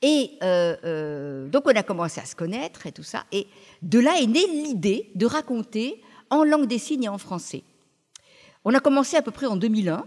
Et 0.03 0.31
euh, 0.43 0.75
euh, 0.83 1.47
donc 1.47 1.63
on 1.65 1.75
a 1.75 1.81
commencé 1.81 2.19
à 2.19 2.25
se 2.25 2.35
connaître 2.35 2.85
et 2.85 2.91
tout 2.91 3.03
ça. 3.03 3.23
Et 3.31 3.47
de 3.81 3.99
là 3.99 4.19
est 4.19 4.27
née 4.27 4.45
l'idée 4.47 5.11
de 5.15 5.25
raconter 5.25 6.01
en 6.29 6.43
langue 6.43 6.67
des 6.67 6.77
signes 6.77 7.03
et 7.03 7.09
en 7.09 7.17
français. 7.17 7.63
On 8.65 8.73
a 8.73 8.81
commencé 8.81 9.15
à 9.15 9.21
peu 9.21 9.31
près 9.31 9.45
en 9.45 9.55
2001 9.55 10.05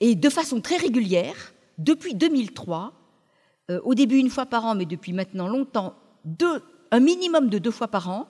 et 0.00 0.14
de 0.14 0.30
façon 0.30 0.60
très 0.60 0.76
régulière, 0.76 1.52
depuis 1.78 2.14
2003, 2.14 2.92
euh, 3.70 3.80
au 3.82 3.94
début 3.94 4.18
une 4.18 4.30
fois 4.30 4.46
par 4.46 4.64
an, 4.64 4.76
mais 4.76 4.86
depuis 4.86 5.12
maintenant 5.12 5.48
longtemps, 5.48 5.96
un 6.90 7.00
minimum 7.00 7.50
de 7.50 7.58
deux 7.58 7.72
fois 7.72 7.88
par 7.88 8.08
an, 8.08 8.28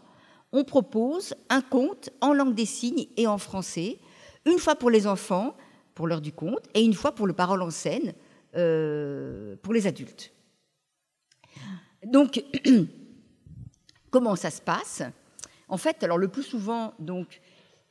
on 0.53 0.65
propose 0.65 1.35
un 1.51 1.61
conte 1.61 2.09
en 2.23 2.33
langue 2.33 2.55
des 2.55 2.65
signes 2.65 3.09
et 3.19 3.27
en 3.27 3.37
français, 3.37 3.99
une 4.47 4.59
fois 4.59 4.75
pour 4.75 4.89
les 4.89 5.07
enfants, 5.07 5.55
pour 5.95 6.07
l'heure 6.07 6.23
du 6.23 6.33
conte, 6.33 6.67
et 6.73 6.83
une 6.83 6.95
fois 6.95 7.13
pour 7.13 7.27
le 7.27 7.35
parole 7.35 7.61
en 7.61 7.71
scène, 7.71 8.15
euh, 8.55 9.57
pour 9.63 9.73
les 9.73 9.87
adultes. 9.87 10.33
Donc, 12.05 12.43
comment 14.11 14.37
ça 14.37 14.51
se 14.51 14.63
passe? 14.63 15.03
En 15.69 15.77
fait, 15.77 16.03
alors 16.03 16.19
le 16.19 16.29
plus 16.29 16.43
souvent, 16.43 16.95
donc, 16.99 17.41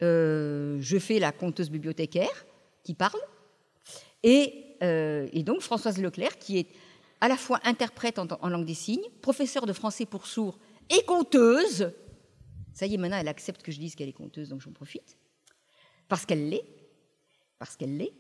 euh, 0.02 0.78
je 0.80 0.98
fais 0.98 1.20
la 1.20 1.32
conteuse 1.32 1.70
bibliothécaire 1.70 2.46
qui 2.84 2.94
parle, 2.94 3.20
et, 4.24 4.78
euh, 4.82 5.28
et, 5.32 5.44
donc 5.44 5.62
Françoise 5.62 6.00
Leclerc, 6.00 6.40
qui 6.40 6.58
est 6.58 6.68
à 7.22 7.28
la 7.28 7.38
fois 7.38 7.60
interprète 7.64 8.20
en, 8.20 8.28
en 8.42 8.50
langue 8.50 8.66
des 8.66 8.74
signes, 8.74 9.08
professeure 9.22 9.66
de 9.66 9.74
français 9.74 10.06
pour 10.06 10.26
sourds 10.26 10.58
et 10.90 11.04
conteuse. 11.04 11.92
Ça 12.74 12.86
y 12.86 12.94
est, 12.94 12.98
maintenant, 12.98 13.18
elle 13.18 13.28
accepte 13.28 13.64
que 13.64 13.72
je 13.72 13.80
dise 13.80 13.96
qu'elle 13.96 14.10
est 14.10 14.14
conteuse, 14.14 14.50
donc 14.50 14.62
j'en 14.62 14.72
profite. 14.72 15.18
Parce 16.08 16.26
qu'elle 16.26 16.50
l'est. 16.50 16.66
Parce 17.60 17.76
qu'elle 17.76 17.98
l'est. 17.98 18.14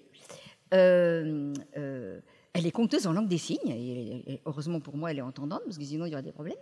Euh, 0.73 1.53
euh, 1.77 2.19
elle 2.53 2.65
est 2.65 2.71
conteuse 2.71 3.07
en 3.07 3.13
langue 3.13 3.27
des 3.27 3.37
signes, 3.37 3.69
et, 3.69 4.41
heureusement 4.45 4.79
pour 4.79 4.97
moi, 4.97 5.11
elle 5.11 5.19
est 5.19 5.21
entendante, 5.21 5.61
parce 5.65 5.77
que 5.77 5.83
sinon, 5.83 6.05
il 6.05 6.11
y 6.11 6.13
aurait 6.13 6.23
des 6.23 6.31
problèmes. 6.31 6.57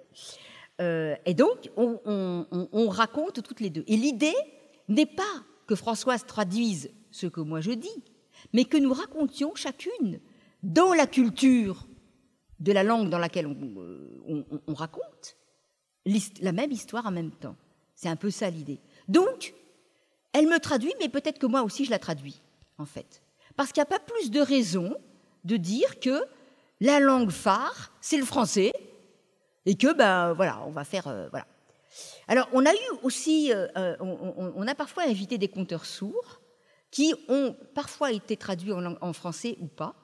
Euh, 0.81 1.15
et 1.25 1.33
donc, 1.33 1.69
on, 1.77 1.99
on, 2.05 2.67
on, 2.71 2.89
raconte 2.89 3.41
toutes 3.41 3.61
les 3.61 3.69
deux. 3.69 3.85
Et 3.87 3.95
l'idée 3.95 4.35
n'est 4.89 5.05
pas 5.05 5.23
que 5.67 5.75
Françoise 5.75 6.25
traduise 6.25 6.91
ce 7.11 7.27
que 7.27 7.39
moi 7.39 7.61
je 7.61 7.71
dis, 7.71 8.03
mais 8.53 8.65
que 8.65 8.77
nous 8.77 8.93
racontions 8.93 9.55
chacune 9.55 10.19
dans 10.63 10.93
la 10.93 11.07
culture 11.07 11.87
de 12.59 12.73
la 12.73 12.83
langue 12.83 13.09
dans 13.09 13.19
laquelle 13.19 13.47
on, 13.47 14.45
on 14.67 14.73
raconte 14.73 15.37
la 16.41 16.51
même 16.51 16.71
histoire 16.71 17.05
en 17.05 17.11
même 17.11 17.31
temps. 17.31 17.55
C'est 17.95 18.09
un 18.09 18.15
peu 18.15 18.29
ça 18.29 18.49
l'idée. 18.49 18.79
Donc, 19.07 19.53
elle 20.33 20.47
me 20.47 20.59
traduit, 20.59 20.93
mais 20.99 21.09
peut-être 21.09 21.39
que 21.39 21.45
moi 21.45 21.63
aussi 21.63 21.85
je 21.85 21.91
la 21.91 21.99
traduis, 21.99 22.41
en 22.77 22.85
fait. 22.85 23.23
Parce 23.55 23.71
qu'il 23.71 23.81
n'y 23.81 23.87
a 23.87 23.97
pas 23.97 23.99
plus 23.99 24.31
de 24.31 24.41
raison 24.41 24.95
de 25.43 25.57
dire 25.57 25.99
que 25.99 26.23
la 26.81 26.99
langue 26.99 27.31
phare, 27.31 27.91
c'est 28.01 28.17
le 28.17 28.25
français, 28.25 28.73
et 29.65 29.75
que, 29.75 29.93
ben 29.93 30.33
voilà, 30.33 30.61
on 30.65 30.71
va 30.71 30.83
faire. 30.83 31.07
Euh, 31.07 31.27
voilà. 31.29 31.47
Alors, 32.27 32.47
on 32.53 32.65
a 32.65 32.73
eu 32.73 32.89
aussi, 33.03 33.51
euh, 33.53 33.67
euh, 33.77 33.95
on, 33.99 34.67
a 34.67 34.75
parfois 34.75 35.03
invité 35.03 35.37
des 35.37 35.47
conteurs 35.47 35.85
sourds 35.85 36.41
qui 36.91 37.13
ont 37.29 37.55
parfois 37.73 38.11
été 38.11 38.37
traduits 38.37 38.73
en, 38.73 39.13
français 39.13 39.57
ou 39.59 39.67
pas. 39.67 39.95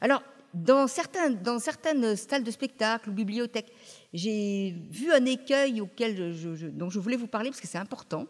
Alors, 0.00 0.22
dans, 0.54 0.86
certains, 0.86 1.30
dans 1.30 1.58
certaines 1.58 2.16
salles 2.16 2.44
de 2.44 2.50
spectacle 2.50 3.10
ou 3.10 3.12
bibliothèques, 3.12 3.72
j'ai 4.12 4.74
vu 4.90 5.10
un 5.12 5.24
écueil 5.24 5.80
auquel 5.80 6.32
je, 6.34 6.66
dont 6.66 6.90
je 6.90 6.98
voulais 6.98 7.16
vous 7.16 7.26
parler 7.26 7.50
parce 7.50 7.60
que 7.60 7.68
c'est 7.68 7.78
important. 7.78 8.26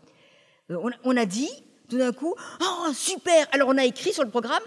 On, 0.68 1.16
a 1.16 1.26
dit 1.26 1.50
tout 1.92 1.98
d'un 1.98 2.12
coup, 2.12 2.35
oh 2.62 2.92
super 2.94 3.46
Alors 3.52 3.68
on 3.68 3.76
a 3.76 3.85
écrit 3.85 4.14
sur 4.14 4.24
le 4.24 4.31
programme, 4.31 4.62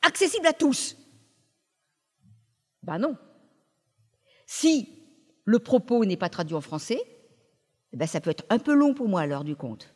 accessible 0.00 0.46
à 0.46 0.52
tous. 0.52 0.96
Ben 2.84 2.98
non. 2.98 3.16
Si 4.46 4.88
le 5.44 5.58
propos 5.58 6.04
n'est 6.04 6.16
pas 6.16 6.28
traduit 6.28 6.54
en 6.54 6.60
français, 6.60 7.00
ben 7.92 8.06
ça 8.06 8.20
peut 8.20 8.30
être 8.30 8.44
un 8.48 8.60
peu 8.60 8.74
long 8.74 8.94
pour 8.94 9.08
moi 9.08 9.22
à 9.22 9.26
l'heure 9.26 9.42
du 9.42 9.56
compte. 9.56 9.92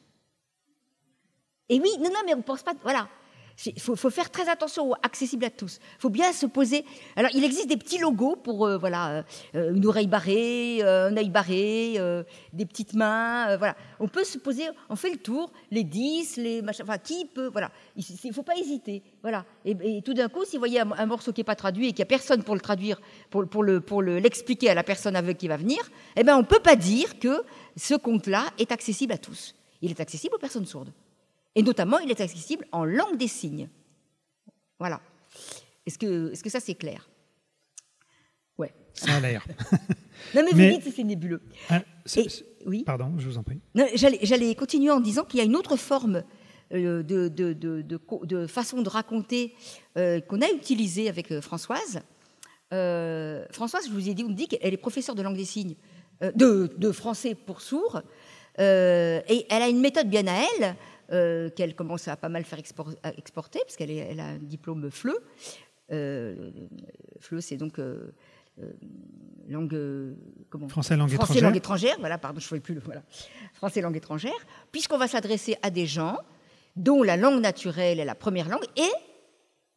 Et 1.69 1.79
oui, 1.79 1.91
non, 2.01 2.11
non, 2.11 2.21
mais 2.27 2.35
on 2.35 2.39
ne 2.39 2.43
pense 2.43 2.65
pas. 2.65 2.75
Voilà. 2.83 3.09
Il 3.67 3.81
faut, 3.81 4.11
faire 4.11 4.31
très 4.31 4.49
attention, 4.49 4.93
accessible 5.03 5.45
à 5.45 5.51
tous. 5.51 5.79
Il 5.99 6.01
faut 6.01 6.11
bien 6.11 6.33
se 6.33 6.47
poser. 6.47 6.85
Alors, 7.17 7.31
il 7.35 7.45
existe 7.45 7.69
des 7.69 7.77
petits 7.77 7.99
logos 7.99 8.37
pour, 8.37 8.67
euh, 8.67 8.79
voilà, 8.79 9.25
euh, 9.55 9.75
une 9.75 9.87
oreille 9.87 10.07
barrée, 10.07 10.79
euh, 10.83 11.09
un 11.09 11.17
œil 11.17 11.31
barré, 11.31 11.95
euh, 11.99 12.23
des 12.53 12.67
petites 12.67 12.95
mains, 12.95 13.51
euh, 13.51 13.57
voilà. 13.57 13.77
On 14.01 14.09
peut 14.09 14.25
se 14.25 14.39
poser, 14.39 14.65
on 14.89 14.97
fait 14.97 15.11
le 15.11 15.19
tour, 15.19 15.53
les 15.71 15.85
10, 15.85 16.37
les 16.37 16.63
machins, 16.63 16.85
enfin, 16.85 16.99
qui 16.99 17.27
peut, 17.27 17.49
voilà. 17.53 17.71
Il 17.97 18.05
ne 18.25 18.33
faut 18.33 18.43
pas 18.43 18.57
hésiter, 18.57 19.03
voilà. 19.23 19.45
Et, 19.65 20.03
tout 20.03 20.15
d'un 20.15 20.29
coup, 20.29 20.45
si 20.45 20.57
vous 20.57 20.61
voyez 20.61 20.81
un, 20.81 21.07
morceau 21.07 21.33
qui 21.33 21.41
n'est 21.41 21.45
pas 21.45 21.57
traduit 21.57 21.89
et 21.89 21.93
qu'il 21.93 21.99
n'y 21.99 22.03
a 22.03 22.07
personne 22.07 22.43
pour 22.43 22.55
le 22.55 22.61
traduire, 22.61 23.01
pour, 23.31 23.47
pour 23.49 23.63
le, 23.63 23.81
pour 23.81 24.03
l'expliquer 24.03 24.71
à 24.71 24.75
la 24.75 24.83
personne 24.83 25.17
avec 25.17 25.39
qui 25.39 25.49
va 25.49 25.57
venir, 25.57 25.79
eh 26.17 26.25
ben, 26.25 26.37
on 26.37 26.41
ne 26.41 26.47
peut 26.47 26.61
pas 26.61 26.77
dire 26.77 27.19
que 27.19 27.43
ce 27.77 27.95
conte-là 27.95 28.47
est 28.59 28.73
accessible 28.73 29.13
à 29.13 29.19
tous. 29.19 29.55
Il 29.81 29.91
est 29.91 30.01
accessible 30.01 30.35
aux 30.35 30.39
personnes 30.39 30.67
sourdes. 30.67 30.93
Et 31.55 31.63
notamment, 31.63 31.99
il 31.99 32.11
est 32.11 32.21
accessible 32.21 32.67
en 32.73 32.85
langue 32.85 33.17
des 33.17 33.29
signes. 33.29 33.69
Voilà. 34.79 35.01
Est-ce 35.87 35.99
que, 35.99 36.33
est 36.33 36.43
que 36.43 36.51
ça, 36.51 36.61
c'est 36.61 36.75
clair? 36.75 37.09
Ouais. 38.59 38.73
Ça 38.95 39.15
a 39.15 39.21
l'air. 39.21 39.47
non, 40.35 40.43
mais, 40.43 40.51
mais, 40.55 40.71
vous 40.71 40.77
dites 40.77 40.85
que 40.85 40.95
c'est 40.95 41.05
nébuleux. 41.05 41.43
Ah, 41.69 41.83
Et, 42.17 42.27
oui. 42.67 42.85
Pardon, 42.85 43.13
je 43.19 43.29
vous 43.29 43.39
en 43.39 43.43
prie. 43.43 43.61
J'allais 43.95 44.55
continuer 44.55 44.91
en 44.91 45.01
disant 45.01 45.25
qu'il 45.25 45.39
y 45.39 45.43
a 45.43 45.45
une 45.45 45.57
autre 45.57 45.77
forme 45.77 46.23
euh, 46.73 47.03
de, 47.03 47.29
de, 47.29 47.53
de, 47.53 47.83
de, 47.83 48.47
façon 48.47 48.83
de 48.83 48.89
raconter 48.89 49.55
euh, 49.99 50.21
qu'on 50.21 50.41
a 50.41 50.51
utilisée 50.51 51.09
avec 51.09 51.31
euh, 51.31 51.41
Françoise. 51.41 52.01
Euh, 52.73 53.45
Françoise, 53.51 53.85
je 53.87 53.93
vous 53.93 54.09
ai 54.09 54.15
dit, 54.15 54.25
on 54.25 54.31
me 54.31 54.35
dit 54.35 54.49
qu'elle 54.49 54.73
est 54.73 54.79
professeure 54.79 55.15
de 55.15 55.23
langue 55.23 55.37
des 55.37 55.45
signes, 55.45 55.77
euh, 56.23 56.33
de, 56.35 56.93
français 56.93 57.35
pour 57.35 57.61
sourds, 57.61 58.01
et 58.59 59.47
elle 59.51 59.63
a 59.63 59.69
une 59.69 59.81
méthode 59.81 60.09
bien 60.09 60.27
à 60.27 60.45
elle 60.59 60.77
euh, 61.13 61.51
qu'elle 61.51 61.75
commence 61.75 62.09
à 62.09 62.17
pas 62.17 62.29
mal 62.29 62.45
faire 62.45 62.59
expor 62.59 62.91
exporter, 63.17 63.61
parce 63.65 63.77
qu'elle 63.77 63.91
elle 63.91 64.21
a 64.21 64.27
un 64.27 64.39
diplôme 64.39 64.91
FLE. 64.91 65.13
Euh, 65.91 66.51
FLE, 67.21 67.43
c'est 67.43 67.57
donc 67.57 67.79
euh, 67.79 68.13
langue. 69.49 69.77
comment 70.49 70.69
Français 70.69 70.97
langue 70.97 71.11
Français 71.11 71.33
étrangère. 71.33 71.49
langue 71.49 71.57
étrangère, 71.57 71.97
voilà, 72.01 72.19
pardon, 72.19 72.41
je 72.41 72.55
ne 72.55 72.61
plus 72.61 72.75
le. 72.75 72.81
Voilà. 72.81 73.03
Français 73.55 73.81
langue 73.81 73.97
étrangère, 73.97 74.33
puisqu'on 74.71 74.99
va 74.99 75.09
s'adresser 75.09 75.57
à 75.63 75.71
des 75.71 75.87
gens 75.87 76.17
dont 76.77 77.03
la 77.03 77.17
langue 77.17 77.41
naturelle 77.41 78.01
est 78.01 78.05
la 78.05 78.15
première 78.15 78.49
langue 78.49 78.65
et 78.77 78.91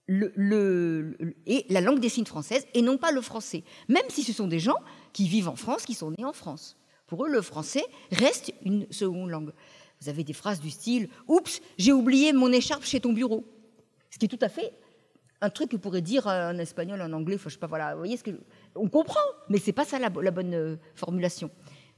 le, 0.07 0.31
le, 0.35 1.17
et 1.45 1.65
la 1.69 1.81
langue 1.81 1.99
des 1.99 2.09
signes 2.09 2.25
française 2.25 2.65
et 2.73 2.81
non 2.81 2.97
pas 2.97 3.11
le 3.11 3.21
français. 3.21 3.63
Même 3.89 4.05
si 4.09 4.23
ce 4.23 4.33
sont 4.33 4.47
des 4.47 4.59
gens 4.59 4.77
qui 5.13 5.27
vivent 5.27 5.49
en 5.49 5.55
France, 5.55 5.85
qui 5.85 5.93
sont 5.93 6.11
nés 6.11 6.25
en 6.25 6.33
France. 6.33 6.77
Pour 7.07 7.25
eux, 7.25 7.29
le 7.29 7.41
français 7.41 7.83
reste 8.11 8.53
une 8.63 8.91
seconde 8.91 9.29
langue. 9.29 9.51
Vous 10.01 10.09
avez 10.09 10.23
des 10.23 10.33
phrases 10.33 10.59
du 10.59 10.69
style 10.69 11.09
Oups, 11.27 11.61
j'ai 11.77 11.91
oublié 11.91 12.33
mon 12.33 12.51
écharpe 12.51 12.83
chez 12.83 12.99
ton 12.99 13.13
bureau. 13.13 13.45
Ce 14.09 14.17
qui 14.17 14.25
est 14.25 14.29
tout 14.29 14.39
à 14.41 14.49
fait 14.49 14.73
un 15.41 15.49
truc 15.49 15.71
que 15.71 15.77
pourrait 15.77 16.01
dire 16.01 16.27
en 16.27 16.57
espagnol, 16.57 17.01
en 17.01 17.11
anglais, 17.13 17.37
je 17.45 17.57
pas, 17.57 17.67
voilà, 17.67 17.93
vous 17.93 17.99
voyez 17.99 18.17
ce 18.17 18.23
que. 18.23 18.31
On 18.75 18.89
comprend, 18.89 19.19
mais 19.49 19.57
c'est 19.57 19.73
pas 19.73 19.85
ça 19.85 19.99
la, 19.99 20.09
bonne 20.09 20.53
euh, 20.53 20.75
formulation. 20.95 21.49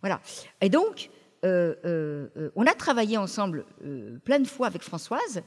Voilà. 0.02 0.22
Et 0.62 0.70
donc, 0.70 1.10
euh, 1.46 1.76
euh, 1.86 2.52
on 2.56 2.66
a 2.66 2.74
travaillé 2.74 3.18
ensemble 3.18 3.66
plein 4.24 4.40
de 4.40 4.48
fois 4.48 4.68
avec 4.68 4.82
Françoise, 4.84 5.42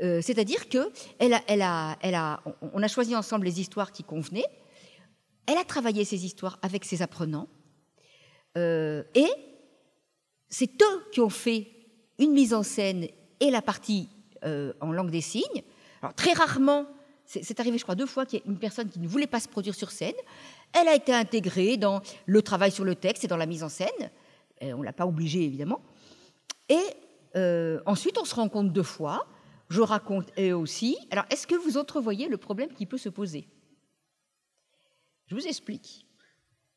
c'est-à-dire 0.00 0.68
que 0.68 0.90
elle 1.20 1.34
a, 1.34 1.40
elle 1.46 1.62
a, 1.62 1.96
elle 2.00 2.16
a, 2.16 2.42
on 2.72 2.82
a 2.82 2.88
choisi 2.88 3.14
ensemble 3.14 3.44
les 3.44 3.60
histoires 3.60 3.92
qui 3.92 4.02
convenaient. 4.02 4.46
Elle 5.46 5.58
a 5.58 5.64
travaillé 5.64 6.04
ces 6.04 6.24
histoires 6.24 6.58
avec 6.62 6.84
ses 6.84 7.02
apprenants, 7.02 7.48
et 8.56 9.30
c'est 10.48 10.70
eux 10.82 11.04
qui 11.12 11.20
ont 11.20 11.30
fait 11.30 11.68
une 12.22 12.32
mise 12.32 12.54
en 12.54 12.62
scène 12.62 13.08
et 13.40 13.50
la 13.50 13.62
partie 13.62 14.08
euh, 14.44 14.72
en 14.80 14.92
langue 14.92 15.10
des 15.10 15.20
signes. 15.20 15.62
Très 16.16 16.32
rarement, 16.32 16.86
c'est 17.26 17.60
arrivé, 17.60 17.78
je 17.78 17.82
crois, 17.84 17.94
deux 17.94 18.06
fois 18.06 18.26
qu'il 18.26 18.40
y 18.40 18.42
a 18.42 18.44
une 18.46 18.58
personne 18.58 18.88
qui 18.88 18.98
ne 18.98 19.06
voulait 19.06 19.26
pas 19.26 19.40
se 19.40 19.48
produire 19.48 19.74
sur 19.74 19.90
scène. 19.90 20.14
Elle 20.72 20.88
a 20.88 20.94
été 20.94 21.12
intégrée 21.12 21.76
dans 21.76 22.00
le 22.26 22.42
travail 22.42 22.70
sur 22.70 22.84
le 22.84 22.94
texte 22.94 23.24
et 23.24 23.28
dans 23.28 23.36
la 23.36 23.46
mise 23.46 23.62
en 23.62 23.68
scène. 23.68 24.10
Et 24.60 24.72
on 24.72 24.78
ne 24.78 24.84
l'a 24.84 24.92
pas 24.92 25.06
obligée, 25.06 25.44
évidemment. 25.44 25.80
Et 26.68 26.82
euh, 27.36 27.80
ensuite, 27.86 28.18
on 28.18 28.24
se 28.24 28.34
rencontre 28.34 28.72
deux 28.72 28.82
fois. 28.82 29.26
Je 29.68 29.80
raconte 29.80 30.32
eux 30.38 30.54
aussi. 30.54 30.96
Alors, 31.10 31.24
est-ce 31.30 31.46
que 31.46 31.54
vous 31.54 31.78
entrevoyez 31.78 32.28
le 32.28 32.36
problème 32.36 32.72
qui 32.72 32.86
peut 32.86 32.98
se 32.98 33.08
poser? 33.08 33.48
Je 35.26 35.34
vous 35.34 35.46
explique. 35.46 36.06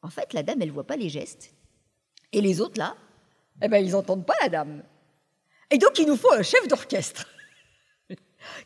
En 0.01 0.09
fait, 0.09 0.33
la 0.33 0.43
dame, 0.43 0.61
elle 0.61 0.71
voit 0.71 0.87
pas 0.87 0.97
les 0.97 1.09
gestes. 1.09 1.53
Et 2.31 2.41
les 2.41 2.61
autres, 2.61 2.77
là, 2.77 2.95
eh 3.61 3.67
ben, 3.67 3.83
ils 3.83 3.91
n'entendent 3.91 4.25
pas 4.25 4.35
la 4.41 4.49
dame. 4.49 4.83
Et 5.71 5.77
donc, 5.77 5.97
il 5.99 6.07
nous 6.07 6.17
faut 6.17 6.31
un 6.31 6.43
chef 6.43 6.67
d'orchestre 6.67 7.27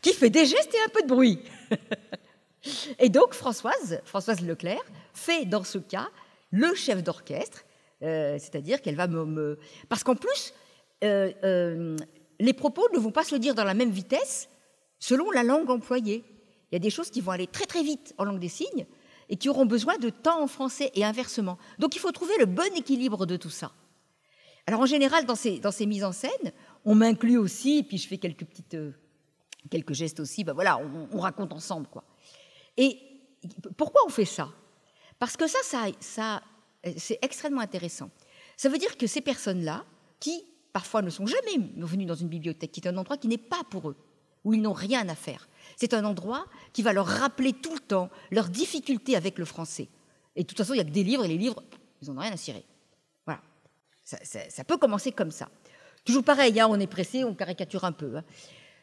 qui 0.02 0.12
fait 0.12 0.30
des 0.30 0.46
gestes 0.46 0.74
et 0.74 0.84
un 0.86 0.88
peu 0.88 1.02
de 1.02 1.08
bruit. 1.08 1.40
et 2.98 3.08
donc, 3.08 3.34
Françoise, 3.34 4.00
Françoise 4.04 4.40
Leclerc, 4.40 4.84
fait 5.14 5.44
dans 5.44 5.64
ce 5.64 5.78
cas 5.78 6.08
le 6.50 6.74
chef 6.74 7.02
d'orchestre, 7.02 7.64
euh, 8.02 8.38
c'est-à-dire 8.38 8.82
qu'elle 8.82 8.96
va 8.96 9.06
me, 9.06 9.58
Parce 9.88 10.04
qu'en 10.04 10.16
plus, 10.16 10.52
euh, 11.04 11.32
euh, 11.44 11.96
les 12.38 12.52
propos 12.52 12.86
ne 12.92 12.98
vont 12.98 13.12
pas 13.12 13.24
se 13.24 13.36
dire 13.36 13.54
dans 13.54 13.64
la 13.64 13.74
même 13.74 13.90
vitesse 13.90 14.48
selon 14.98 15.30
la 15.30 15.42
langue 15.42 15.70
employée. 15.70 16.24
Il 16.70 16.74
y 16.74 16.76
a 16.76 16.80
des 16.80 16.90
choses 16.90 17.10
qui 17.10 17.20
vont 17.20 17.32
aller 17.32 17.46
très 17.46 17.66
très 17.66 17.82
vite 17.82 18.14
en 18.18 18.24
langue 18.24 18.38
des 18.38 18.48
signes 18.48 18.86
et 19.28 19.36
qui 19.36 19.48
auront 19.48 19.66
besoin 19.66 19.96
de 19.98 20.10
temps 20.10 20.42
en 20.42 20.46
français 20.46 20.90
et 20.94 21.04
inversement. 21.04 21.58
Donc 21.78 21.96
il 21.96 21.98
faut 21.98 22.12
trouver 22.12 22.34
le 22.38 22.46
bon 22.46 22.72
équilibre 22.76 23.26
de 23.26 23.36
tout 23.36 23.50
ça. 23.50 23.72
Alors 24.66 24.80
en 24.80 24.86
général, 24.86 25.24
dans 25.24 25.34
ces, 25.34 25.58
dans 25.58 25.70
ces 25.70 25.86
mises 25.86 26.04
en 26.04 26.12
scène, 26.12 26.52
on 26.84 26.94
m'inclut 26.94 27.36
aussi, 27.36 27.78
et 27.78 27.82
puis 27.82 27.98
je 27.98 28.08
fais 28.08 28.18
quelques 28.18 28.44
petites, 28.44 28.76
quelques 29.70 29.92
gestes 29.92 30.20
aussi. 30.20 30.44
Ben 30.44 30.52
voilà, 30.52 30.78
on, 30.78 31.08
on, 31.12 31.20
raconte 31.20 31.52
ensemble 31.52 31.86
quoi. 31.88 32.04
Et 32.76 32.98
pourquoi 33.76 34.02
on 34.06 34.10
fait 34.10 34.24
ça? 34.24 34.48
Parce 35.18 35.36
que 35.36 35.46
ça, 35.46 35.58
ça, 35.62 35.86
ça 36.00 36.42
c'est 36.96 37.18
extrêmement 37.22 37.60
intéressant. 37.60 38.10
Ça 38.56 38.68
veut 38.68 38.78
dire 38.78 38.96
que 38.96 39.06
ces 39.06 39.20
personnes-là, 39.20 39.84
qui 40.18 40.44
parfois 40.72 41.02
ne 41.02 41.10
sont 41.10 41.26
jamais 41.26 41.58
venues 41.76 42.06
dans 42.06 42.14
une 42.14 42.28
bibliothèque, 42.28 42.72
qui 42.72 42.80
est 42.80 42.88
un 42.88 42.96
endroit 42.96 43.16
qui 43.16 43.28
n'est 43.28 43.38
pas 43.38 43.62
pour 43.70 43.90
eux, 43.90 43.96
où 44.44 44.54
ils 44.54 44.62
n'ont 44.62 44.72
rien 44.72 45.08
à 45.08 45.14
faire, 45.14 45.48
c'est 45.76 45.94
un 45.94 46.04
endroit 46.04 46.46
qui 46.72 46.82
va 46.82 46.92
leur 46.92 47.06
rappeler 47.06 47.52
tout 47.52 47.74
le 47.74 47.80
temps 47.80 48.10
leurs 48.30 48.48
difficultés 48.48 49.16
avec 49.16 49.38
le 49.38 49.44
français. 49.44 49.88
Et 50.36 50.42
de 50.42 50.46
toute 50.46 50.58
façon, 50.58 50.74
il 50.74 50.76
n'y 50.76 50.82
a 50.82 50.84
que 50.84 50.90
des 50.90 51.04
livres, 51.04 51.24
et 51.24 51.28
les 51.28 51.36
livres, 51.36 51.62
ils 52.00 52.08
n'en 52.08 52.16
ont 52.16 52.20
rien 52.20 52.32
à 52.32 52.36
cirer. 52.36 52.64
Voilà. 53.26 53.42
Ça, 54.04 54.64
peut 54.64 54.78
commencer 54.78 55.12
comme 55.12 55.30
ça. 55.30 55.48
Toujours 56.04 56.24
pareil, 56.24 56.58
hein, 56.58 56.68
on 56.70 56.80
est 56.80 56.86
pressé, 56.86 57.24
on 57.24 57.34
caricature 57.34 57.84
un 57.84 57.92
peu. 57.92 58.16
Hein. 58.16 58.24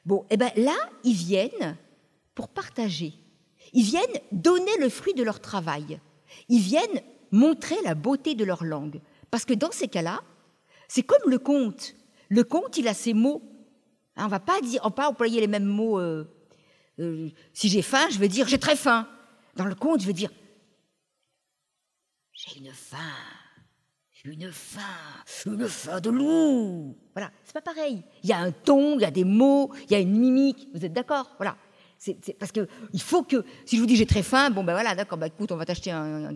Bon, 0.05 0.24
et 0.24 0.36
eh 0.36 0.38
bien 0.38 0.51
là, 0.55 0.76
ils 1.03 1.13
viennent 1.13 1.78
pour 2.36 2.47
partager. 2.47 3.13
Ils 3.74 3.84
viennent 3.84 4.22
donner 4.32 4.78
le 4.80 4.89
fruit 4.89 5.13
de 5.13 5.24
leur 5.24 5.41
travail. 5.41 5.99
Ils 6.49 6.61
viennent 6.61 7.01
montrer 7.32 7.76
la 7.84 7.95
beauté 7.95 8.36
de 8.36 8.45
leur 8.45 8.63
langue. 8.63 9.01
Parce 9.32 9.45
que 9.45 9.53
dans 9.53 9.72
ces 9.72 9.88
cas-là, 9.88 10.22
c'est 10.88 11.03
comme 11.03 11.30
le 11.30 11.39
conte. 11.39 11.95
Le 12.30 12.43
conte, 12.43 12.78
il 12.78 12.88
a 12.88 12.93
ses 12.93 13.13
mots. 13.13 13.41
Hein, 14.15 14.26
on 14.26 14.30
va 14.30 14.39
pas 14.39 14.61
dire, 14.61 14.82
on 14.84 14.89
va 14.89 14.95
pas 14.95 15.09
employer 15.09 15.41
les 15.41 15.47
mêmes 15.47 15.65
mots. 15.65 15.99
Euh, 15.99 16.26
euh, 16.99 17.30
si 17.53 17.70
j'ai 17.70 17.82
faim, 17.82 18.07
je 18.09 18.18
vais 18.20 18.28
dire 18.28 18.47
j'ai 18.47 18.59
très 18.59 18.76
faim. 18.76 19.07
Dans 19.55 19.65
le 19.65 19.76
conte, 19.76 20.01
je 20.01 20.07
vais 20.07 20.13
dire 20.13 20.32
j'ai 22.34 22.59
une 22.59 22.72
faim, 22.72 22.97
une 24.28 24.51
faim, 24.51 24.82
une 25.45 25.67
faim 25.67 25.99
de 26.01 26.09
loup. 26.09 26.95
Voilà, 27.13 27.32
c'est 27.43 27.53
pas 27.53 27.61
pareil. 27.61 28.03
Il 28.23 28.30
y 28.30 28.34
a 28.34 28.39
un 28.39 28.51
ton, 28.51 28.97
il 28.97 29.01
y 29.01 29.05
a 29.05 29.11
des 29.11 29.23
mots, 29.23 29.71
il 29.86 29.91
y 29.91 29.95
a 29.95 29.99
une 29.99 30.17
mimique. 30.17 30.67
Vous 30.73 30.84
êtes 30.84 30.93
d'accord? 30.93 31.32
Voilà. 31.38 31.55
C'est 31.97 32.38
parce 32.38 32.51
que 32.51 32.67
il 32.93 33.01
faut 33.01 33.23
que 33.23 33.43
si 33.65 33.75
je 33.75 33.82
vous 33.82 33.88
dis 33.88 33.95
j'ai 33.95 34.05
très 34.05 34.21
faim, 34.21 34.51
bon 34.51 34.63
ben 34.63 34.73
voilà, 34.73 34.93
d'accord, 34.93 35.17
bah 35.17 35.28
écoute, 35.28 35.51
on 35.51 35.55
va 35.55 35.65
t'acheter 35.65 35.89
un, 35.89 36.32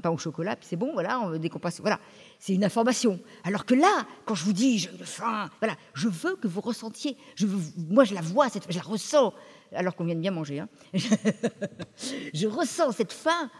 pain 0.00 0.10
au 0.10 0.18
chocolat, 0.18 0.54
puis 0.54 0.66
c'est 0.68 0.76
bon, 0.76 0.92
voilà, 0.92 1.18
on, 1.20 1.36
dès 1.36 1.48
qu'on 1.48 1.58
passe, 1.58 1.80
voilà, 1.80 1.98
c'est 2.38 2.54
une 2.54 2.62
information. 2.62 3.18
Alors 3.42 3.66
que 3.66 3.74
là, 3.74 4.06
quand 4.24 4.36
je 4.36 4.44
vous 4.44 4.52
dis, 4.52 4.78
j'ai 4.78 4.88
faim, 5.00 5.50
voilà, 5.60 5.74
je 5.94 6.08
veux 6.08 6.36
que 6.36 6.46
vous 6.46 6.60
ressentiez, 6.60 7.16
je 7.34 7.46
moi 7.90 8.04
je 8.04 8.14
la 8.14 8.20
vois, 8.20 8.48
cette, 8.48 8.70
je 8.70 8.76
la 8.76 8.84
ressens, 8.84 9.34
alors 9.72 9.96
qu'on 9.96 10.04
vient 10.04 10.14
de 10.14 10.20
bien 10.20 10.30
manger, 10.30 10.60
hein. 10.60 10.68
je 10.94 12.46
ressens 12.46 12.92
cette 12.92 13.12
faim, 13.12 13.50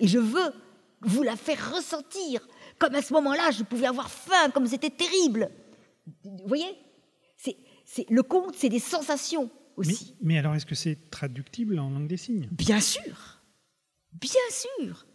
et 0.00 0.08
je 0.08 0.18
veux 0.18 0.52
vous 1.02 1.22
la 1.22 1.36
faire 1.36 1.74
ressentir, 1.74 2.40
comme 2.78 2.94
à 2.94 3.02
ce 3.02 3.12
moment-là, 3.14 3.50
je 3.50 3.62
pouvais 3.62 3.86
avoir 3.86 4.10
faim, 4.10 4.50
comme 4.50 4.66
c'était 4.66 4.90
terrible. 4.90 5.50
Vous 6.24 6.46
voyez? 6.46 6.76
C'est, 7.36 8.06
Le 8.10 8.22
conte, 8.22 8.54
c'est 8.56 8.68
des 8.68 8.78
sensations 8.78 9.50
aussi. 9.76 10.14
Mais, 10.20 10.34
mais 10.34 10.38
alors, 10.38 10.54
est-ce 10.54 10.66
que 10.66 10.74
c'est 10.74 11.10
traductible 11.10 11.78
en 11.78 11.90
langue 11.90 12.06
des 12.06 12.16
signes? 12.16 12.48
Bien 12.52 12.80
sûr, 12.80 13.40
bien 14.12 14.30
sûr. 14.50 15.06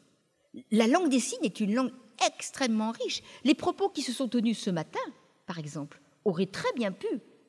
La 0.71 0.87
langue 0.87 1.09
des 1.09 1.19
signes 1.19 1.43
est 1.43 1.59
une 1.59 1.73
langue 1.75 1.91
extrêmement 2.25 2.91
riche. 2.91 3.21
Les 3.43 3.55
propos 3.55 3.89
qui 3.89 4.01
se 4.01 4.11
sont 4.11 4.27
tenus 4.27 4.59
ce 4.59 4.69
matin, 4.69 4.99
par 5.45 5.59
exemple, 5.59 6.01
auraient 6.25 6.47
très 6.47 6.71
bien 6.73 6.91
pu 6.91 7.07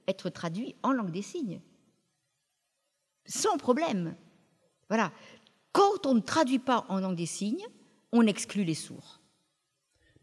être 0.08 0.28
traduits 0.30 0.74
en 0.82 0.92
langue 0.92 1.10
des 1.10 1.22
signes. 1.22 1.60
Sans 3.26 3.56
problème. 3.56 4.16
Voilà. 4.88 5.12
Quand 5.72 6.06
on 6.06 6.14
ne 6.14 6.20
traduit 6.20 6.58
pas 6.58 6.84
en 6.88 7.00
langue 7.00 7.16
des 7.16 7.26
signes, 7.26 7.66
on 8.12 8.26
exclut 8.26 8.64
les 8.64 8.74
sourds. 8.74 9.20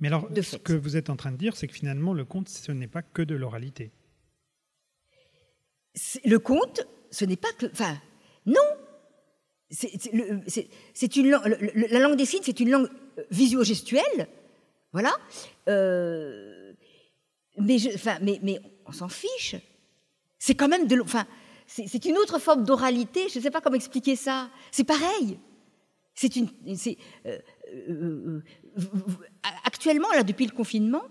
Mais 0.02 0.08
alors, 0.08 0.28
ce 0.42 0.58
que 0.58 0.74
vous 0.74 0.98
êtes 0.98 1.10
en 1.12 1.16
train 1.16 1.32
de 1.32 1.38
dire, 1.38 1.56
c'est 1.56 1.68
que 1.68 1.74
finalement, 1.74 2.14
le 2.14 2.26
conte, 2.26 2.50
ce 2.50 2.72
n'est 2.72 2.88
pas 2.88 3.04
que 3.04 3.22
de 3.22 3.36
l'oralité. 3.36 3.92
Le 6.26 6.40
conte, 6.40 6.86
ce 7.12 7.24
n'est 7.24 7.38
pas 7.38 7.52
que. 7.54 7.68
Enfin, 7.68 7.98
non, 8.48 8.62
c'est 9.70 11.16
une 11.16 11.30
la 11.90 12.00
langue 12.00 12.18
des 12.18 12.26
signes, 12.26 12.42
c'est 12.44 12.60
une 12.60 12.72
langue 12.72 12.90
euh, 13.20 13.24
visuo-gestuelle, 13.30 14.28
voilà. 14.92 15.14
Euh, 15.70 16.74
mais, 17.58 17.78
enfin, 17.94 18.18
mais, 18.22 18.40
mais, 18.42 18.60
on 18.86 18.92
s'en 18.92 19.08
fiche. 19.08 19.56
C'est 20.40 20.56
quand 20.56 20.68
même 20.68 20.88
de, 20.88 21.00
enfin, 21.02 21.28
c'est 21.68 22.06
une 22.06 22.18
autre 22.18 22.40
forme 22.40 22.66
d'oralité. 22.66 23.30
Je 23.30 23.38
ne 23.38 23.44
sais 23.44 23.52
pas 23.52 23.62
comment 23.62 23.76
expliquer 23.76 24.16
ça. 24.16 24.50
C'est 24.72 24.84
pareil. 24.84 25.40
C'est 26.16 26.36
une, 26.36 26.50
euh, 27.26 28.42
actuellement 29.82 30.12
là, 30.14 30.22
depuis 30.22 30.46
le 30.46 30.52
confinement, 30.52 31.02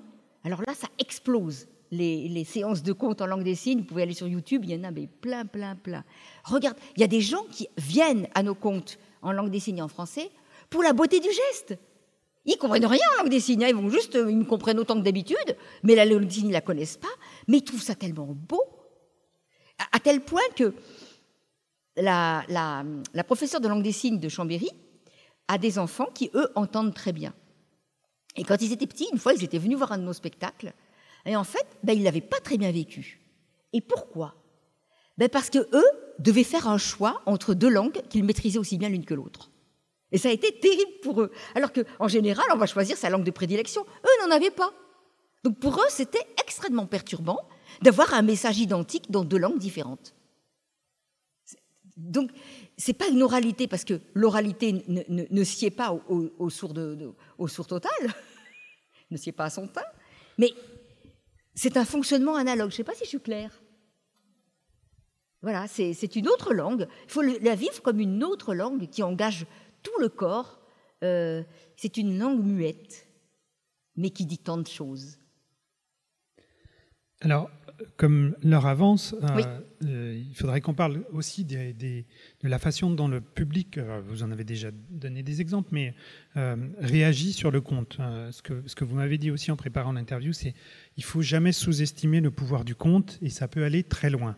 alors 0.44 0.60
là, 0.60 0.74
ça 0.74 0.86
explose 1.00 1.66
les, 1.90 2.44
séances 2.44 2.84
de 2.84 2.92
contes 2.92 3.20
en 3.20 3.26
langue 3.26 3.42
des 3.42 3.56
signes, 3.56 3.80
vous 3.80 3.84
pouvez 3.84 4.02
aller 4.02 4.14
sur 4.14 4.28
YouTube, 4.28 4.62
il 4.64 4.70
y 4.70 4.76
en 4.76 4.84
a 4.84 4.92
mais 4.92 5.08
plein, 5.08 5.44
plein, 5.44 5.74
plein. 5.74 6.04
Regarde, 6.44 6.76
il 6.94 7.00
y 7.00 7.02
a 7.02 7.08
des 7.08 7.20
gens 7.20 7.42
qui 7.50 7.66
viennent 7.76 8.28
à 8.32 8.44
nos 8.44 8.54
contes 8.54 9.00
en 9.22 9.32
langue 9.32 9.50
des 9.50 9.58
signes 9.58 9.82
en 9.82 9.88
français 9.88 10.30
pour 10.70 10.84
la 10.84 10.92
beauté 10.92 11.18
du 11.18 11.26
geste. 11.26 11.80
Ils 12.44 12.58
comprennent 12.58 12.86
rien 12.86 13.00
en 13.14 13.22
langue 13.22 13.32
des 13.32 13.40
signes, 13.40 13.64
hein. 13.64 13.68
ils 13.70 13.74
vont 13.74 13.88
juste, 13.88 14.14
ils 14.14 14.36
me 14.36 14.44
comprennent 14.44 14.78
autant 14.78 14.94
que 14.94 15.04
d'habitude, 15.04 15.56
mais 15.82 15.96
la 15.96 16.04
langue 16.04 16.26
des 16.26 16.30
signes, 16.30 16.50
ils 16.50 16.52
la 16.52 16.60
connaissent 16.60 16.96
pas, 16.96 17.08
mais 17.48 17.56
ils 17.56 17.64
trouvent 17.64 17.82
ça 17.82 17.96
tellement 17.96 18.28
beau, 18.28 18.62
à, 19.90 19.98
tel 19.98 20.20
point 20.20 20.48
que 20.54 20.74
la, 21.96 22.44
la 22.48 23.24
professeure 23.24 23.60
de 23.60 23.66
langue 23.66 23.82
des 23.82 23.90
signes 23.90 24.20
de 24.20 24.28
Chambéry 24.28 24.70
a 25.48 25.58
des 25.58 25.76
enfants 25.80 26.08
qui, 26.14 26.30
eux, 26.34 26.52
entendent 26.54 26.94
très 26.94 27.12
bien. 27.12 27.34
Et 28.36 28.44
quand 28.44 28.60
ils 28.60 28.72
étaient 28.72 28.86
petits, 28.86 29.08
une 29.12 29.18
fois, 29.18 29.34
ils 29.34 29.44
étaient 29.44 29.58
venus 29.58 29.76
voir 29.76 29.92
un 29.92 29.98
de 29.98 30.04
nos 30.04 30.12
spectacles, 30.12 30.72
et 31.26 31.36
en 31.36 31.44
fait, 31.44 31.66
ben, 31.82 31.92
ils 31.92 32.02
l'avaient 32.02 32.20
pas 32.20 32.40
très 32.40 32.56
bien 32.56 32.72
vécu. 32.72 33.20
Et 33.72 33.80
pourquoi? 33.80 34.34
Ben, 35.18 35.28
Parce 35.28 35.50
que 35.50 35.58
eux 35.58 35.90
devaient 36.18 36.44
faire 36.44 36.68
un 36.68 36.78
choix 36.78 37.22
entre 37.26 37.54
deux 37.54 37.68
langues 37.68 38.00
qu'ils 38.08 38.24
maîtrisaient 38.24 38.58
aussi 38.58 38.78
bien 38.78 38.88
l'une 38.88 39.04
que 39.04 39.14
l'autre. 39.14 39.50
Et 40.12 40.18
ça 40.18 40.28
a 40.28 40.32
été 40.32 40.58
terrible 40.58 40.90
pour 41.02 41.22
eux. 41.22 41.30
Alors 41.54 41.72
qu'en 41.72 42.08
général, 42.08 42.44
on 42.52 42.56
va 42.56 42.66
choisir 42.66 42.96
sa 42.96 43.10
langue 43.10 43.24
de 43.24 43.30
prédilection. 43.30 43.82
Eux 43.82 44.26
n'en 44.26 44.34
avaient 44.34 44.50
pas. 44.50 44.72
Donc 45.44 45.58
pour 45.60 45.76
eux, 45.76 45.88
c'était 45.88 46.26
extrêmement 46.42 46.86
perturbant 46.86 47.38
d'avoir 47.82 48.12
un 48.14 48.22
message 48.22 48.58
identique 48.58 49.10
dans 49.10 49.24
deux 49.24 49.38
langues 49.38 49.58
différentes. 49.58 50.14
Donc, 51.96 52.30
c'est 52.80 52.94
pas 52.94 53.08
une 53.08 53.22
oralité, 53.22 53.68
parce 53.68 53.84
que 53.84 54.00
l'oralité 54.14 54.72
ne, 54.88 55.02
ne, 55.08 55.44
sied 55.44 55.70
pas 55.70 55.92
au, 55.92 56.50
sourd, 56.50 56.72
total, 56.72 57.92
ne 59.10 59.16
sied 59.18 59.32
pas 59.32 59.44
à 59.44 59.50
son 59.50 59.68
teint, 59.68 59.82
mais 60.38 60.52
c'est 61.54 61.76
un 61.76 61.84
fonctionnement 61.84 62.36
analogue. 62.36 62.70
Je 62.70 62.74
ne 62.74 62.76
sais 62.78 62.84
pas 62.84 62.94
si 62.94 63.04
je 63.04 63.10
suis 63.10 63.20
claire. 63.20 63.62
Voilà, 65.42 65.66
c'est 65.68 66.16
une 66.16 66.28
autre 66.28 66.54
langue. 66.54 66.88
Il 67.04 67.10
faut 67.10 67.22
la 67.22 67.54
vivre 67.54 67.82
comme 67.82 68.00
une 68.00 68.24
autre 68.24 68.54
langue 68.54 68.88
qui 68.88 69.02
engage 69.02 69.46
tout 69.82 69.98
le 70.00 70.08
corps. 70.08 70.60
Euh, 71.02 71.42
c'est 71.76 71.98
une 71.98 72.18
langue 72.18 72.44
muette, 72.44 73.06
mais 73.96 74.10
qui 74.10 74.24
dit 74.24 74.38
tant 74.38 74.58
de 74.58 74.66
choses. 74.66 75.18
Alors, 77.20 77.50
comme 77.96 78.34
l'heure 78.42 78.66
avance, 78.66 79.14
euh, 79.22 79.42
euh, 79.84 80.22
il 80.28 80.34
faudrait 80.34 80.60
qu'on 80.60 80.74
parle 80.74 81.02
aussi 81.12 81.44
de 81.44 82.04
la 82.42 82.58
façon 82.58 82.90
dont 82.90 83.08
le 83.08 83.20
public, 83.20 83.78
euh, 83.78 84.00
vous 84.06 84.22
en 84.22 84.30
avez 84.30 84.44
déjà 84.44 84.70
donné 84.90 85.22
des 85.22 85.40
exemples, 85.40 85.68
mais 85.72 85.94
réagit 86.34 87.32
sur 87.32 87.50
le 87.50 87.60
conte. 87.60 87.98
ce, 88.30 88.42
que, 88.42 88.62
ce 88.66 88.74
que 88.74 88.84
vous 88.84 88.96
m'avez 88.96 89.18
dit 89.18 89.30
aussi 89.30 89.50
en 89.50 89.56
préparant 89.56 89.92
l'interview, 89.92 90.32
c'est 90.32 90.54
il 90.96 91.04
faut 91.04 91.22
jamais 91.22 91.52
sous-estimer 91.52 92.20
le 92.20 92.30
pouvoir 92.30 92.64
du 92.64 92.74
conte 92.74 93.18
et 93.22 93.30
ça 93.30 93.48
peut 93.48 93.64
aller 93.64 93.82
très 93.82 94.10
loin. 94.10 94.36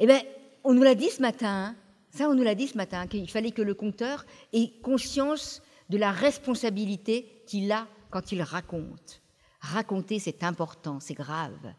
Eh 0.00 0.06
bien, 0.06 0.20
on 0.64 0.74
nous 0.74 0.82
l'a 0.82 0.94
dit 0.94 1.10
ce 1.10 1.20
matin, 1.22 1.76
ça 2.10 2.28
on 2.28 2.34
nous 2.34 2.42
l'a 2.42 2.54
dit 2.54 2.68
ce 2.68 2.76
matin, 2.76 3.06
qu'il 3.06 3.28
fallait 3.30 3.50
que 3.50 3.62
le 3.62 3.74
conteur 3.74 4.24
ait 4.52 4.70
conscience 4.82 5.62
de 5.90 5.98
la 5.98 6.10
responsabilité 6.10 7.42
qu'il 7.46 7.70
a 7.70 7.86
quand 8.10 8.32
il 8.32 8.42
raconte. 8.42 9.22
Raconter, 9.60 10.18
c'est 10.18 10.42
important, 10.42 11.00
c'est 11.00 11.14
grave. 11.14 11.74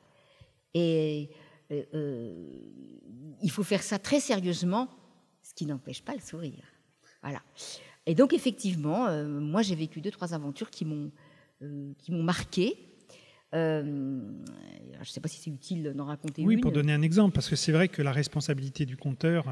Et 0.75 1.31
euh, 1.71 1.83
euh, 1.95 2.47
il 3.41 3.49
faut 3.49 3.63
faire 3.63 3.81
ça 3.81 3.97
très 3.97 4.19
sérieusement, 4.19 4.87
ce 5.41 5.55
qui 5.55 5.65
n'empêche 5.65 6.03
pas 6.03 6.13
le 6.13 6.21
sourire. 6.21 6.63
Voilà. 7.23 7.41
Et 8.05 8.13
donc, 8.13 8.33
effectivement, 8.33 9.07
euh, 9.07 9.27
moi, 9.27 9.63
j'ai 9.63 9.73
vécu 9.73 9.99
deux, 9.99 10.11
trois 10.11 10.35
aventures 10.35 10.69
qui 10.69 10.85
m'ont 10.85 11.11
euh, 11.61 11.93
qui 11.99 12.11
m'ont 12.11 12.23
marqué. 12.23 12.75
Euh, 13.53 14.19
je 14.95 14.99
ne 14.99 15.05
sais 15.05 15.21
pas 15.21 15.29
si 15.29 15.39
c'est 15.39 15.49
utile 15.49 15.93
d'en 15.95 16.03
raconter 16.03 16.41
oui, 16.41 16.55
une. 16.55 16.57
Oui, 16.57 16.57
pour 16.57 16.73
donner 16.73 16.91
un 16.91 17.01
exemple, 17.01 17.33
parce 17.33 17.47
que 17.47 17.55
c'est 17.55 17.71
vrai 17.71 17.87
que 17.87 18.01
la 18.01 18.11
responsabilité 18.11 18.85
du 18.85 18.97
conteur 18.97 19.45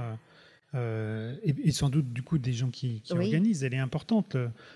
euh, 0.76 1.36
et, 1.44 1.72
sans 1.72 1.90
doute 1.90 2.12
du 2.12 2.22
coup 2.22 2.38
des 2.38 2.52
gens 2.52 2.70
qui, 2.70 3.00
qui 3.02 3.14
organisent, 3.14 3.64
elle 3.64 3.74
est 3.74 3.80
importante 3.80 4.36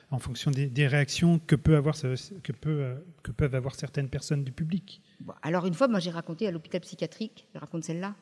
en 0.09 0.19
fonction 0.19 0.51
des, 0.51 0.67
des, 0.67 0.87
réactions 0.87 1.39
que, 1.39 1.57
peut 1.57 1.75
avoir, 1.75 1.95
que, 1.99 2.51
peut, 2.53 2.95
que 3.23 3.31
peuvent 3.31 3.55
avoir 3.55 3.75
certaines 3.75 4.07
personnes 4.07 4.45
du 4.45 4.53
public. 4.53 5.01
Bon, 5.19 5.33
alors 5.41 5.65
une 5.65 5.73
fois, 5.73 5.87
moi 5.87 5.99
j'ai 5.99 6.11
raconté 6.11 6.47
à 6.47 6.51
l'hôpital 6.51 6.81
psychiatrique, 6.81 7.47
je 7.53 7.59
raconte 7.59 7.83
celle-là. 7.83 8.15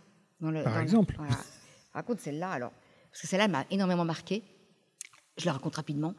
Par 0.63 0.79
exemple. 0.79 1.15
voilà. 1.17 1.33
Je 1.33 1.93
raconte 1.93 2.19
celle-là 2.19 2.51
alors, 2.51 2.71
parce 3.11 3.21
que 3.21 3.27
celle-là 3.27 3.47
m'a 3.47 3.65
énormément 3.71 4.05
marqué. 4.05 4.43
Je 5.37 5.45
la 5.45 5.53
raconte 5.53 5.75
rapidement. 5.75 6.13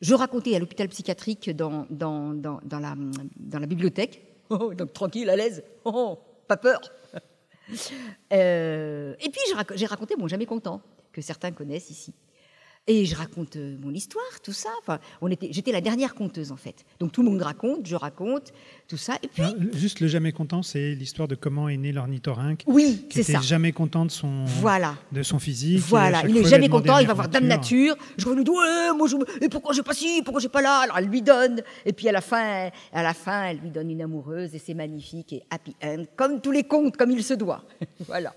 Je 0.00 0.14
racontais 0.14 0.54
à 0.56 0.58
l'hôpital 0.58 0.88
psychiatrique 0.88 1.50
dans, 1.50 1.86
dans, 1.90 2.32
dans, 2.32 2.60
dans, 2.64 2.78
la, 2.78 2.94
dans 3.36 3.58
la 3.58 3.66
bibliothèque. 3.66 4.26
Oh, 4.52 4.74
donc 4.74 4.92
tranquille, 4.92 5.30
à 5.30 5.36
l'aise. 5.36 5.62
Oh, 5.84 6.18
pas 6.48 6.56
peur. 6.56 6.80
Euh, 8.32 9.14
et 9.20 9.30
puis 9.30 9.40
j'ai 9.76 9.86
raconté 9.86 10.16
Bon 10.16 10.26
Jamais 10.26 10.44
Content, 10.44 10.82
que 11.12 11.20
certains 11.20 11.52
connaissent 11.52 11.90
ici. 11.90 12.12
Et 12.92 13.06
je 13.06 13.14
raconte 13.14 13.54
euh, 13.54 13.76
mon 13.80 13.94
histoire, 13.94 14.40
tout 14.42 14.52
ça. 14.52 14.68
Enfin, 14.80 14.98
on 15.20 15.30
était, 15.30 15.46
j'étais 15.52 15.70
la 15.70 15.80
dernière 15.80 16.12
conteuse 16.12 16.50
en 16.50 16.56
fait. 16.56 16.74
Donc 16.98 17.12
tout 17.12 17.22
le 17.22 17.30
monde 17.30 17.40
raconte, 17.40 17.86
je 17.86 17.94
raconte, 17.94 18.52
tout 18.88 18.96
ça. 18.96 19.14
Et 19.22 19.28
puis 19.28 19.44
juste 19.74 20.00
le 20.00 20.08
jamais 20.08 20.32
content, 20.32 20.64
c'est 20.64 20.96
l'histoire 20.96 21.28
de 21.28 21.36
comment 21.36 21.68
est 21.68 21.76
né 21.76 21.92
l'ornithorynque. 21.92 22.64
Oui, 22.66 23.06
c'est 23.08 23.22
ça. 23.22 23.40
jamais 23.42 23.70
content 23.70 24.06
de 24.06 24.10
son, 24.10 24.44
voilà. 24.44 24.96
de 25.12 25.22
son 25.22 25.38
physique. 25.38 25.84
Voilà, 25.86 26.24
il 26.26 26.36
est 26.36 26.48
jamais 26.48 26.68
content. 26.68 26.98
Il 26.98 27.06
va 27.06 27.14
voir 27.14 27.28
Dame 27.28 27.46
Nature. 27.46 27.94
Je 28.16 28.28
lui 28.28 28.42
dis 28.42 28.50
ouais, 28.50 28.92
moi 28.96 29.06
je, 29.06 29.14
et 29.40 29.48
pourquoi 29.48 29.72
j'ai 29.72 29.84
pas 29.84 29.94
ci, 29.94 30.22
pourquoi 30.24 30.40
j'ai 30.40 30.48
pas 30.48 30.60
là? 30.60 30.80
Alors 30.80 30.98
elle 30.98 31.06
lui 31.06 31.22
donne. 31.22 31.62
Et 31.86 31.92
puis 31.92 32.08
à 32.08 32.12
la 32.12 32.20
fin, 32.20 32.70
à 32.92 33.02
la 33.04 33.14
fin, 33.14 33.44
elle 33.44 33.58
lui 33.58 33.70
donne 33.70 33.92
une 33.92 34.02
amoureuse 34.02 34.52
et 34.52 34.58
c'est 34.58 34.74
magnifique 34.74 35.32
et 35.32 35.44
happy 35.48 35.76
end, 35.84 36.02
comme 36.16 36.40
tous 36.40 36.50
les 36.50 36.64
contes, 36.64 36.96
comme 36.96 37.12
il 37.12 37.22
se 37.22 37.34
doit. 37.34 37.62
voilà. 38.08 38.34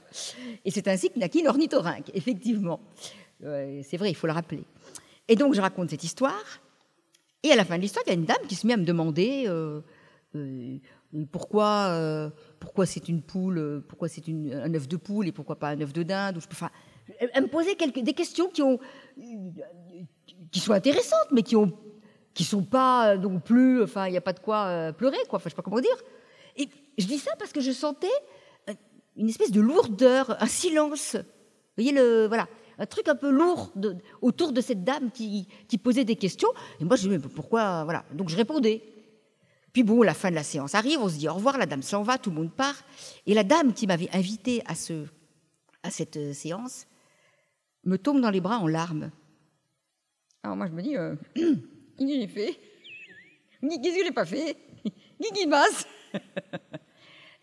Et 0.63 0.69
c'est 0.69 0.87
ainsi 0.87 1.09
que 1.09 1.17
naquit 1.17 1.41
l'ornithorynque, 1.41 2.11
effectivement 2.13 2.79
c'est 3.83 3.97
vrai, 3.97 4.09
il 4.09 4.15
faut 4.15 4.27
le 4.27 4.33
rappeler. 4.33 4.63
Et 5.27 5.35
donc, 5.35 5.53
je 5.53 5.61
raconte 5.61 5.89
cette 5.89 6.03
histoire. 6.03 6.61
Et 7.43 7.51
à 7.51 7.55
la 7.55 7.65
fin 7.65 7.77
de 7.77 7.81
l'histoire, 7.81 8.03
il 8.07 8.09
y 8.09 8.11
a 8.11 8.15
une 8.15 8.25
dame 8.25 8.45
qui 8.47 8.55
se 8.55 8.65
met 8.65 8.73
à 8.73 8.77
me 8.77 8.85
demander 8.85 9.45
euh, 9.47 9.81
euh, 10.35 10.77
pourquoi, 11.31 11.89
euh, 11.89 12.29
pourquoi 12.59 12.85
c'est 12.85 13.09
une 13.09 13.21
poule, 13.21 13.83
pourquoi 13.87 14.07
c'est 14.07 14.23
un 14.29 14.73
œuf 14.73 14.87
de 14.87 14.95
poule 14.95 15.27
et 15.27 15.31
pourquoi 15.33 15.57
pas 15.57 15.69
un 15.69 15.81
œuf 15.81 15.91
de 15.91 16.03
dinde. 16.03 16.39
Enfin, 16.51 16.69
elle 17.19 17.43
me 17.43 17.47
posait 17.47 17.75
quelques, 17.75 17.99
des 17.99 18.13
questions 18.13 18.47
qui, 18.47 18.61
ont, 18.61 18.79
qui 20.51 20.59
sont 20.59 20.71
intéressantes, 20.71 21.31
mais 21.31 21.43
qui 21.43 21.55
qui 22.33 22.45
sont 22.45 22.63
pas 22.63 23.15
non 23.15 23.39
plus, 23.39 23.83
enfin, 23.83 24.07
il 24.07 24.11
n'y 24.11 24.17
a 24.17 24.21
pas 24.21 24.33
de 24.33 24.39
quoi 24.39 24.91
pleurer, 24.93 25.19
quoi. 25.29 25.37
Enfin, 25.37 25.49
je 25.49 25.49
sais 25.49 25.55
pas 25.55 25.61
comment 25.61 25.79
dire. 25.79 25.95
Et 26.57 26.67
je 26.97 27.05
dis 27.05 27.19
ça 27.19 27.31
parce 27.37 27.51
que 27.51 27.61
je 27.61 27.71
sentais 27.71 28.07
une 29.15 29.29
espèce 29.29 29.51
de 29.51 29.61
lourdeur, 29.61 30.41
un 30.41 30.47
silence. 30.47 31.15
Vous 31.15 31.83
voyez 31.83 31.91
le, 31.91 32.25
voilà 32.25 32.47
un 32.77 32.85
truc 32.85 33.07
un 33.07 33.15
peu 33.15 33.29
lourd 33.29 33.71
autour 34.21 34.51
de 34.51 34.61
cette 34.61 34.83
dame 34.83 35.11
qui, 35.11 35.47
posait 35.81 36.05
des 36.05 36.15
questions. 36.15 36.49
Et 36.79 36.85
moi, 36.85 36.95
je 36.95 37.07
me 37.07 37.17
dis, 37.17 37.23
mais 37.23 37.33
pourquoi 37.33 37.83
Voilà. 37.83 38.05
Donc, 38.13 38.29
je 38.29 38.35
répondais. 38.35 38.81
Puis 39.73 39.83
bon, 39.83 40.03
la 40.03 40.13
fin 40.13 40.29
de 40.29 40.35
la 40.35 40.43
séance 40.43 40.75
arrive, 40.75 40.99
on 40.99 41.09
se 41.09 41.17
dit 41.17 41.27
au 41.27 41.33
revoir, 41.33 41.57
la 41.57 41.65
dame 41.65 41.81
s'en 41.81 42.03
va, 42.03 42.19
tout 42.19 42.29
le 42.29 42.35
monde 42.35 42.51
part. 42.51 42.75
Et 43.25 43.33
la 43.33 43.43
dame 43.43 43.73
qui 43.73 43.87
m'avait 43.87 44.09
invité 44.13 44.61
à, 44.67 44.75
ce, 44.75 45.07
à 45.81 45.89
cette 45.89 46.17
euh, 46.17 46.33
séance 46.33 46.85
me 47.83 47.97
tombe 47.97 48.21
dans 48.21 48.29
les 48.29 48.39
bras 48.39 48.59
en 48.59 48.67
larmes. 48.67 49.11
Alors 50.43 50.55
moi, 50.55 50.67
je 50.67 50.73
me 50.73 50.81
dis, 50.83 50.95
euh, 50.95 51.15
qu'est-ce 51.35 52.05
que 52.05 52.07
j'ai 52.07 52.27
fait? 52.27 52.59
Qu'est-ce 53.61 53.97
que 53.97 54.05
j'ai 54.05 54.11
pas 54.11 54.25
fait? 54.25 54.57
Qu'est-ce 55.19 55.33
qui 55.33 55.47
passe? 55.47 55.87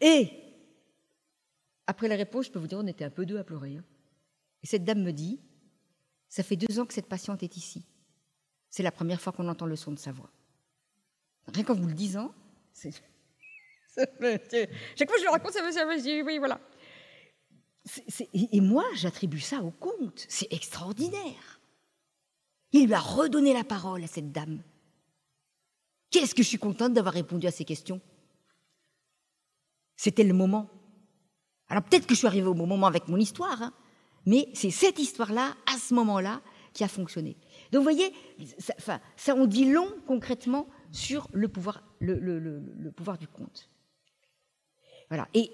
Et 0.01 0.31
après 1.87 2.07
la 2.07 2.15
réponse, 2.15 2.47
je 2.47 2.53
peux 2.53 2.59
vous 2.61 2.69
dire, 2.69 2.79
on 2.79 2.87
était 2.87 3.05
un 3.05 3.11
peu 3.11 3.27
deux 3.27 3.39
à 3.39 3.45
pleurer. 3.45 3.77
Hein. 3.77 3.85
Et 4.63 4.67
cette 4.67 4.85
dame 4.85 5.03
me 5.03 5.13
dit, 5.13 5.41
ça 6.29 6.43
fait 6.43 6.57
deux 6.57 6.79
ans 6.79 6.87
que 6.87 6.95
cette 6.95 7.09
patiente 7.09 7.43
est 7.43 7.57
ici. 7.57 7.85
C'est 8.69 8.83
la 8.83 8.93
première 8.93 9.21
fois 9.21 9.33
qu'on 9.33 9.49
entend 9.49 9.67
le 9.67 9.77
son 9.77 9.93
de 9.93 9.99
sa 9.99 10.13
voix. 10.13 10.31
Rien 11.49 11.65
qu'en 11.65 11.75
vous 11.75 11.89
le 11.89 11.95
disant, 11.95 12.33
c'est... 12.73 12.93
Chaque 13.97 14.17
fois 14.17 14.37
que 14.47 15.21
je 15.21 15.25
le 15.25 15.31
raconte, 15.31 15.53
ça 15.53 15.63
me 15.63 16.01
dit, 16.01 16.23
oui, 16.23 16.39
voilà. 16.39 16.61
Et 18.33 18.61
moi, 18.61 18.85
j'attribue 18.95 19.41
ça 19.41 19.63
au 19.63 19.71
conte. 19.71 20.27
C'est 20.29 20.53
extraordinaire. 20.53 21.61
Il 22.73 22.87
lui 22.87 22.95
a 22.95 23.01
redonné 23.01 23.53
la 23.53 23.65
parole 23.65 24.05
à 24.05 24.07
cette 24.07 24.31
dame. 24.31 24.63
Qu'est-ce 26.11 26.35
que 26.35 26.43
je 26.43 26.49
suis 26.49 26.59
contente 26.59 26.93
d'avoir 26.93 27.15
répondu 27.15 27.47
à 27.47 27.51
ces 27.51 27.65
questions 27.65 28.01
C'était 29.97 30.25
le 30.25 30.35
moment. 30.35 30.69
Alors 31.69 31.85
peut-être 31.85 32.07
que 32.07 32.15
je 32.15 32.19
suis 32.19 32.27
arrivée 32.27 32.49
au 32.49 32.55
bon 32.55 32.67
moment 32.67 32.89
avec 32.89 33.09
mon 33.09 33.17
histoire, 33.17 33.63
hein, 33.63 33.73
mais 34.27 34.49
c'est 34.55 34.71
cette 34.71 34.99
histoire-là, 34.99 35.55
à 35.73 35.79
ce 35.79 35.95
moment-là, 35.95 36.41
qui 36.73 36.85
a 36.85 36.89
fonctionné. 36.89 37.37
Donc 37.73 37.81
vous 37.81 37.85
voyez, 37.85 38.13
ça, 38.59 38.75
enfin, 38.79 39.01
ça 39.17 39.35
on 39.35 39.47
dit 39.47 39.71
long 39.71 39.89
concrètement 40.07 40.69
sur 40.93 41.29
le 41.33 41.49
pouvoir, 41.49 41.83
le, 42.01 42.91
pouvoir 42.91 43.19
du 43.19 43.27
conte. 43.27 43.69
Voilà. 45.09 45.29
Et 45.35 45.51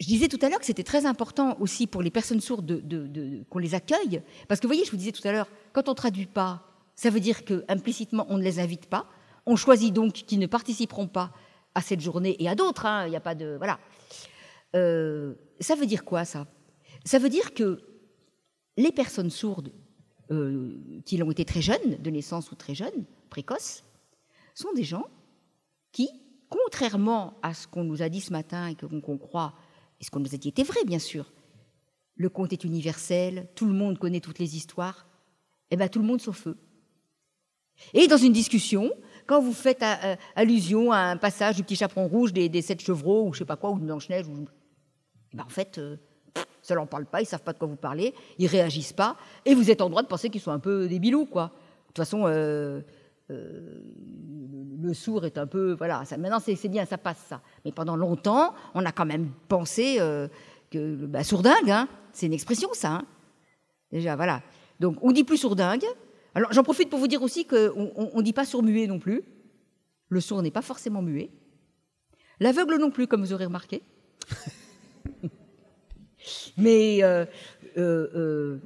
je 0.00 0.06
disais 0.06 0.28
tout 0.28 0.38
à 0.42 0.48
l'heure 0.48 0.58
que 0.58 0.66
c'était 0.66 0.82
très 0.82 1.06
important 1.06 1.56
aussi 1.60 1.86
pour 1.86 2.02
les 2.02 2.10
personnes 2.10 2.40
sourdes 2.40 2.66
de, 2.66 3.44
qu'on 3.48 3.58
les 3.58 3.74
accueille, 3.74 4.22
parce 4.48 4.60
que 4.60 4.66
vous 4.66 4.72
voyez, 4.72 4.84
je 4.84 4.90
vous 4.90 4.96
disais 4.96 5.12
tout 5.12 5.26
à 5.26 5.32
l'heure, 5.32 5.48
quand 5.72 5.88
on 5.88 5.94
traduit 5.94 6.26
pas, 6.26 6.66
ça 6.94 7.10
veut 7.10 7.20
dire 7.20 7.44
que 7.44 7.64
implicitement 7.68 8.26
on 8.28 8.36
ne 8.36 8.42
les 8.42 8.58
invite 8.58 8.86
pas. 8.86 9.06
On 9.46 9.56
choisit 9.56 9.92
donc 9.92 10.12
qu'ils 10.12 10.38
ne 10.38 10.46
participeront 10.46 11.08
pas 11.08 11.32
à 11.74 11.80
cette 11.80 12.00
journée 12.00 12.36
et 12.38 12.48
à 12.48 12.54
d'autres. 12.54 12.86
Hein, 12.86 13.06
il 13.06 13.10
n'y 13.10 13.16
a 13.16 13.20
pas 13.20 13.34
de 13.34 13.56
voilà. 13.56 13.78
Euh, 14.76 15.34
ça 15.60 15.74
veut 15.74 15.86
dire 15.86 16.04
quoi 16.04 16.24
ça? 16.24 16.46
Ça 17.04 17.18
veut 17.18 17.30
dire 17.30 17.54
que 17.54 17.80
les 18.80 18.92
personnes 18.92 19.30
sourdes 19.30 19.72
euh, 20.30 21.02
qui 21.04 21.22
ont 21.22 21.30
été 21.30 21.44
très 21.44 21.60
jeunes, 21.60 21.96
de 21.98 22.10
naissance 22.10 22.50
ou 22.50 22.54
très 22.54 22.74
jeunes, 22.74 23.04
précoces, 23.28 23.84
sont 24.54 24.72
des 24.72 24.84
gens 24.84 25.06
qui, 25.92 26.08
contrairement 26.48 27.34
à 27.42 27.52
ce 27.52 27.66
qu'on 27.66 27.84
nous 27.84 28.02
a 28.02 28.08
dit 28.08 28.20
ce 28.20 28.32
matin 28.32 28.68
et 28.68 28.74
qu'on 28.74 29.18
croit, 29.18 29.54
et 30.00 30.04
ce 30.04 30.10
qu'on 30.10 30.20
nous 30.20 30.34
a 30.34 30.38
dit 30.38 30.48
était 30.48 30.62
vrai, 30.62 30.84
bien 30.86 30.98
sûr, 30.98 31.32
le 32.16 32.28
conte 32.28 32.52
est 32.52 32.64
universel, 32.64 33.48
tout 33.54 33.66
le 33.66 33.72
monde 33.72 33.98
connaît 33.98 34.20
toutes 34.20 34.38
les 34.38 34.56
histoires, 34.56 35.06
et 35.70 35.74
eh 35.74 35.76
bien 35.76 35.88
tout 35.88 36.00
le 36.00 36.06
monde 36.06 36.20
sauf 36.20 36.46
eux. 36.46 36.56
Et 37.94 38.08
dans 38.08 38.16
une 38.16 38.32
discussion, 38.32 38.90
quand 39.26 39.40
vous 39.40 39.52
faites 39.52 39.82
euh, 39.82 39.94
euh, 40.04 40.16
allusion 40.36 40.90
à 40.90 40.98
un 40.98 41.16
passage 41.16 41.56
du 41.56 41.62
petit 41.62 41.76
chaperon 41.76 42.08
rouge 42.08 42.32
des, 42.32 42.62
sept 42.62 42.80
chevreaux, 42.80 43.28
ou 43.28 43.32
je 43.32 43.40
sais 43.40 43.44
pas 43.44 43.56
quoi, 43.56 43.70
ou 43.70 43.78
de 43.78 43.84
Blanche-Neige, 43.84 44.26
eh 44.28 45.36
ben, 45.36 45.44
en 45.44 45.48
fait, 45.48 45.80
ça 46.70 46.76
leur 46.76 46.86
parle 46.86 47.04
pas, 47.04 47.20
ils 47.20 47.26
savent 47.26 47.42
pas 47.42 47.52
de 47.52 47.58
quoi 47.58 47.66
vous 47.66 47.74
parlez, 47.74 48.14
ils 48.38 48.46
réagissent 48.46 48.92
pas, 48.92 49.16
et 49.44 49.56
vous 49.56 49.72
êtes 49.72 49.80
en 49.80 49.90
droit 49.90 50.02
de 50.02 50.06
penser 50.06 50.30
qu'ils 50.30 50.40
sont 50.40 50.52
un 50.52 50.60
peu 50.60 50.86
des 50.86 51.00
bilous, 51.00 51.26
quoi. 51.26 51.46
De 51.46 51.86
toute 51.88 51.96
façon, 51.96 52.26
euh, 52.26 52.80
euh, 53.32 53.82
le 54.80 54.94
sourd 54.94 55.26
est 55.26 55.36
un 55.36 55.48
peu, 55.48 55.72
voilà. 55.72 56.04
Maintenant, 56.16 56.38
c'est 56.38 56.68
bien, 56.68 56.86
ça 56.86 56.96
passe 56.96 57.18
ça. 57.28 57.42
Mais 57.64 57.72
pendant 57.72 57.96
longtemps, 57.96 58.54
on 58.74 58.84
a 58.86 58.92
quand 58.92 59.04
même 59.04 59.32
pensé 59.48 59.96
euh, 59.98 60.28
que 60.70 60.94
bah, 60.94 61.24
sourdingue, 61.24 61.70
hein, 61.70 61.88
c'est 62.12 62.26
une 62.26 62.32
expression, 62.32 62.68
ça. 62.72 62.92
Hein. 62.92 63.04
Déjà, 63.90 64.14
voilà. 64.14 64.40
Donc, 64.78 64.96
on 65.02 65.10
dit 65.10 65.24
plus 65.24 65.38
sourdingue. 65.38 65.84
Alors, 66.36 66.52
j'en 66.52 66.62
profite 66.62 66.88
pour 66.88 67.00
vous 67.00 67.08
dire 67.08 67.24
aussi 67.24 67.46
qu'on 67.46 68.12
ne 68.14 68.22
dit 68.22 68.32
pas 68.32 68.44
sourd-muet 68.44 68.86
non 68.86 69.00
plus. 69.00 69.24
Le 70.08 70.20
sourd 70.20 70.40
n'est 70.40 70.52
pas 70.52 70.62
forcément 70.62 71.02
muet. 71.02 71.32
L'aveugle 72.38 72.76
non 72.78 72.92
plus, 72.92 73.08
comme 73.08 73.22
vous 73.22 73.32
aurez 73.32 73.46
remarqué. 73.46 73.82
Mais 76.56 76.96
il 76.96 77.04
euh, 77.04 77.24
euh, 77.78 78.08
euh, 78.14 78.60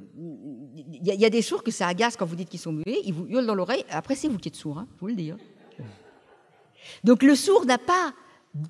y, 0.91 1.25
a 1.25 1.29
des 1.29 1.41
sourds 1.41 1.63
que 1.63 1.71
ça 1.71 1.87
agace 1.87 2.15
quand 2.17 2.25
vous 2.25 2.35
dites 2.35 2.49
qu'ils 2.49 2.59
sont 2.59 2.71
muets, 2.71 3.01
ils 3.03 3.13
vous 3.13 3.27
hurlent 3.27 3.45
dans 3.45 3.55
l'oreille. 3.55 3.85
Après, 3.89 4.15
c'est 4.15 4.27
vous 4.27 4.37
qui 4.37 4.49
êtes 4.49 4.55
sourd, 4.55 4.79
hein, 4.79 4.87
je 4.95 4.99
vous 4.99 5.07
le 5.07 5.15
dis. 5.15 5.31
Donc 7.03 7.23
le 7.23 7.35
sourd 7.35 7.65
n'a 7.65 7.77
pas 7.77 8.13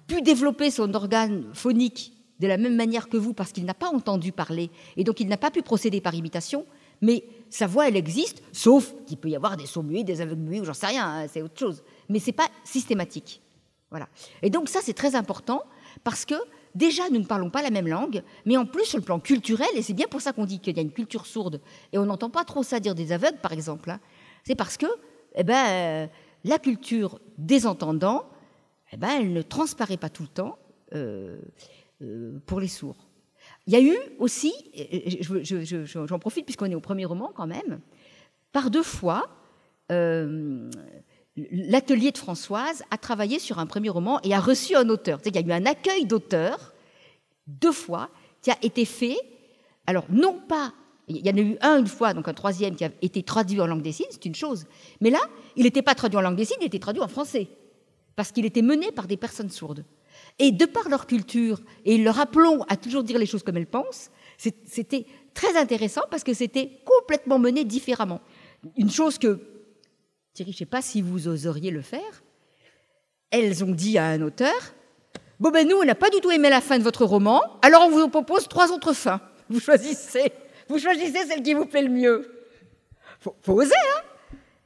pu 0.07 0.21
développer 0.21 0.71
son 0.71 0.93
organe 0.93 1.45
phonique 1.53 2.13
de 2.39 2.47
la 2.47 2.57
même 2.57 2.75
manière 2.75 3.07
que 3.07 3.17
vous 3.17 3.33
parce 3.33 3.51
qu'il 3.51 3.65
n'a 3.65 3.73
pas 3.73 3.87
entendu 3.87 4.31
parler 4.31 4.69
et 4.97 5.03
donc 5.03 5.19
il 5.19 5.27
n'a 5.27 5.37
pas 5.37 5.51
pu 5.51 5.61
procéder 5.61 6.01
par 6.01 6.15
imitation, 6.15 6.65
mais 7.01 7.23
sa 7.49 7.67
voix, 7.67 7.87
elle 7.87 7.95
existe, 7.95 8.41
sauf 8.51 8.93
qu'il 9.05 9.17
peut 9.17 9.29
y 9.29 9.35
avoir 9.35 9.57
des 9.57 9.65
sourds 9.65 9.83
muets, 9.83 10.03
des 10.03 10.21
aveugles 10.21 10.41
muets, 10.41 10.59
ou 10.61 10.65
j'en 10.65 10.73
sais 10.73 10.87
rien, 10.87 11.05
hein, 11.05 11.27
c'est 11.31 11.41
autre 11.41 11.57
chose. 11.57 11.83
Mais 12.09 12.19
c'est 12.19 12.31
pas 12.31 12.47
systématique. 12.63 13.41
Voilà. 13.89 14.07
Et 14.41 14.49
donc 14.49 14.69
ça, 14.69 14.79
c'est 14.81 14.93
très 14.93 15.15
important 15.15 15.63
parce 16.03 16.25
que 16.25 16.35
déjà, 16.75 17.09
nous 17.09 17.19
ne 17.19 17.25
parlons 17.25 17.49
pas 17.49 17.61
la 17.61 17.71
même 17.71 17.87
langue, 17.87 18.21
mais 18.45 18.57
en 18.57 18.65
plus, 18.65 18.85
sur 18.85 18.99
le 18.99 19.03
plan 19.03 19.19
culturel, 19.19 19.67
et 19.75 19.81
c'est 19.81 19.93
bien 19.93 20.07
pour 20.07 20.21
ça 20.21 20.33
qu'on 20.33 20.45
dit 20.45 20.59
qu'il 20.59 20.75
y 20.75 20.79
a 20.79 20.83
une 20.83 20.91
culture 20.91 21.25
sourde, 21.25 21.61
et 21.93 21.97
on 21.97 22.05
n'entend 22.05 22.29
pas 22.29 22.43
trop 22.43 22.61
ça 22.61 22.79
dire 22.79 22.93
des 22.93 23.11
aveugles, 23.11 23.39
par 23.39 23.53
exemple, 23.53 23.89
hein, 23.89 23.99
c'est 24.43 24.55
parce 24.55 24.77
que 24.77 24.85
eh 25.35 25.43
ben, 25.43 25.65
euh, 25.67 26.07
la 26.43 26.59
culture 26.59 27.19
des 27.37 27.65
entendants, 27.65 28.29
eh 28.91 28.97
ben, 28.97 29.09
elle 29.19 29.33
ne 29.33 29.41
transparaît 29.41 29.97
pas 29.97 30.09
tout 30.09 30.23
le 30.23 30.29
temps 30.29 30.57
euh, 30.93 31.37
euh, 32.01 32.39
pour 32.45 32.59
les 32.59 32.67
sourds. 32.67 33.07
Il 33.67 33.73
y 33.73 33.75
a 33.75 33.81
eu 33.81 33.95
aussi, 34.19 34.53
j'en 36.05 36.19
profite 36.19 36.45
puisqu'on 36.45 36.65
est 36.65 36.75
au 36.75 36.81
premier 36.81 37.05
roman 37.05 37.31
quand 37.35 37.47
même, 37.47 37.79
par 38.51 38.71
deux 38.71 38.83
fois, 38.83 39.27
l'atelier 41.35 42.11
de 42.11 42.17
Françoise 42.17 42.83
a 42.91 42.97
travaillé 42.97 43.39
sur 43.39 43.59
un 43.59 43.65
premier 43.65 43.89
roman 43.89 44.19
et 44.23 44.33
a 44.33 44.39
reçu 44.39 44.75
un 44.75 44.89
auteur. 44.89 45.19
Il 45.25 45.35
y 45.35 45.37
a 45.37 45.41
eu 45.41 45.51
un 45.51 45.65
accueil 45.65 46.05
d'auteur 46.05 46.73
deux 47.47 47.71
fois 47.71 48.09
qui 48.41 48.51
a 48.51 48.57
été 48.61 48.85
fait. 48.85 49.17
Alors, 49.85 50.05
non 50.09 50.39
pas, 50.47 50.73
il 51.07 51.25
y 51.25 51.29
en 51.29 51.37
a 51.37 51.41
eu 51.41 51.57
un 51.61 51.79
une 51.79 51.87
fois, 51.87 52.13
donc 52.13 52.27
un 52.27 52.33
troisième 52.33 52.75
qui 52.75 52.85
a 52.85 52.89
été 53.01 53.21
traduit 53.21 53.59
en 53.61 53.67
langue 53.67 53.81
des 53.81 53.91
signes, 53.91 54.07
c'est 54.09 54.25
une 54.25 54.35
chose. 54.35 54.65
Mais 55.01 55.09
là, 55.09 55.19
il 55.55 55.63
n'était 55.63 55.81
pas 55.81 55.95
traduit 55.95 56.17
en 56.17 56.21
langue 56.21 56.35
des 56.35 56.45
signes, 56.45 56.57
il 56.61 56.67
était 56.67 56.79
traduit 56.79 57.03
en 57.03 57.07
français. 57.07 57.47
Parce 58.15 58.31
qu'il 58.31 58.45
était 58.45 58.61
mené 58.61 58.91
par 58.91 59.07
des 59.07 59.17
personnes 59.17 59.49
sourdes. 59.49 59.83
Et 60.39 60.51
de 60.51 60.65
par 60.65 60.89
leur 60.89 61.05
culture 61.05 61.61
et 61.83 61.97
leur 61.97 62.19
aplomb 62.19 62.63
à 62.69 62.77
toujours 62.77 63.03
dire 63.03 63.19
les 63.19 63.25
choses 63.25 63.43
comme 63.43 63.57
elles 63.57 63.67
pensent, 63.67 64.09
c'était 64.37 65.05
très 65.33 65.57
intéressant 65.57 66.01
parce 66.09 66.23
que 66.23 66.33
c'était 66.33 66.79
complètement 66.85 67.39
mené 67.39 67.65
différemment. 67.65 68.21
Une 68.77 68.89
chose 68.89 69.17
que, 69.17 69.39
Thierry, 70.35 70.51
je 70.51 70.57
ne 70.57 70.59
sais 70.59 70.65
pas 70.65 70.81
si 70.81 71.01
vous 71.01 71.29
oseriez 71.29 71.71
le 71.71 71.81
faire, 71.81 72.23
elles 73.31 73.63
ont 73.63 73.71
dit 73.71 73.97
à 73.97 74.07
un 74.07 74.21
auteur, 74.21 74.53
bon 75.39 75.49
ben 75.49 75.65
nous, 75.65 75.77
on 75.77 75.85
n'a 75.85 75.95
pas 75.95 76.09
du 76.09 76.19
tout 76.19 76.29
aimé 76.29 76.49
la 76.49 76.59
fin 76.59 76.77
de 76.77 76.83
votre 76.83 77.05
roman, 77.05 77.41
alors 77.61 77.83
on 77.83 77.89
vous 77.89 78.09
propose 78.09 78.49
trois 78.49 78.69
autres 78.73 78.91
fins. 78.91 79.21
Vous 79.49 79.61
choisissez, 79.61 80.33
vous 80.67 80.77
choisissez 80.77 81.25
celle 81.25 81.41
qui 81.41 81.53
vous 81.53 81.65
plaît 81.65 81.83
le 81.83 81.89
mieux. 81.89 82.29
Faut, 83.21 83.33
faut 83.41 83.53
oser, 83.53 83.71
hein 83.95 84.01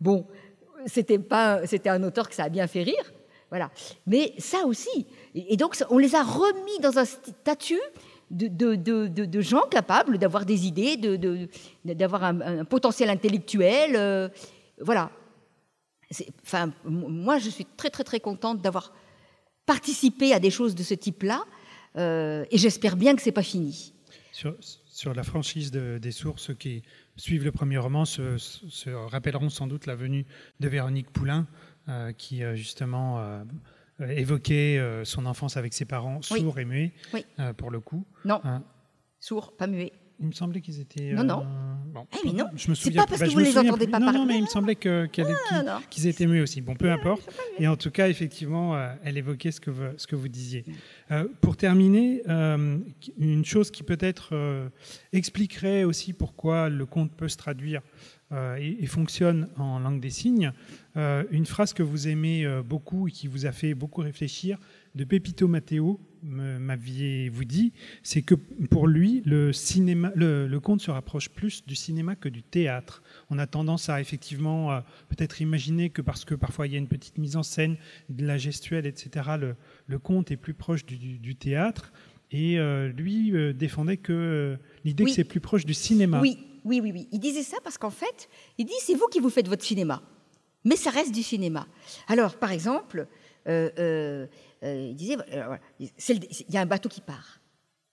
Bon, 0.02 0.26
c'était 0.88 1.20
pas, 1.20 1.68
c'était 1.68 1.90
un 1.90 2.02
auteur 2.02 2.28
que 2.28 2.34
ça 2.34 2.46
a 2.46 2.50
bien 2.50 2.66
fait 2.66 2.82
rire, 2.82 3.14
voilà. 3.52 3.70
Mais 4.08 4.34
ça 4.40 4.66
aussi, 4.66 5.06
et 5.36 5.56
donc 5.56 5.76
on 5.92 6.00
les 6.00 6.16
a 6.16 6.24
remis 6.24 6.80
dans 6.82 6.98
un 6.98 7.06
statut 7.06 7.80
de, 8.32 8.48
de, 8.48 9.42
gens 9.42 9.68
capables 9.70 10.18
d'avoir 10.18 10.46
des 10.46 10.66
idées, 10.66 10.98
d'avoir 11.86 12.24
un, 12.24 12.66
potentiel 12.66 13.12
intellectuel. 13.12 13.96
Euh, 13.96 14.30
voilà. 14.82 15.12
Enfin, 16.42 16.74
moi, 16.86 17.38
je 17.38 17.50
suis 17.50 17.66
très, 17.66 17.90
très, 17.90 18.04
très 18.04 18.20
contente 18.20 18.62
d'avoir 18.62 18.94
participé 19.66 20.34
à 20.34 20.40
des 20.40 20.50
choses 20.50 20.74
de 20.76 20.84
ce 20.84 20.96
type-là, 20.96 21.44
euh, 21.96 22.46
et 22.50 22.58
j'espère 22.58 22.96
bien 22.96 23.16
que 23.16 23.22
c'est 23.22 23.32
pas 23.32 23.44
fini. 23.44 23.94
Sur, 24.32 25.14
la 25.14 25.24
franchise 25.24 25.72
des 25.72 26.12
sources 26.12 26.54
qui 26.56 26.82
suivent 27.16 27.44
le 27.44 27.52
premier 27.52 27.78
roman 27.78 28.06
se, 28.06 28.90
rappelleront 28.90 29.50
sans 29.50 29.68
doute 29.68 29.86
la 29.86 29.96
venue 29.96 30.26
de 30.60 30.68
Véronique 30.68 31.12
Poulain, 31.12 31.48
euh, 31.88 32.12
qui 32.14 32.42
justement 32.56 33.44
euh, 34.02 34.08
évoquer 34.08 34.80
euh, 34.80 35.04
son 35.04 35.26
enfance 35.26 35.58
avec 35.58 35.74
ses 35.74 35.84
parents 35.84 36.22
sourds 36.22 36.60
et 36.60 36.66
muets, 36.66 36.94
pour 37.58 37.70
le 37.70 37.82
coup. 37.82 38.06
Non, 38.24 38.42
sourds, 39.20 39.56
pas 39.58 39.68
muets. 39.68 39.92
Il 40.20 40.28
me 40.28 40.32
semblait 40.32 40.62
qu'ils 40.62 40.80
étaient. 40.80 41.14
Non, 41.14 41.24
non. 41.24 41.46
Bon, 41.94 42.06
mais 42.26 42.34
non. 42.34 42.46
Je 42.56 42.70
me 42.70 42.76
souviens. 42.76 43.04
C'est 43.04 43.06
pas 43.06 43.06
parce 43.08 43.22
bah, 43.22 43.28
que 43.28 43.32
vous 43.32 43.40
les 43.40 43.58
entendez 43.58 43.88
pas 43.88 44.00
parler. 44.00 44.20
Non, 44.20 44.26
mais 44.26 44.38
il 44.38 44.44
me 44.44 44.48
semblait 44.48 44.78
ah, 44.86 45.80
qu'ils 45.90 46.08
étaient 46.08 46.28
muets 46.28 46.42
aussi. 46.42 46.62
Bon, 46.62 46.76
peu 46.76 46.92
importe. 46.92 47.30
Et 47.58 47.68
en 47.68 47.78
tout 47.78 47.92
cas, 47.92 48.10
effectivement, 48.10 48.78
elle 49.04 49.18
évoquait 49.18 49.52
ce 49.52 49.62
que 49.62 49.72
vous, 49.72 49.84
ce 49.98 50.08
que 50.08 50.16
vous 50.16 50.28
disiez. 50.28 50.66
pour 51.42 51.58
terminer, 51.58 52.22
une 52.28 53.46
chose 53.46 53.72
qui 53.72 53.84
peut-être 53.84 54.36
expliquerait 55.14 55.84
aussi 55.84 56.14
pourquoi 56.14 56.70
le 56.70 56.86
conte 56.86 57.12
peut 57.12 57.30
se 57.30 57.38
traduire 57.38 57.82
euh, 58.32 58.58
et, 58.58 58.86
fonctionne 58.86 59.48
en 59.58 59.80
langue 59.80 60.00
des 60.00 60.12
signes. 60.12 60.52
Euh, 60.98 61.24
une 61.32 61.48
phrase 61.48 61.74
que 61.74 61.82
vous 61.82 62.08
aimez 62.08 62.46
euh, 62.46 62.62
beaucoup 62.62 63.08
et 63.08 63.12
qui 63.12 63.28
vous 63.28 63.48
a 63.48 63.52
fait 63.52 63.74
beaucoup 63.74 64.02
réfléchir, 64.02 64.60
de 64.96 65.04
Pepito 65.04 65.48
Matteo, 65.48 66.00
m'aviez-vous 66.22 67.46
dit, 67.46 67.72
c'est 68.04 68.22
que 68.22 68.36
pour 68.36 68.88
lui, 68.88 69.22
le, 69.26 69.54
cinéma, 69.54 70.12
le, 70.16 70.58
conte 70.60 70.82
se 70.82 70.92
rapproche 70.92 71.30
plus 71.30 71.66
du 71.66 71.76
cinéma 71.76 72.16
que 72.16 72.30
du 72.30 72.44
théâtre. 72.44 73.02
On 73.30 73.38
a 73.40 73.48
tendance 73.48 73.90
à 73.90 74.02
effectivement 74.02 74.82
peut-être 75.08 75.42
imaginer 75.42 75.90
que 75.90 76.02
parce 76.02 76.26
que 76.26 76.36
parfois 76.36 76.68
il 76.68 76.74
y 76.74 76.76
a 76.76 76.80
une 76.80 76.88
petite 76.88 77.18
mise 77.18 77.36
en 77.36 77.44
scène, 77.44 77.78
de 78.10 78.26
la 78.26 78.38
gestuelle, 78.38 78.86
etc., 78.86 79.30
le, 79.40 79.56
le 79.88 80.00
conte 80.00 80.32
est 80.32 80.38
plus 80.38 80.54
proche 80.54 80.86
du, 80.86 81.36
théâtre. 81.36 81.94
Et 82.32 82.58
lui 82.96 83.34
défendait 83.54 83.98
que 83.98 84.58
l'idée 84.84 85.06
que 85.06 85.12
c'est 85.12 85.24
plus 85.24 85.40
proche 85.40 85.66
du 85.66 85.74
cinéma. 85.74 86.20
Oui, 86.22 86.38
oui, 86.66 86.82
oui, 86.82 86.92
oui. 86.94 87.08
Il 87.12 87.20
disait 87.20 87.44
ça 87.44 87.58
parce 87.64 87.78
qu'en 87.78 87.90
fait, 87.90 88.30
il 88.58 88.66
dit 88.66 88.74
c'est 88.82 88.96
vous 88.96 89.08
qui 89.08 89.20
vous 89.20 89.30
faites 89.30 89.48
votre 89.48 89.64
cinéma, 89.64 90.02
mais 90.66 90.76
ça 90.76 90.90
reste 90.90 91.14
du 91.14 91.24
cinéma. 91.24 91.68
Alors, 92.08 92.36
par 92.36 92.52
exemple, 92.52 93.08
euh, 93.48 93.70
euh, 93.80 93.80
euh, 93.80 94.28
il 94.64 94.96
disait 94.96 95.18
il 95.80 95.90
y 96.50 96.58
a 96.58 96.62
un 96.62 96.66
bateau 96.66 96.90
qui 96.90 97.02
part. 97.02 97.40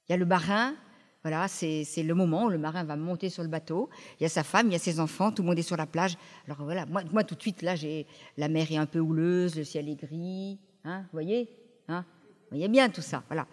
Il 0.08 0.12
y 0.12 0.14
a 0.14 0.18
le 0.18 0.26
marin. 0.26 0.74
Voilà, 1.22 1.48
c'est 1.48 1.84
le 2.04 2.14
moment 2.14 2.44
où 2.44 2.48
le 2.50 2.58
marin 2.58 2.84
va 2.84 2.94
monter 2.94 3.30
sur 3.30 3.42
le 3.42 3.48
bateau. 3.48 3.90
Il 4.20 4.22
y 4.22 4.26
a 4.26 4.28
sa 4.28 4.44
femme, 4.44 4.68
il 4.68 4.72
y 4.74 4.76
a 4.76 4.78
ses 4.78 5.00
enfants, 5.00 5.32
tout 5.32 5.42
le 5.42 5.48
monde 5.48 5.58
est 5.58 5.62
sur 5.62 5.76
la 5.76 5.86
plage. 5.86 6.16
Alors 6.46 6.62
voilà, 6.62 6.86
moi, 6.86 7.24
tout 7.24 7.34
de 7.34 7.42
suite, 7.42 7.62
là, 7.62 7.74
j'ai 7.74 8.06
la 8.36 8.48
mer 8.48 8.70
est 8.70 8.76
un 8.76 8.86
peu 8.86 9.00
houleuse, 9.00 9.56
le 9.56 9.64
ciel 9.64 9.88
est 9.88 9.96
gris. 9.96 10.60
Hein, 10.84 11.00
vous 11.00 11.08
voyez 11.12 11.48
hein 11.88 12.04
Vous 12.42 12.56
voyez 12.56 12.68
bien 12.68 12.88
tout 12.90 13.02
ça. 13.02 13.24
Voilà. 13.28 13.48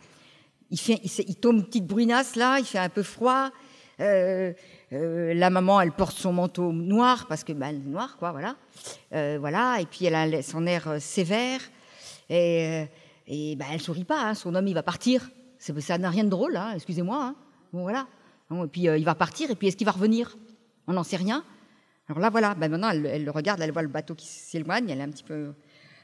Il, 0.70 1.36
tombe 1.36 1.58
une 1.58 1.66
petite 1.66 1.88
brunasse 1.88 2.36
là, 2.36 2.60
il 2.60 2.66
fait 2.66 2.78
un 2.78 2.90
peu 2.90 3.04
froid. 3.04 3.50
Euh, 4.00 4.54
euh, 4.94 5.34
la 5.34 5.50
maman, 5.50 5.82
elle 5.82 5.92
porte 5.92 6.18
son 6.18 6.34
manteau 6.34 6.72
noir 6.72 7.26
parce 7.28 7.44
que 7.44 7.52
est 7.52 7.74
noire, 7.74 8.18
quoi, 8.18 8.32
voilà. 8.32 8.56
Euh, 9.14 9.38
voilà. 9.40 9.78
Et 9.82 9.86
puis 9.86 10.06
elle 10.06 10.16
a 10.16 10.42
son 10.42 10.68
air 10.68 10.88
euh, 10.88 11.00
sévère 11.00 11.60
et, 12.30 12.86
et 13.28 13.56
bah, 13.56 13.66
elle 13.72 13.82
sourit 13.82 14.04
pas. 14.04 14.30
Hein. 14.30 14.34
Son 14.34 14.56
homme, 14.56 14.68
il 14.68 14.74
va 14.74 14.84
partir. 14.84 15.30
Ça 15.58 15.98
n'a 15.98 16.10
rien 16.10 16.24
de 16.24 16.30
drôle, 16.30 16.58
hein, 16.58 16.72
excusez-moi. 16.76 17.24
Hein. 17.24 17.36
Bon, 17.72 17.84
voilà. 17.84 18.08
et 18.52 18.68
puis 18.68 18.82
il 18.82 19.06
va 19.06 19.16
partir. 19.16 19.50
Et 19.50 19.56
puis 19.56 19.68
est-ce 19.68 19.78
qu'il 19.78 19.86
va 19.86 19.92
revenir? 19.92 20.38
On 20.88 20.94
n'en 20.94 21.04
sait 21.04 21.16
rien. 21.16 21.44
Alors 22.10 22.20
là, 22.20 22.30
voilà. 22.30 22.54
Bah, 22.56 22.68
maintenant, 22.68 22.90
elle, 22.90 23.24
le 23.24 23.32
regarde, 23.32 23.62
elle 23.62 23.72
voit 23.72 23.82
le 23.82 23.88
bateau 23.88 24.16
qui 24.16 24.28
s'éloigne. 24.28 24.90
Elle 24.90 25.00
est 25.00 25.04
un 25.04 25.10
petit 25.10 25.24
peu 25.24 25.54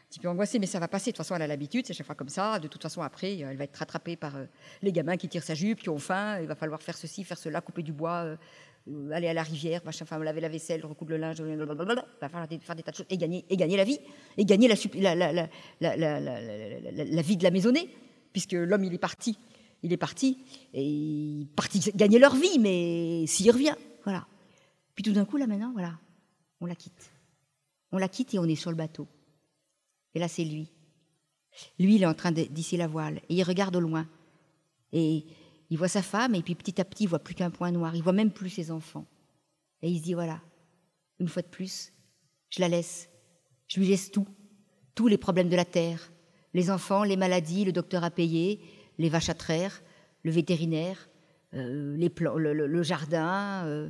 petit 0.09 0.19
peu 0.19 0.27
angoissée, 0.27 0.57
mais 0.57 0.65
ça 0.65 0.79
va 0.79 0.87
passer. 0.87 1.11
De 1.11 1.15
toute 1.15 1.23
façon, 1.23 1.35
elle 1.35 1.43
a 1.43 1.47
l'habitude, 1.47 1.85
c'est 1.85 1.93
chaque 1.93 2.07
fois 2.07 2.15
comme 2.15 2.29
ça. 2.29 2.57
De 2.57 2.67
toute 2.67 2.81
façon, 2.81 3.01
après, 3.01 3.37
elle 3.37 3.57
va 3.57 3.65
être 3.65 3.75
rattrapée 3.75 4.15
par 4.15 4.33
les 4.81 4.91
gamins 4.91 5.17
qui 5.17 5.29
tirent 5.29 5.43
sa 5.43 5.53
jupe, 5.53 5.81
qui 5.81 5.89
ont 5.89 5.99
faim. 5.99 6.39
Il 6.41 6.47
va 6.47 6.55
falloir 6.55 6.81
faire 6.81 6.97
ceci, 6.97 7.23
faire 7.23 7.37
cela, 7.37 7.61
couper 7.61 7.83
du 7.83 7.93
bois, 7.93 8.23
euh, 8.23 8.35
aller 9.11 9.27
à 9.27 9.33
la 9.33 9.43
rivière, 9.43 9.81
machin, 9.85 10.03
enfin, 10.03 10.19
laver 10.19 10.41
la 10.41 10.49
vaisselle, 10.49 10.85
recoudre 10.85 11.11
le 11.11 11.17
linge, 11.17 11.37
faire 11.37 12.47
des, 12.47 12.59
faire 12.59 12.75
des 12.75 12.83
tas 12.83 12.91
de 12.91 12.95
choses, 12.97 13.05
et 13.09 13.17
gagner, 13.17 13.45
et 13.49 13.57
gagner 13.57 13.77
la 13.77 13.83
vie, 13.83 13.99
et 14.37 14.45
gagner 14.45 14.67
la 14.67 14.75
vie 17.21 17.37
de 17.37 17.43
la 17.43 17.51
maisonnée, 17.51 17.89
puisque 18.31 18.53
l'homme, 18.53 18.83
il 18.83 18.93
est 18.93 18.99
parti. 18.99 19.37
Il 19.81 19.93
est 19.93 19.97
parti, 19.97 20.43
et 20.73 20.83
il 20.83 21.43
est 21.43 21.55
parti 21.55 21.79
gagner 21.95 22.19
leur 22.19 22.35
vie, 22.35 22.59
mais 22.59 23.25
s'il 23.27 23.49
revient, 23.51 23.75
voilà. 24.03 24.27
Puis 24.93 25.03
tout 25.03 25.13
d'un 25.13 25.25
coup, 25.25 25.37
là 25.37 25.47
maintenant, 25.47 25.71
voilà, 25.71 25.97
on 26.59 26.65
la 26.65 26.75
quitte. 26.75 27.11
On 27.91 27.97
la 27.97 28.09
quitte 28.09 28.33
et 28.33 28.39
on 28.39 28.45
est 28.45 28.55
sur 28.55 28.71
le 28.71 28.75
bateau. 28.75 29.07
Et 30.13 30.19
là, 30.19 30.27
c'est 30.27 30.43
lui. 30.43 30.69
Lui, 31.79 31.95
il 31.95 32.03
est 32.03 32.07
en 32.07 32.13
train 32.13 32.31
d'hisser 32.31 32.77
la 32.77 32.87
voile, 32.87 33.21
et 33.29 33.35
il 33.35 33.43
regarde 33.43 33.75
au 33.75 33.79
loin. 33.79 34.07
Et 34.91 35.25
il 35.69 35.77
voit 35.77 35.87
sa 35.87 36.01
femme 36.01 36.35
et 36.35 36.41
puis 36.41 36.55
petit 36.55 36.79
à 36.81 36.85
petit, 36.85 37.03
il 37.03 37.09
voit 37.09 37.19
plus 37.19 37.35
qu'un 37.35 37.51
point 37.51 37.71
noir. 37.71 37.95
Il 37.95 38.03
voit 38.03 38.13
même 38.13 38.31
plus 38.31 38.49
ses 38.49 38.71
enfants. 38.71 39.05
Et 39.81 39.89
il 39.89 39.99
se 39.99 40.03
dit 40.03 40.13
voilà, 40.13 40.41
une 41.19 41.27
fois 41.27 41.41
de 41.41 41.47
plus, 41.47 41.93
je 42.49 42.59
la 42.59 42.67
laisse. 42.67 43.09
Je 43.67 43.79
lui 43.79 43.87
laisse 43.87 44.11
tout, 44.11 44.27
tous 44.95 45.07
les 45.07 45.17
problèmes 45.17 45.49
de 45.49 45.55
la 45.55 45.65
terre, 45.65 46.11
les 46.53 46.71
enfants, 46.71 47.03
les 47.03 47.17
maladies, 47.17 47.65
le 47.65 47.71
docteur 47.71 48.03
à 48.03 48.09
payer, 48.09 48.61
les 48.97 49.09
vaches 49.09 49.29
à 49.29 49.35
traire, 49.35 49.81
le 50.23 50.31
vétérinaire, 50.31 51.09
euh, 51.53 51.95
les 51.95 52.11
le, 52.19 52.83
jardin, 52.83 53.65
euh, 53.65 53.89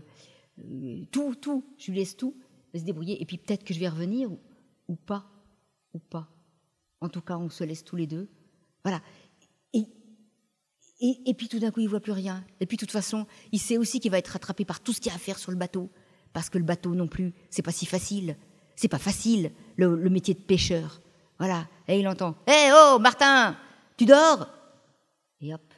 euh, 0.60 1.06
tout, 1.12 1.36
tout. 1.36 1.66
Je 1.78 1.92
lui 1.92 2.00
laisse 2.00 2.18
tout. 2.18 2.36
se 2.76 2.84
débrouiller. 2.84 3.22
Et 3.22 3.26
puis 3.26 3.38
peut-être 3.38 3.64
que 3.64 3.74
je 3.74 3.80
vais 3.80 3.90
revenir 3.90 4.30
ou 4.88 4.96
pas, 4.96 5.26
ou 5.94 6.00
pas. 6.00 6.30
En 7.02 7.10
tout 7.10 7.22
cas, 7.22 7.38
on 7.38 7.50
se 7.50 7.64
laisse 7.64 7.84
tous 7.84 7.96
les 7.96 8.08
deux. 8.08 8.30
Voilà. 8.84 9.02
Et, 11.02 11.34
puis 11.34 11.48
tout 11.48 11.60
d'un 11.60 11.72
coup, 11.72 11.80
il 11.80 11.88
voit 11.88 12.02
plus 12.02 12.12
rien. 12.12 12.44
Et 12.60 12.66
puis 12.66 12.76
de 12.76 12.82
toute 12.82 12.92
façon, 12.92 13.26
il 13.54 13.60
sait 13.60 13.78
aussi 13.78 14.02
qu'il 14.02 14.12
va 14.12 14.18
être 14.18 14.28
rattrapé 14.28 14.66
par 14.66 14.82
tout 14.82 14.92
ce 14.92 15.00
qu'il 15.00 15.10
y 15.10 15.14
a 15.14 15.16
à 15.16 15.20
faire 15.20 15.40
sur 15.40 15.52
le 15.52 15.58
bateau. 15.58 15.90
Parce 16.34 16.50
que 16.50 16.58
le 16.58 16.66
bateau 16.66 16.94
non 16.94 17.08
plus, 17.08 17.34
c'est 17.50 17.62
pas 17.62 17.72
si 17.72 17.86
facile. 17.86 18.36
C'est 18.76 18.90
pas 18.90 19.00
facile, 19.00 19.52
le, 19.78 20.10
métier 20.10 20.34
de 20.34 20.40
pêcheur. 20.40 21.02
Voilà. 21.38 21.68
Et 21.88 22.00
il 22.00 22.08
entend 22.08 22.36
Hé, 22.48 22.72
oh, 22.74 23.00
Martin, 23.00 23.58
tu 23.98 24.06
dors? 24.06 24.50
Et 25.40 25.54
hop. 25.54 25.74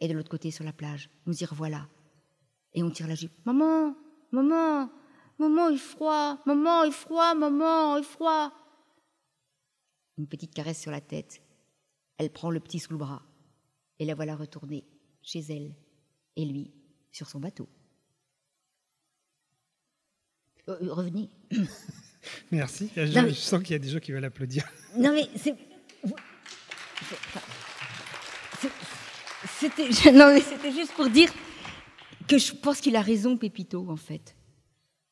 Et 0.00 0.08
de 0.08 0.14
l'autre 0.14 0.30
côté, 0.30 0.50
sur 0.50 0.64
la 0.64 0.72
plage, 0.72 1.08
nous 1.26 1.40
y 1.40 1.44
revoilà. 1.44 1.86
Et 2.72 2.82
on 2.82 2.90
tire 2.90 3.06
la 3.06 3.14
jupe. 3.14 3.32
Maman, 3.44 3.94
maman, 4.32 4.90
maman, 5.38 5.68
il 5.68 5.78
froid, 5.78 6.38
maman, 6.44 6.84
il 6.84 6.92
froid, 6.92 7.34
maman, 7.34 7.98
il 7.98 8.04
froid. 8.04 8.52
Une 10.18 10.26
petite 10.26 10.54
caresse 10.54 10.80
sur 10.80 10.90
la 10.90 11.00
tête. 11.00 11.40
Elle 12.18 12.30
prend 12.30 12.50
le 12.50 12.60
petit 12.60 12.80
sous 12.80 12.92
le 12.92 12.98
bras 12.98 13.22
et 14.00 14.06
la 14.06 14.14
voilà 14.14 14.34
retournée 14.34 14.84
chez 15.22 15.44
elle, 15.50 15.74
et 16.34 16.44
lui 16.44 16.72
sur 17.12 17.28
son 17.28 17.38
bateau. 17.38 17.68
Euh, 20.68 20.76
euh, 20.82 20.92
revenez. 20.92 21.30
Merci. 22.50 22.90
Je, 22.96 23.32
sens 23.32 23.62
qu'il 23.62 23.72
y 23.72 23.74
a 23.74 23.78
des 23.78 23.88
gens 23.88 23.98
qui 23.98 24.12
veulent 24.12 24.24
applaudir. 24.24 24.68
Non, 24.96 25.12
mais 25.12 25.28
c'est. 25.36 25.54
C'était, 29.58 30.12
non, 30.12 30.32
mais 30.32 30.40
c'était 30.40 30.72
juste 30.72 30.92
pour 30.92 31.08
dire 31.08 31.32
que 32.26 32.38
je 32.38 32.52
pense 32.52 32.80
qu'il 32.80 32.96
a 32.96 33.02
raison, 33.02 33.36
Pépito, 33.36 33.88
en 33.88 33.96
fait. 33.96 34.34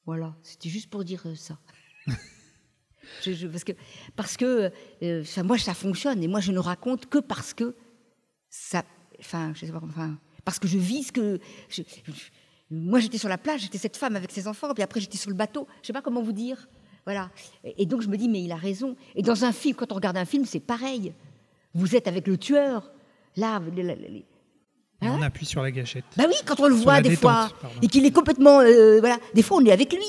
Voilà, 0.05 0.37
c'était 0.43 0.69
juste 0.69 0.91
pour 0.91 1.05
dire 1.05 1.23
ça. 1.37 1.59
parce 3.27 3.65
que, 3.65 3.73
parce 4.17 4.37
que 4.37 4.73
ça, 5.25 5.43
moi, 5.43 5.59
ça 5.59 5.75
fonctionne 5.75 6.23
et 6.23 6.29
moi, 6.29 6.41
je 6.41 6.53
ne 6.53 6.59
raconte 6.59 7.07
que 7.07 7.19
parce 7.19 7.53
que 7.55 7.77
ça. 8.51 8.85
Enfin, 9.21 9.53
je 9.55 9.67
sais 9.67 9.73
pas, 9.73 9.81
enfin, 9.83 10.17
parce 10.45 10.59
que 10.59 10.69
je 10.69 10.79
vis 10.79 11.05
ce 11.05 11.13
que. 11.13 11.41
moi, 12.71 13.01
j'étais 13.01 13.19
sur 13.19 13.29
la 13.29 13.39
plage, 13.39 13.63
j'étais 13.63 13.79
cette 13.79 13.97
femme 13.97 14.17
avec 14.17 14.31
ses 14.31 14.47
enfants, 14.47 14.73
puis 14.75 14.83
après, 14.83 15.01
j'étais 15.01 15.19
sur 15.19 15.31
le 15.31 15.37
bateau. 15.37 15.67
Je 15.83 15.89
sais 15.89 15.93
pas 15.93 16.03
comment 16.03 16.23
vous 16.23 16.33
dire. 16.33 16.69
Voilà. 17.05 17.31
Et 17.65 17.87
donc, 17.87 18.03
je 18.03 18.09
me 18.09 18.17
dis, 18.19 18.29
mais 18.29 18.43
il 18.43 18.53
a 18.53 18.57
raison. 18.57 18.95
Et 19.15 19.23
dans 19.23 19.45
un 19.45 19.53
film, 19.53 19.75
quand 19.75 19.93
on 19.93 19.95
regarde 19.95 20.19
un 20.19 20.27
film, 20.27 20.45
c'est 20.45 20.61
pareil. 20.61 21.15
Vous 21.75 21.97
êtes 21.97 22.07
avec 22.07 22.27
le 22.27 22.37
tueur. 22.37 22.91
Là, 23.37 23.63
on 25.01 25.07
hein 25.07 25.23
appuie 25.23 25.47
sur 25.47 25.63
la 25.63 25.71
gâchette. 25.71 26.05
Bah 26.17 26.25
oui, 26.27 26.35
quand 26.45 26.59
on 26.61 26.69
le 26.69 26.75
voit 26.75 27.01
des 27.01 27.15
fois, 27.15 27.51
et 27.83 27.87
qu'il 27.87 28.05
est 28.05 28.11
complètement, 28.11 28.61
euh, 28.61 28.99
voilà, 28.99 29.19
des 29.35 29.43
fois 29.43 29.59
on 29.59 29.65
est 29.65 29.71
avec 29.71 29.93
lui 29.93 30.05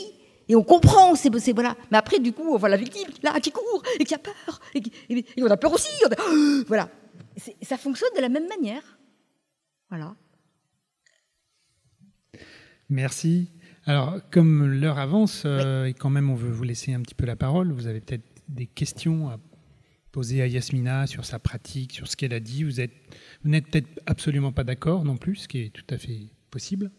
et 0.47 0.55
on 0.55 0.63
comprend, 0.63 1.13
c'est 1.15 1.29
voilà. 1.53 1.75
Mais 1.91 1.97
après, 1.97 2.19
du 2.19 2.33
coup, 2.33 2.43
on 2.51 2.57
voit 2.57 2.69
la 2.69 2.77
victime 2.77 3.07
là 3.21 3.39
qui 3.39 3.51
court 3.51 3.83
et 3.99 4.03
qui 4.03 4.15
a 4.15 4.17
peur 4.17 4.59
et, 4.73 5.23
on 5.41 5.45
a 5.45 5.57
peur 5.57 5.73
aussi. 5.73 5.91
voilà, 6.67 6.89
ça 7.61 7.77
fonctionne 7.77 8.09
de 8.15 8.21
la 8.21 8.29
même 8.29 8.47
manière. 8.47 8.97
Voilà. 9.89 10.15
Merci. 12.89 13.51
Alors, 13.85 14.19
comme 14.31 14.65
l'heure 14.65 14.99
avance 14.99 15.43
euh, 15.45 15.85
et 15.85 15.93
quand 15.93 16.09
même 16.09 16.29
on 16.29 16.35
veut 16.35 16.51
vous 16.51 16.63
laisser 16.63 16.93
un 16.93 17.01
petit 17.01 17.15
peu 17.15 17.25
la 17.25 17.35
parole, 17.35 17.71
vous 17.71 17.87
avez 17.87 18.01
peut-être 18.01 18.25
des 18.47 18.65
questions 18.65 19.29
à 19.29 19.39
poser 20.11 20.41
à 20.41 20.47
Yasmina 20.47 21.07
sur 21.07 21.25
sa 21.25 21.39
pratique, 21.39 21.93
sur 21.93 22.07
ce 22.07 22.15
qu'elle 22.15 22.33
a 22.33 22.39
dit. 22.39 22.63
Vous 22.63 22.81
êtes, 22.81 22.93
vous 23.43 23.49
n'êtes 23.49 23.67
peut-être 23.67 23.87
absolument 24.05 24.51
pas 24.51 24.63
d'accord 24.63 25.05
non 25.05 25.17
plus, 25.17 25.35
ce 25.35 25.47
qui 25.47 25.59
est 25.59 25.69
tout 25.69 25.85
à 25.93 25.97
fait 25.97 26.31
possible. 26.49 26.91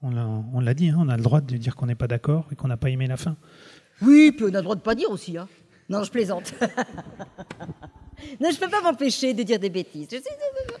On 0.00 0.60
l'a 0.60 0.74
dit, 0.74 0.90
hein, 0.90 0.96
on 1.00 1.08
a 1.08 1.16
le 1.16 1.22
droit 1.22 1.40
de 1.40 1.56
dire 1.56 1.74
qu'on 1.74 1.86
n'est 1.86 1.96
pas 1.96 2.06
d'accord 2.06 2.46
et 2.52 2.56
qu'on 2.56 2.68
n'a 2.68 2.76
pas 2.76 2.90
aimé 2.90 3.08
la 3.08 3.16
fin. 3.16 3.36
Oui, 4.00 4.30
puis 4.30 4.44
on 4.44 4.54
a 4.54 4.58
le 4.58 4.62
droit 4.62 4.76
de 4.76 4.80
pas 4.80 4.94
dire 4.94 5.10
aussi. 5.10 5.36
Hein. 5.36 5.48
Non, 5.88 6.04
je 6.04 6.10
plaisante. 6.10 6.54
non, 8.40 8.50
je 8.50 8.58
peux 8.58 8.68
pas 8.68 8.82
m'empêcher 8.82 9.34
de 9.34 9.42
dire 9.42 9.58
des 9.58 9.70
bêtises. 9.70 10.08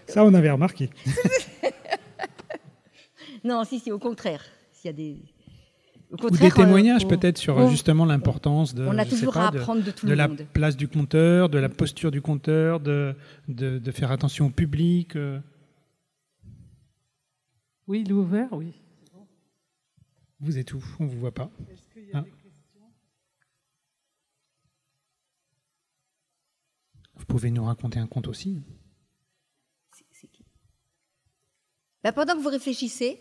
Ça, 0.06 0.24
on 0.24 0.34
avait 0.34 0.50
remarqué. 0.50 0.90
non, 3.44 3.64
si, 3.64 3.80
si, 3.80 3.90
au 3.92 3.98
contraire. 3.98 4.44
S'il 4.72 4.86
y 4.86 4.90
a 4.90 4.96
des 4.96 5.16
ou 6.10 6.30
des 6.30 6.50
témoignages 6.50 7.06
peut-être 7.06 7.36
sur 7.36 7.68
justement 7.68 8.06
l'importance 8.06 8.74
de, 8.74 8.86
on 8.86 8.96
a 8.96 9.04
toujours 9.04 9.36
à 9.36 9.48
apprendre 9.48 9.84
de, 9.84 9.90
tout 9.90 10.06
le 10.06 10.14
la 10.14 10.28
place 10.28 10.74
du 10.74 10.88
compteur, 10.88 11.50
de 11.50 11.58
la 11.58 11.68
posture 11.68 12.10
du 12.10 12.22
compteur, 12.22 12.80
de, 12.80 13.14
de 13.48 13.90
faire 13.90 14.10
attention 14.10 14.46
au 14.46 14.50
public. 14.50 15.16
Euh. 15.16 15.38
Oui, 17.86 18.02
il 18.06 18.10
est 18.10 18.14
ouvert, 18.14 18.48
oui. 18.52 18.72
Vous 20.40 20.56
êtes 20.56 20.72
où? 20.72 20.82
On 21.00 21.04
ne 21.04 21.08
vous 21.10 21.18
voit 21.18 21.34
pas. 21.34 21.50
Ah. 22.14 22.22
Vous 22.22 22.37
pouvez 27.28 27.50
nous 27.50 27.64
raconter 27.64 28.00
un 28.00 28.06
conte 28.06 28.26
aussi. 28.26 28.60
Bah, 32.02 32.12
pendant 32.12 32.34
que 32.34 32.40
vous 32.40 32.48
réfléchissez, 32.48 33.20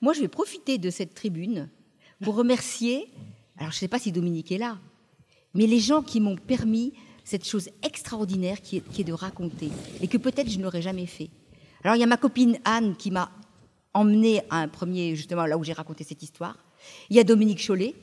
moi 0.00 0.12
je 0.12 0.20
vais 0.20 0.28
profiter 0.28 0.78
de 0.78 0.90
cette 0.90 1.14
tribune 1.14 1.70
pour 2.22 2.34
remercier, 2.34 3.06
alors 3.56 3.70
je 3.70 3.76
ne 3.76 3.80
sais 3.80 3.88
pas 3.88 3.98
si 3.98 4.12
Dominique 4.12 4.50
est 4.50 4.58
là, 4.58 4.78
mais 5.54 5.66
les 5.66 5.78
gens 5.78 6.02
qui 6.02 6.20
m'ont 6.20 6.36
permis 6.36 6.94
cette 7.22 7.46
chose 7.46 7.70
extraordinaire 7.82 8.60
qui 8.60 8.76
est, 8.76 9.04
de 9.04 9.12
raconter 9.12 9.70
et 10.00 10.08
que 10.08 10.18
peut-être 10.18 10.50
je 10.50 10.58
n'aurais 10.58 10.82
jamais 10.82 11.06
fait. 11.06 11.30
Alors 11.82 11.96
il 11.96 12.00
y 12.00 12.02
a 12.02 12.06
ma 12.06 12.16
copine 12.16 12.58
Anne 12.64 12.96
qui 12.96 13.10
m'a 13.10 13.30
emmené 13.92 14.42
à 14.50 14.58
un 14.58 14.68
premier, 14.68 15.14
justement 15.14 15.46
là 15.46 15.56
où 15.56 15.64
j'ai 15.64 15.72
raconté 15.72 16.02
cette 16.02 16.22
histoire. 16.22 16.56
Il 17.10 17.16
y 17.16 17.20
a 17.20 17.24
Dominique 17.24 17.64
Chollet 17.64 17.94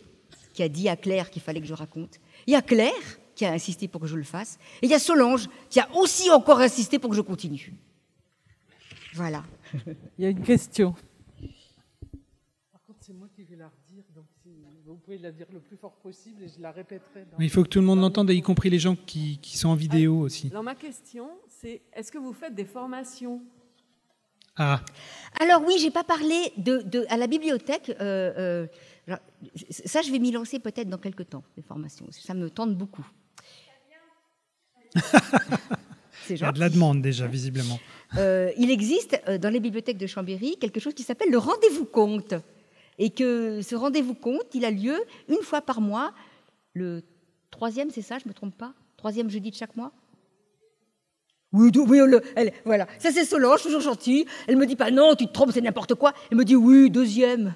qui 0.53 0.63
a 0.63 0.69
dit 0.69 0.87
à 0.87 0.95
Claire 0.95 1.29
qu'il 1.29 1.41
fallait 1.41 1.61
que 1.61 1.67
je 1.67 1.73
raconte. 1.73 2.19
Il 2.47 2.53
y 2.53 2.55
a 2.55 2.61
Claire 2.61 3.19
qui 3.41 3.45
a 3.47 3.53
insisté 3.53 3.87
pour 3.87 3.99
que 4.01 4.05
je 4.05 4.15
le 4.15 4.23
fasse. 4.23 4.59
Et 4.83 4.85
il 4.85 4.91
y 4.91 4.93
a 4.93 4.99
Solange 4.99 5.49
qui 5.67 5.79
a 5.79 5.89
aussi 5.95 6.29
encore 6.29 6.59
insisté 6.59 6.99
pour 6.99 7.09
que 7.09 7.15
je 7.15 7.21
continue. 7.21 7.73
Voilà. 9.15 9.43
Il 10.19 10.23
y 10.23 10.25
a 10.27 10.29
une 10.29 10.43
question. 10.43 10.93
Par 12.71 12.83
contre, 12.85 12.99
c'est 13.01 13.13
moi 13.13 13.27
qui 13.35 13.41
vais 13.43 13.55
la 13.55 13.71
vous 14.85 14.95
pouvez 14.95 15.17
la 15.17 15.31
dire 15.31 15.47
le 15.51 15.59
plus 15.59 15.77
fort 15.77 15.93
possible 15.93 16.43
et 16.43 16.47
je 16.49 16.61
la 16.61 16.71
répéterai. 16.71 17.25
il 17.39 17.49
faut 17.49 17.63
que 17.63 17.69
tout 17.69 17.79
le 17.79 17.85
monde 17.85 17.99
l'entende, 17.99 18.29
y 18.29 18.41
compris 18.41 18.69
les 18.69 18.77
gens 18.77 18.95
qui, 18.95 19.39
sont 19.43 19.69
en 19.69 19.75
vidéo 19.75 20.19
aussi. 20.19 20.49
Alors 20.51 20.63
ma 20.63 20.75
question, 20.75 21.29
c'est 21.47 21.81
est-ce 21.93 22.11
que 22.11 22.17
vous 22.17 22.33
faites 22.33 22.53
des 22.53 22.65
formations? 22.65 23.41
Ah. 24.57 24.81
Alors 25.39 25.63
oui, 25.65 25.75
j'ai 25.79 25.91
pas 25.91 26.03
parlé 26.03 26.51
de, 26.57 27.05
à 27.09 27.17
la 27.17 27.27
bibliothèque. 27.27 27.89
Euh, 28.01 28.67
euh, 29.07 29.17
ça, 29.69 30.01
je 30.01 30.11
vais 30.11 30.19
m'y 30.19 30.31
lancer 30.31 30.59
peut-être 30.59 30.89
dans 30.89 30.97
quelques 30.97 31.29
temps, 31.29 31.43
des 31.55 31.63
formations. 31.63 32.05
Ça 32.11 32.33
me 32.33 32.49
tente 32.49 32.75
beaucoup. 32.75 33.07
il 36.29 36.37
y 36.37 36.43
a 36.43 36.51
de 36.51 36.59
la 36.59 36.69
demande 36.69 37.01
déjà, 37.01 37.27
visiblement. 37.27 37.79
Euh, 38.17 38.51
il 38.57 38.69
existe 38.69 39.21
dans 39.39 39.49
les 39.49 39.59
bibliothèques 39.59 39.97
de 39.97 40.07
Chambéry 40.07 40.57
quelque 40.59 40.79
chose 40.79 40.93
qui 40.93 41.03
s'appelle 41.03 41.29
le 41.29 41.37
rendez-vous 41.37 41.85
compte 41.85 42.33
et 42.99 43.09
que 43.09 43.61
ce 43.61 43.75
rendez-vous 43.75 44.13
compte, 44.13 44.53
il 44.53 44.65
a 44.65 44.71
lieu 44.71 44.95
une 45.29 45.41
fois 45.41 45.61
par 45.61 45.81
mois, 45.81 46.13
le 46.73 47.01
troisième, 47.49 47.89
c'est 47.89 48.01
ça, 48.01 48.19
je 48.19 48.25
ne 48.25 48.29
me 48.29 48.33
trompe 48.33 48.57
pas? 48.57 48.73
Troisième 48.97 49.29
jeudi 49.29 49.49
de 49.49 49.55
chaque 49.55 49.75
mois? 49.75 49.91
Oui, 51.53 51.71
oui 51.75 51.99
elle, 52.35 52.53
voilà. 52.63 52.87
Ça, 52.99 53.11
c'est 53.11 53.25
Solange, 53.25 53.61
toujours 53.63 53.81
gentille. 53.81 54.25
Elle 54.47 54.55
me 54.55 54.65
dit 54.65 54.75
pas 54.75 54.91
non, 54.91 55.15
tu 55.15 55.27
te 55.27 55.33
trompes, 55.33 55.51
c'est 55.53 55.61
n'importe 55.61 55.95
quoi. 55.95 56.13
Elle 56.31 56.37
me 56.37 56.45
dit 56.45 56.55
oui, 56.55 56.89
deuxième. 56.89 57.55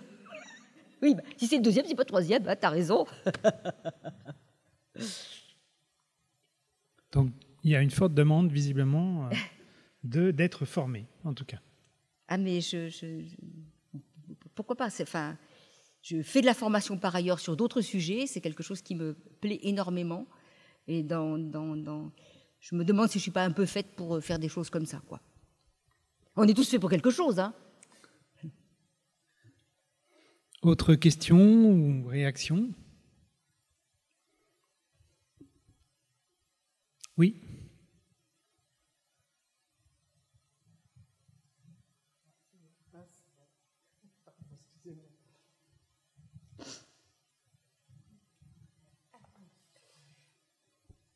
Oui, 1.01 1.15
bah, 1.15 1.23
si 1.38 1.47
c'est 1.47 1.57
le 1.57 1.61
deuxième, 1.61 1.86
c'est 1.88 1.95
pas 1.95 2.03
le 2.03 2.07
troisième, 2.07 2.43
bah, 2.43 2.55
t'as 2.55 2.69
raison. 2.69 3.05
Donc, 7.16 7.32
il 7.63 7.72
y 7.72 7.76
a 7.76 7.82
une 7.82 7.89
forte 7.89 8.13
demande, 8.13 8.51
visiblement, 8.51 9.28
euh, 9.28 9.30
de 10.03 10.32
d'être 10.32 10.66
formé, 10.66 11.07
en 11.24 11.34
tout 11.34 11.45
cas. 11.45 11.61
Ah, 12.28 12.38
mais 12.38 12.59
je 12.61 12.89
pourquoi 14.53 14.76
pas? 14.76 14.89
Enfin, 15.01 15.38
Je 16.01 16.22
fais 16.22 16.41
de 16.41 16.45
la 16.45 16.53
formation 16.53 16.97
par 16.97 17.16
ailleurs 17.16 17.39
sur 17.39 17.55
d'autres 17.55 17.82
sujets, 17.82 18.28
c'est 18.28 18.41
quelque 18.41 18.63
chose 18.63 18.82
qui 18.82 18.95
me 18.95 19.13
plaît 19.41 19.59
énormément. 19.63 20.28
Et 20.88 21.01
dans, 21.03 21.38
dans, 21.39 22.11
je 22.59 22.76
me 22.76 22.84
demande 22.84 23.07
si 23.07 23.13
je 23.13 23.20
ne 23.20 23.24
suis 23.24 23.32
pas 23.32 23.45
un 23.45 23.51
peu 23.51 23.66
faite 23.66 23.95
pour 23.95 24.22
faire 24.22 24.38
des 24.38 24.49
choses 24.49 24.70
comme 24.70 24.86
ça. 24.86 25.01
Quoi. 25.07 25.20
On 26.36 26.47
est 26.47 26.53
tous 26.53 26.70
faits 26.70 26.82
pour 26.82 26.89
quelque 26.89 27.09
chose. 27.11 27.39
Hein 27.39 27.53
Autre 30.61 30.95
question 30.95 31.38
ou 31.38 32.07
réaction? 32.07 32.74
Oui. 37.18 37.41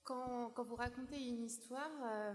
Quand, 0.03 0.63
vous 0.63 0.75
racontez 0.75 1.17
une 1.27 1.43
histoire, 1.43 1.91
euh, 2.03 2.33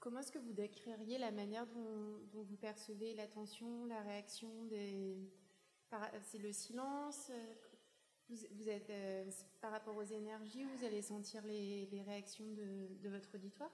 comment 0.00 0.20
est-ce 0.20 0.32
que 0.32 0.38
vous 0.38 0.52
décririez 0.52 1.18
la 1.18 1.30
manière 1.30 1.66
dont, 1.66 2.18
vous 2.32 2.56
percevez 2.56 3.14
l'attention, 3.14 3.84
la 3.86 4.00
réaction 4.02 4.64
des... 4.64 5.16
C'est 6.22 6.38
le 6.38 6.52
silence 6.52 7.30
vous, 8.30 8.68
êtes, 8.68 8.90
euh, 8.90 9.24
Par 9.60 9.72
rapport 9.72 9.96
aux 9.96 10.02
énergies, 10.02 10.64
vous 10.76 10.84
allez 10.84 11.02
sentir 11.02 11.42
les, 11.46 11.88
réactions 12.06 12.44
de, 13.02 13.08
votre 13.08 13.28
auditoire? 13.34 13.70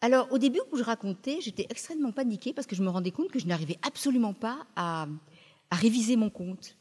Alors, 0.00 0.30
au 0.30 0.38
début 0.38 0.60
où 0.70 0.76
je 0.76 0.82
racontais, 0.82 1.38
j'étais 1.40 1.66
extrêmement 1.70 2.12
paniquée 2.12 2.52
parce 2.52 2.66
que 2.66 2.76
je 2.76 2.82
me 2.82 2.90
rendais 2.90 3.10
compte 3.10 3.30
que 3.30 3.38
je 3.38 3.46
n'arrivais 3.46 3.78
absolument 3.82 4.34
pas 4.34 4.66
à, 4.76 5.08
réviser 5.72 6.16
mon 6.16 6.30
conte. 6.30 6.76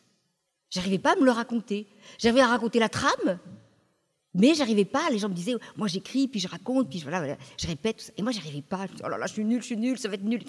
J'arrivais 0.69 0.99
pas 0.99 1.13
à 1.13 1.15
me 1.15 1.23
le 1.23 1.31
raconter. 1.31 1.87
J'arrivais 2.17 2.41
à 2.41 2.47
raconter 2.47 2.79
la 2.79 2.89
trame, 2.89 3.39
mais 4.33 4.53
j'arrivais 4.53 4.85
pas, 4.85 5.09
les 5.09 5.19
gens 5.19 5.29
me 5.29 5.33
disaient, 5.33 5.55
moi 5.77 5.87
j'écris, 5.87 6.27
puis 6.27 6.39
je 6.39 6.47
raconte, 6.47 6.89
puis 6.89 6.99
voilà, 6.99 7.37
je 7.57 7.67
répète, 7.67 8.13
et 8.17 8.21
moi 8.21 8.33
j'arrivais 8.33 8.61
pas, 8.61 8.85
je 8.87 8.93
me 8.93 8.97
oh 9.05 9.09
là 9.09 9.17
là, 9.17 9.27
je 9.27 9.33
suis 9.33 9.45
nul, 9.45 9.61
je 9.61 9.67
suis 9.67 9.77
nul, 9.77 9.97
ça 9.97 10.09
va 10.09 10.15
être 10.15 10.23
nul. 10.23 10.43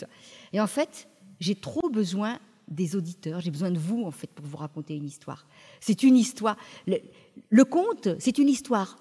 Et 0.53 0.61
en 0.61 0.67
fait, 0.67 1.09
j'ai 1.39 1.55
trop 1.55 1.89
besoin 1.89 2.41
des 2.69 2.97
auditeurs, 2.97 3.41
j'ai 3.41 3.51
besoin 3.51 3.71
de 3.71 3.79
vous 3.79 4.05
en 4.05 4.11
fait 4.11 4.29
pour 4.29 4.45
vous 4.45 4.57
raconter 4.57 4.95
une 4.95 5.05
histoire. 5.05 5.47
C'est 5.81 6.03
une 6.03 6.17
histoire, 6.17 6.57
le, 6.87 7.65
conte, 7.65 8.09
c'est 8.19 8.39
une 8.39 8.49
histoire 8.49 8.99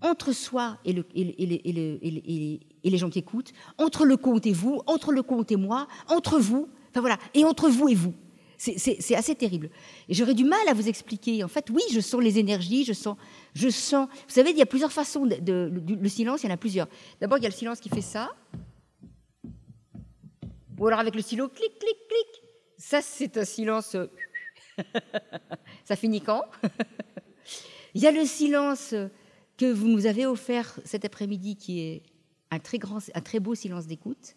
entre 0.00 0.32
soi 0.32 0.78
et, 0.84 0.92
le, 0.92 1.04
et, 1.14 1.22
et, 1.22 2.60
et, 2.84 2.90
les 2.90 2.98
gens 2.98 3.10
qui 3.10 3.18
écoutent, 3.18 3.52
entre 3.78 4.04
le 4.04 4.16
conte 4.16 4.46
et 4.46 4.52
vous, 4.52 4.80
entre 4.86 5.12
le 5.12 5.22
conte 5.22 5.52
et 5.52 5.56
moi, 5.56 5.86
entre 6.08 6.38
vous, 6.38 6.68
enfin 6.90 7.00
voilà, 7.00 7.18
et 7.34 7.44
entre 7.44 7.68
vous 7.68 7.88
et 7.88 7.94
vous. 7.94 8.14
C'est 8.58 9.16
assez 9.16 9.34
terrible. 9.34 9.70
J'aurais 10.08 10.34
du 10.34 10.44
mal 10.44 10.68
à 10.68 10.72
vous 10.72 10.88
expliquer. 10.88 11.42
En 11.42 11.48
fait, 11.48 11.68
oui, 11.70 11.82
je 11.92 11.98
sens 11.98 12.22
les 12.22 12.38
énergies, 12.38 12.84
je 12.84 12.92
sens, 12.92 13.16
je 13.54 13.68
sens. 13.68 14.06
Vous 14.08 14.34
savez, 14.34 14.50
il 14.50 14.56
y 14.56 14.62
a 14.62 14.66
plusieurs 14.66 14.92
façons 14.92 15.26
de, 15.26 15.72
le 16.00 16.08
silence. 16.08 16.44
Il 16.44 16.46
y 16.46 16.48
en 16.48 16.54
a 16.54 16.56
plusieurs. 16.56 16.86
D'abord, 17.20 17.38
il 17.38 17.42
y 17.42 17.46
a 17.46 17.48
le 17.48 17.54
silence 17.54 17.80
qui 17.80 17.88
fait 17.88 18.00
ça, 18.00 18.30
ou 20.78 20.86
alors 20.86 21.00
avec 21.00 21.16
le 21.16 21.22
stylo, 21.22 21.48
clic, 21.48 21.76
clic, 21.78 21.96
clic. 22.08 22.41
Ça, 22.82 23.00
c'est 23.00 23.36
un 23.36 23.44
silence. 23.44 23.94
Euh, 23.94 24.08
Ça 25.84 25.94
finit 25.94 26.20
quand? 26.20 26.42
Il 27.94 28.02
y 28.02 28.08
a 28.08 28.10
le 28.10 28.24
silence 28.24 28.92
que 29.56 29.72
vous 29.72 29.86
nous 29.86 30.06
avez 30.06 30.26
offert 30.26 30.80
cet 30.84 31.04
après-midi, 31.04 31.54
qui 31.54 31.80
est 31.80 32.02
un 32.50 32.58
très, 32.58 32.78
grand, 32.78 32.98
un 33.14 33.20
très 33.20 33.38
beau 33.38 33.54
silence 33.54 33.86
d'écoute. 33.86 34.34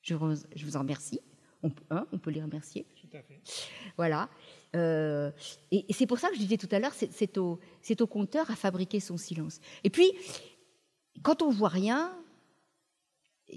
Je, 0.00 0.14
je, 0.56 0.64
vous 0.64 0.76
en 0.76 0.80
remercie. 0.80 1.20
On, 1.62 1.70
hein, 1.90 2.06
on 2.10 2.18
peut 2.18 2.30
les 2.30 2.42
remercier. 2.42 2.86
Tout 3.02 3.14
à 3.14 3.20
fait. 3.20 3.42
Voilà. 3.98 4.30
Euh, 4.74 5.30
et, 5.70 5.84
c'est 5.90 6.06
pour 6.06 6.18
ça 6.18 6.30
que 6.30 6.36
je 6.36 6.40
disais 6.40 6.56
tout 6.56 6.68
à 6.70 6.78
l'heure, 6.78 6.94
c'est 6.94 7.36
au, 7.36 7.60
au 8.00 8.06
compteur 8.06 8.50
à 8.50 8.56
fabriquer 8.56 9.00
son 9.00 9.18
silence. 9.18 9.60
Et 9.82 9.90
puis, 9.90 10.10
quand 11.22 11.42
on 11.42 11.50
voit 11.50 11.68
rien, 11.68 12.16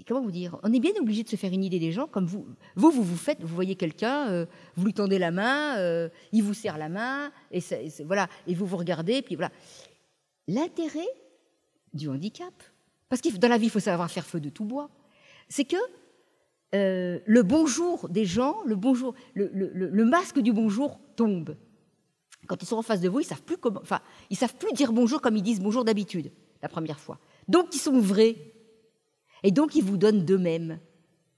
comment 0.06 0.20
vous 0.20 0.30
dire 0.30 0.58
On 0.62 0.72
est 0.72 0.80
bien 0.80 0.92
obligé 1.00 1.22
de 1.22 1.28
se 1.28 1.36
faire 1.36 1.52
une 1.52 1.64
idée 1.64 1.78
des 1.78 1.92
gens, 1.92 2.06
comme 2.06 2.26
vous. 2.26 2.46
Vous, 2.76 2.90
vous, 2.90 3.02
vous 3.02 3.16
faites, 3.16 3.42
vous 3.42 3.54
voyez 3.54 3.74
quelqu'un, 3.74 4.28
euh, 4.28 4.46
vous 4.76 4.86
lui 4.86 4.94
tendez 4.94 5.18
la 5.18 5.30
main, 5.30 5.78
euh, 5.78 6.08
il 6.32 6.42
vous 6.42 6.54
serre 6.54 6.78
la 6.78 6.88
main, 6.88 7.32
et, 7.50 7.60
voilà, 8.04 8.28
et 8.46 8.54
vous 8.54 8.66
vous 8.66 8.76
regardez, 8.76 9.22
puis 9.22 9.36
voilà. 9.36 9.50
L'intérêt 10.46 11.08
du 11.92 12.08
handicap, 12.08 12.54
parce 13.08 13.20
que 13.20 13.36
dans 13.36 13.48
la 13.48 13.58
vie, 13.58 13.66
il 13.66 13.70
faut 13.70 13.80
savoir 13.80 14.10
faire 14.10 14.26
feu 14.26 14.40
de 14.40 14.48
tout 14.48 14.64
bois, 14.64 14.90
c'est 15.48 15.64
que 15.64 15.76
euh, 16.74 17.18
le 17.24 17.42
bonjour 17.42 18.08
des 18.08 18.26
gens, 18.26 18.58
le 18.66 18.76
bonjour, 18.76 19.14
le, 19.34 20.04
masque 20.04 20.38
du 20.40 20.52
bonjour 20.52 21.00
tombe. 21.16 21.56
Quand 22.46 22.62
ils 22.62 22.66
sont 22.66 22.76
en 22.76 22.82
face 22.82 23.00
de 23.00 23.08
vous, 23.08 23.20
ils 23.20 23.24
savent 23.24 23.42
ils 24.30 24.36
savent 24.36 24.54
plus 24.54 24.72
dire 24.72 24.92
bonjour 24.92 25.20
comme 25.20 25.36
ils 25.36 25.42
disent 25.42 25.60
bonjour 25.60 25.84
d'habitude 25.84 26.30
la 26.62 26.68
première 26.68 27.00
fois. 27.00 27.18
Donc 27.46 27.74
ils 27.74 27.78
sont 27.78 27.98
vrais, 27.98 28.36
et 29.42 29.50
donc 29.50 29.74
ils 29.74 29.84
vous 29.84 29.96
donnent 29.96 30.24
d'eux-mêmes. 30.24 30.78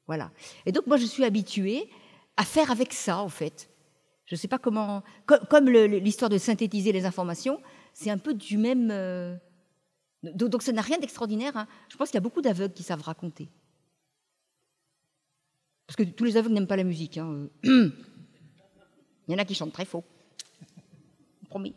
Voilà. 0.07 0.31
Et 0.67 0.73
donc 0.73 0.87
moi 0.87 0.97
je 0.97 1.07
suis 1.07 1.25
habituée 1.25 1.89
à 2.37 2.45
faire 2.45 2.71
avec 2.71 2.93
ça 2.93 3.19
en 3.19 3.29
fait. 3.29 3.71
Je 4.31 4.37
ne 4.37 4.39
sais 4.39 4.47
pas 4.47 4.61
comment, 4.61 5.03
comme, 5.27 5.69
l'histoire 5.69 6.29
de 6.29 6.39
synthétiser 6.39 6.93
les 6.93 7.05
informations, 7.05 7.61
c'est 7.93 8.11
un 8.11 8.19
peu 8.19 8.33
du 8.33 8.59
même. 8.59 8.93
Euh, 8.93 9.35
donc, 10.23 10.63
ça 10.63 10.71
n'a 10.71 10.83
rien 10.83 10.99
d'extraordinaire. 10.99 11.57
Hein. 11.57 11.67
Je 11.89 11.97
pense 11.97 12.11
qu'il 12.11 12.15
y 12.15 12.19
a 12.19 12.21
beaucoup 12.21 12.41
d'aveugles 12.41 12.73
qui 12.73 12.85
savent 12.85 13.03
raconter. 13.03 13.49
Parce 15.85 15.97
que 15.97 16.05
tous 16.05 16.23
les 16.23 16.37
aveugles 16.37 16.55
n'aiment 16.55 16.69
pas 16.69 16.77
la 16.77 16.85
musique. 16.85 17.19
Hein. 17.19 17.49
Il 17.65 17.93
y 19.27 19.35
en 19.35 19.39
a 19.39 19.45
qui 19.45 19.57
chantent 19.57 19.73
très 19.73 19.85
faux. 19.85 20.05
Promis. 21.49 21.75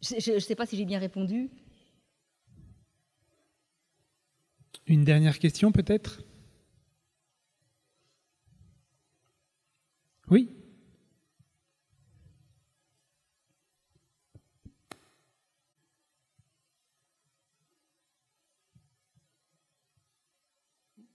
Je 0.00 0.32
ne 0.32 0.38
sais 0.38 0.54
pas 0.54 0.64
si 0.64 0.78
j'ai 0.78 0.86
bien 0.86 0.98
répondu. 0.98 1.50
Une 4.86 5.04
dernière 5.04 5.38
question 5.38 5.72
peut-être? 5.72 6.22
Oui? 10.30 10.54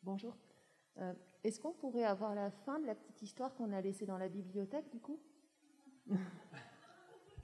Bonjour. 0.02 0.36
Euh, 0.98 1.14
est-ce 1.44 1.60
qu'on 1.60 1.74
pourrait 1.74 2.04
avoir 2.04 2.34
la 2.34 2.50
fin 2.50 2.80
de 2.80 2.88
la 2.88 2.96
petite 2.96 3.22
histoire 3.22 3.54
qu'on 3.54 3.72
a 3.72 3.82
laissée 3.82 4.08
dans 4.08 4.18
la 4.18 4.30
bibliothèque, 4.30 4.90
du 4.92 5.00
coup? 5.00 5.20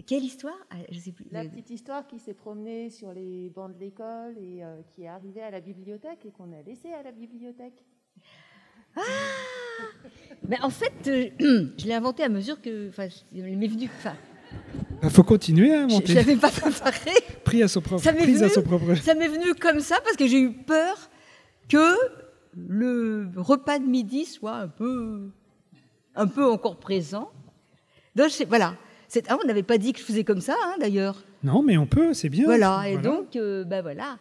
Quelle 0.06 0.24
histoire? 0.24 0.56
Ah, 0.70 0.76
Je 0.92 1.00
sais 1.00 1.12
plus. 1.12 1.26
La 1.32 1.44
petite 1.46 1.70
histoire 1.72 2.06
qui 2.06 2.20
s'est 2.20 2.34
promenée 2.34 2.90
sur 2.90 3.12
les 3.12 3.50
bancs 3.50 3.74
de 3.74 3.80
l'école 3.80 4.36
et 4.38 4.64
euh, 4.64 4.82
qui 4.92 5.04
est 5.04 5.08
arrivée 5.08 5.42
à 5.42 5.50
la 5.50 5.62
bibliothèque 5.62 6.26
et 6.26 6.32
qu'on 6.32 6.52
a 6.54 6.62
laissée 6.62 6.94
à 6.94 7.02
la 7.02 7.12
bibliothèque. 7.12 7.84
Ah 8.96 9.02
Mais 10.48 10.60
en 10.62 10.70
fait, 10.70 10.94
euh, 11.08 11.30
je 11.78 11.86
l'ai 11.86 11.94
inventée 11.94 12.24
à 12.24 12.30
mesure 12.30 12.62
que. 12.62 12.90
Enfin, 12.90 13.08
il 13.32 13.58
m'est 13.58 13.68
venu. 13.68 13.90
Enfin, 13.98 14.16
il 15.04 15.10
faut 15.10 15.24
continuer 15.24 15.74
à 15.74 15.82
inventer. 15.84 16.08
Je 16.08 16.12
ne 16.12 16.18
l'avais 16.18 16.36
pas 16.36 16.52
préparé. 16.52 17.12
Pris 17.44 17.64
à 17.64 17.68
son 17.68 17.82
propre. 17.82 18.04
Ça 18.04 18.12
m'est 18.14 18.26
venu, 18.26 19.40
venu 19.40 19.56
comme 19.56 19.80
ça 19.80 19.98
parce 20.04 20.16
que 20.16 20.28
j'ai 20.28 20.40
eu 20.40 20.54
peur 20.54 21.10
que 21.68 21.96
le 22.56 23.30
repas 23.36 23.80
de 23.80 23.86
midi 23.86 24.26
soit 24.26 24.56
un 24.56 24.68
peu, 24.68 25.32
un 26.16 26.28
peu 26.28 26.46
encore 26.46 26.78
présent. 26.78 27.32
Donc, 28.16 28.30
voilà. 28.48 28.76
Ah, 29.28 29.38
on 29.42 29.48
n'avait 29.48 29.64
pas 29.64 29.78
dit 29.78 29.94
que 29.94 30.00
je 30.00 30.06
faisais 30.06 30.24
comme 30.24 30.42
ça, 30.42 30.56
hein, 30.64 30.76
d'ailleurs. 30.80 31.24
Non, 31.44 31.62
mais 31.64 31.78
on 31.78 31.86
peut, 31.86 32.14
c'est 32.14 32.30
bien. 32.30 32.46
Voilà, 32.46 32.90
et 32.90 32.98
donc, 32.98 33.36
euh, 33.36 33.64
ben 33.64 33.82
voilà. 33.82 34.18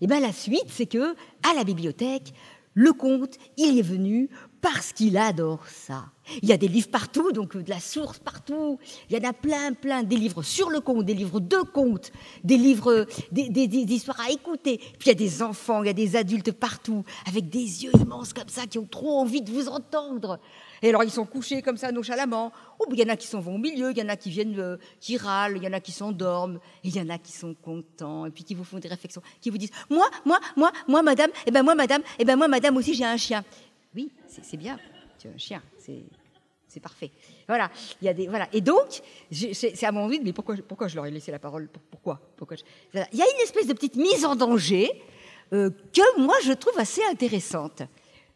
Et 0.00 0.06
ben 0.06 0.20
la 0.20 0.32
suite, 0.32 0.66
c'est 0.68 0.86
que 0.86 1.14
à 1.42 1.54
la 1.54 1.64
bibliothèque, 1.64 2.34
le 2.74 2.92
comte, 2.92 3.36
il 3.56 3.78
est 3.78 3.82
venu 3.82 4.28
parce 4.60 4.92
qu'il 4.92 5.16
adore 5.16 5.66
ça. 5.66 6.06
Il 6.42 6.48
y 6.48 6.52
a 6.52 6.58
des 6.58 6.68
livres 6.68 6.90
partout, 6.90 7.32
donc 7.32 7.56
de 7.56 7.70
la 7.70 7.80
source 7.80 8.18
partout. 8.18 8.78
Il 9.08 9.16
y 9.16 9.18
en 9.24 9.28
a 9.28 9.32
plein, 9.32 9.72
plein. 9.72 10.02
Des 10.02 10.16
livres 10.16 10.42
sur 10.42 10.68
le 10.68 10.80
conte, 10.80 11.06
des 11.06 11.14
livres 11.14 11.40
de 11.40 11.56
contes, 11.58 12.12
des 12.44 12.58
livres, 12.58 13.06
des, 13.32 13.48
des, 13.48 13.66
des, 13.66 13.78
histoires 13.78 14.20
à 14.20 14.30
écouter. 14.30 14.76
Puis 14.76 15.06
il 15.06 15.08
y 15.08 15.10
a 15.12 15.14
des 15.14 15.42
enfants, 15.42 15.82
il 15.82 15.86
y 15.86 15.90
a 15.90 15.94
des 15.94 16.16
adultes 16.16 16.52
partout, 16.52 17.04
avec 17.26 17.48
des 17.48 17.84
yeux 17.84 17.92
immenses 17.98 18.34
comme 18.34 18.48
ça, 18.48 18.66
qui 18.66 18.78
ont 18.78 18.88
trop 18.90 19.20
envie 19.20 19.40
de 19.40 19.50
vous 19.50 19.68
entendre. 19.68 20.38
Et 20.82 20.88
alors 20.88 21.04
ils 21.04 21.10
sont 21.10 21.24
couchés 21.24 21.62
comme 21.62 21.76
ça 21.76 21.92
nonchalamment. 21.92 22.52
Oh, 22.78 22.84
il 22.92 22.98
y 22.98 23.02
en 23.02 23.08
a 23.08 23.16
qui 23.16 23.26
s'en 23.26 23.40
vont 23.40 23.54
au 23.54 23.58
milieu, 23.58 23.90
il 23.90 23.98
y 23.98 24.02
en 24.02 24.08
a 24.08 24.16
qui 24.16 24.30
viennent, 24.30 24.58
euh, 24.58 24.76
qui 25.00 25.16
râlent, 25.16 25.56
il 25.56 25.62
y 25.62 25.66
en 25.66 25.72
a 25.72 25.80
qui 25.80 25.92
s'endorment, 25.92 26.58
il 26.84 26.94
y 26.94 27.00
en 27.00 27.08
a 27.08 27.18
qui 27.18 27.32
sont 27.32 27.54
contents, 27.54 28.26
et 28.26 28.30
puis 28.30 28.44
qui 28.44 28.54
vous 28.54 28.64
font 28.64 28.78
des 28.78 28.88
réflexions, 28.88 29.22
qui 29.40 29.50
vous 29.50 29.58
disent 29.58 29.72
Moi, 29.90 30.08
moi, 30.24 30.38
moi, 30.56 30.72
moi, 30.88 31.02
madame, 31.02 31.30
et 31.30 31.48
eh 31.48 31.50
ben 31.50 31.62
moi, 31.62 31.74
madame, 31.74 32.02
et 32.02 32.20
eh 32.20 32.24
ben 32.24 32.36
moi, 32.36 32.48
madame 32.48 32.76
aussi, 32.76 32.94
j'ai 32.94 33.04
un 33.04 33.16
chien. 33.16 33.44
Oui, 33.94 34.10
c'est 34.26 34.56
bien, 34.56 34.78
tu 35.18 35.28
as 35.28 35.30
un 35.30 35.38
chien, 35.38 35.62
c'est 35.78 36.80
parfait. 36.80 37.10
Voilà, 37.48 37.70
il 38.02 38.04
y 38.04 38.08
a 38.08 38.12
des 38.12 38.28
voilà. 38.28 38.48
Et 38.52 38.60
donc, 38.60 39.00
c'est 39.30 39.84
à 39.84 39.92
mon 39.92 40.06
avis, 40.06 40.20
mais 40.20 40.34
pourquoi, 40.34 40.56
pourquoi 40.68 40.88
je 40.88 40.96
leur 40.96 41.06
ai 41.06 41.10
laissé 41.10 41.32
la 41.32 41.38
parole? 41.38 41.68
Pourquoi, 41.90 42.20
pourquoi 42.36 42.56
Il 42.92 43.18
y 43.18 43.22
a 43.22 43.24
une 43.34 43.42
espèce 43.42 43.66
de 43.66 43.72
petite 43.72 43.96
mise 43.96 44.26
en 44.26 44.36
danger 44.36 44.90
euh, 45.52 45.70
que 45.92 46.20
moi 46.20 46.34
je 46.42 46.52
trouve 46.52 46.78
assez 46.78 47.02
intéressante. 47.10 47.82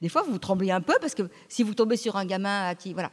Des 0.01 0.09
fois, 0.09 0.23
vous 0.23 0.39
tremblez 0.39 0.71
un 0.71 0.81
peu 0.81 0.95
parce 1.01 1.15
que 1.15 1.25
si 1.49 1.63
vous 1.63 1.75
tombez 1.75 1.97
sur 1.97 2.17
un 2.17 2.25
gamin 2.25 2.69
à 2.69 2.75
qui. 2.75 2.95
Voilà. 2.95 3.11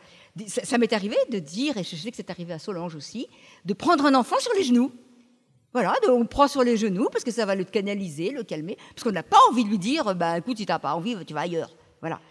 Ça, 0.47 0.77
m'est 0.77 0.93
arrivé 0.93 1.17
de 1.29 1.39
dire, 1.39 1.77
et 1.77 1.83
je 1.83 1.95
sais 1.95 2.11
que 2.11 2.17
c'est 2.17 2.29
arrivé 2.29 2.53
à 2.53 2.59
Solange 2.59 2.95
aussi, 2.95 3.27
de 3.65 3.73
prendre 3.73 4.05
un 4.05 4.15
enfant 4.15 4.39
sur 4.39 4.53
les 4.53 4.63
genoux. 4.63 4.91
Voilà, 5.73 5.93
on 6.07 6.19
le 6.19 6.27
prend 6.27 6.47
sur 6.47 6.63
les 6.63 6.77
genoux 6.77 7.09
parce 7.11 7.23
que 7.23 7.31
ça 7.31 7.45
va 7.45 7.55
le 7.55 7.65
canaliser, 7.65 8.31
le 8.31 8.43
calmer, 8.43 8.77
parce 8.95 9.03
qu'on 9.03 9.11
n'a 9.11 9.23
pas 9.23 9.37
envie 9.49 9.65
de 9.65 9.69
lui 9.69 9.77
dire, 9.77 10.15
bah, 10.15 10.37
écoute, 10.37 10.57
si 10.57 10.65
tu 10.65 10.71
n'as 10.71 10.79
pas 10.79 10.93
envie, 10.93 11.15
tu 11.25 11.33
vas 11.33 11.41
ailleurs. 11.41 11.75
Voilà. 11.99 12.21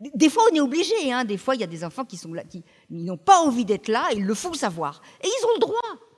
Des 0.00 0.30
fois, 0.30 0.44
on 0.50 0.54
est 0.54 0.60
obligé. 0.60 1.12
Hein. 1.12 1.24
Des 1.24 1.36
fois, 1.36 1.54
il 1.54 1.60
y 1.60 1.64
a 1.64 1.68
des 1.68 1.84
enfants 1.84 2.04
qui 2.04 2.16
sont 2.16 2.32
là, 2.32 2.44
n'ont 2.88 3.18
pas 3.18 3.40
envie 3.40 3.64
d'être 3.64 3.88
là, 3.88 4.06
ils 4.14 4.24
le 4.24 4.34
font 4.34 4.54
savoir. 4.54 5.02
Et 5.22 5.26
ils 5.26 5.44
ont 5.44 5.54
le 5.56 5.60
droit. 5.60 6.08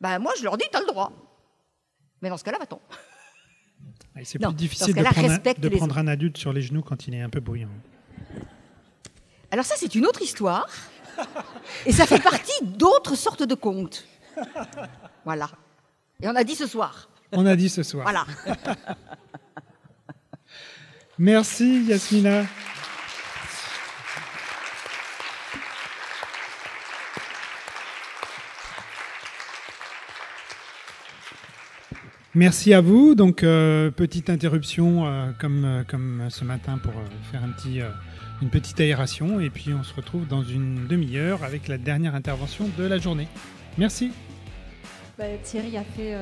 Ben, 0.00 0.18
moi, 0.18 0.32
je 0.38 0.44
leur 0.44 0.56
dis, 0.56 0.66
tu 0.70 0.76
as 0.76 0.80
le 0.80 0.86
droit. 0.86 1.12
Mais 2.22 2.28
dans 2.28 2.36
ce 2.36 2.44
cas-là, 2.44 2.58
va-t'en. 2.58 2.80
C'est 4.24 4.38
plus 4.38 4.54
difficile 4.54 4.94
de, 4.94 5.02
prendre, 5.02 5.30
un, 5.30 5.38
de 5.38 5.68
prendre 5.68 5.98
un 5.98 6.06
adulte 6.06 6.36
sur 6.36 6.52
les 6.52 6.62
genoux 6.62 6.82
quand 6.82 7.06
il 7.06 7.14
est 7.14 7.20
un 7.20 7.30
peu 7.30 7.40
bruyant. 7.40 7.68
Alors 9.50 9.64
ça, 9.64 9.74
c'est 9.76 9.94
une 9.94 10.06
autre 10.06 10.22
histoire. 10.22 10.68
Et 11.86 11.92
ça 11.92 12.06
fait 12.06 12.22
partie 12.22 12.64
d'autres 12.64 13.16
sortes 13.16 13.42
de 13.42 13.54
contes. 13.54 14.06
Voilà. 15.24 15.50
Et 16.22 16.28
on 16.28 16.36
a 16.36 16.44
dit 16.44 16.54
ce 16.54 16.66
soir. 16.66 17.10
On 17.32 17.46
a 17.46 17.56
dit 17.56 17.68
ce 17.68 17.82
soir. 17.82 18.04
Voilà. 18.04 18.26
Merci 21.18 21.84
Yasmina. 21.84 22.46
Merci 32.34 32.72
à 32.74 32.80
vous. 32.80 33.16
Donc, 33.16 33.42
euh, 33.42 33.90
petite 33.90 34.30
interruption 34.30 35.04
euh, 35.04 35.30
comme, 35.38 35.64
euh, 35.64 35.82
comme 35.86 36.28
ce 36.30 36.44
matin 36.44 36.78
pour 36.80 36.92
faire 37.32 37.42
un 37.42 37.48
petit, 37.48 37.80
une 38.40 38.50
petite 38.50 38.80
aération. 38.80 39.40
Et 39.40 39.50
puis, 39.50 39.74
on 39.74 39.82
se 39.82 39.92
retrouve 39.94 40.28
dans 40.28 40.42
une 40.44 40.86
demi-heure 40.86 41.42
avec 41.42 41.66
la 41.66 41.76
dernière 41.76 42.14
intervention 42.14 42.70
de 42.78 42.84
la 42.84 42.98
journée. 42.98 43.26
Merci. 43.78 44.12
Bah, 45.18 45.24
Thierry 45.42 45.76
a 45.76 45.82
fait, 45.82 46.14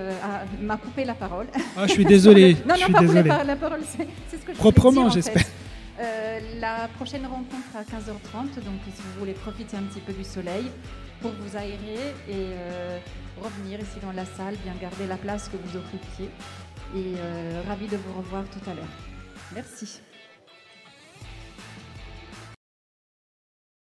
m'a 0.62 0.78
coupé 0.78 1.04
la 1.04 1.14
parole. 1.14 1.46
Ah, 1.76 1.86
je 1.86 1.92
suis 1.92 2.06
désolé. 2.06 2.56
non, 2.68 2.74
non, 2.80 2.92
pas 2.92 3.00
désolé. 3.00 3.28
la 3.28 3.56
parole, 3.56 3.80
c'est 3.86 4.08
ce 4.36 4.44
que 4.44 4.52
je 4.54 4.58
Proprement, 4.58 5.10
j'espère. 5.10 5.44
la 6.58 6.88
prochaine 6.96 7.26
rencontre 7.26 7.68
à 7.76 7.82
15h30, 7.82 8.54
donc 8.64 8.80
si 8.86 9.02
vous 9.02 9.20
voulez 9.20 9.34
profiter 9.34 9.76
un 9.76 9.82
petit 9.82 10.00
peu 10.00 10.14
du 10.14 10.24
soleil 10.24 10.64
pour 11.20 11.32
vous 11.32 11.56
aérer 11.56 12.14
et 12.28 12.46
revenir 13.42 13.80
ici 13.80 13.98
dans 14.02 14.12
la 14.12 14.24
salle, 14.24 14.54
bien 14.64 14.74
garder 14.80 15.06
la 15.06 15.16
place 15.16 15.48
que 15.48 15.56
vous 15.56 15.76
occupiez. 15.76 16.30
Et 16.94 17.14
euh, 17.18 17.62
ravi 17.66 17.86
de 17.86 17.96
vous 17.96 18.14
revoir 18.14 18.44
tout 18.44 18.70
à 18.70 18.74
l'heure. 18.74 18.84
Merci. 19.54 20.00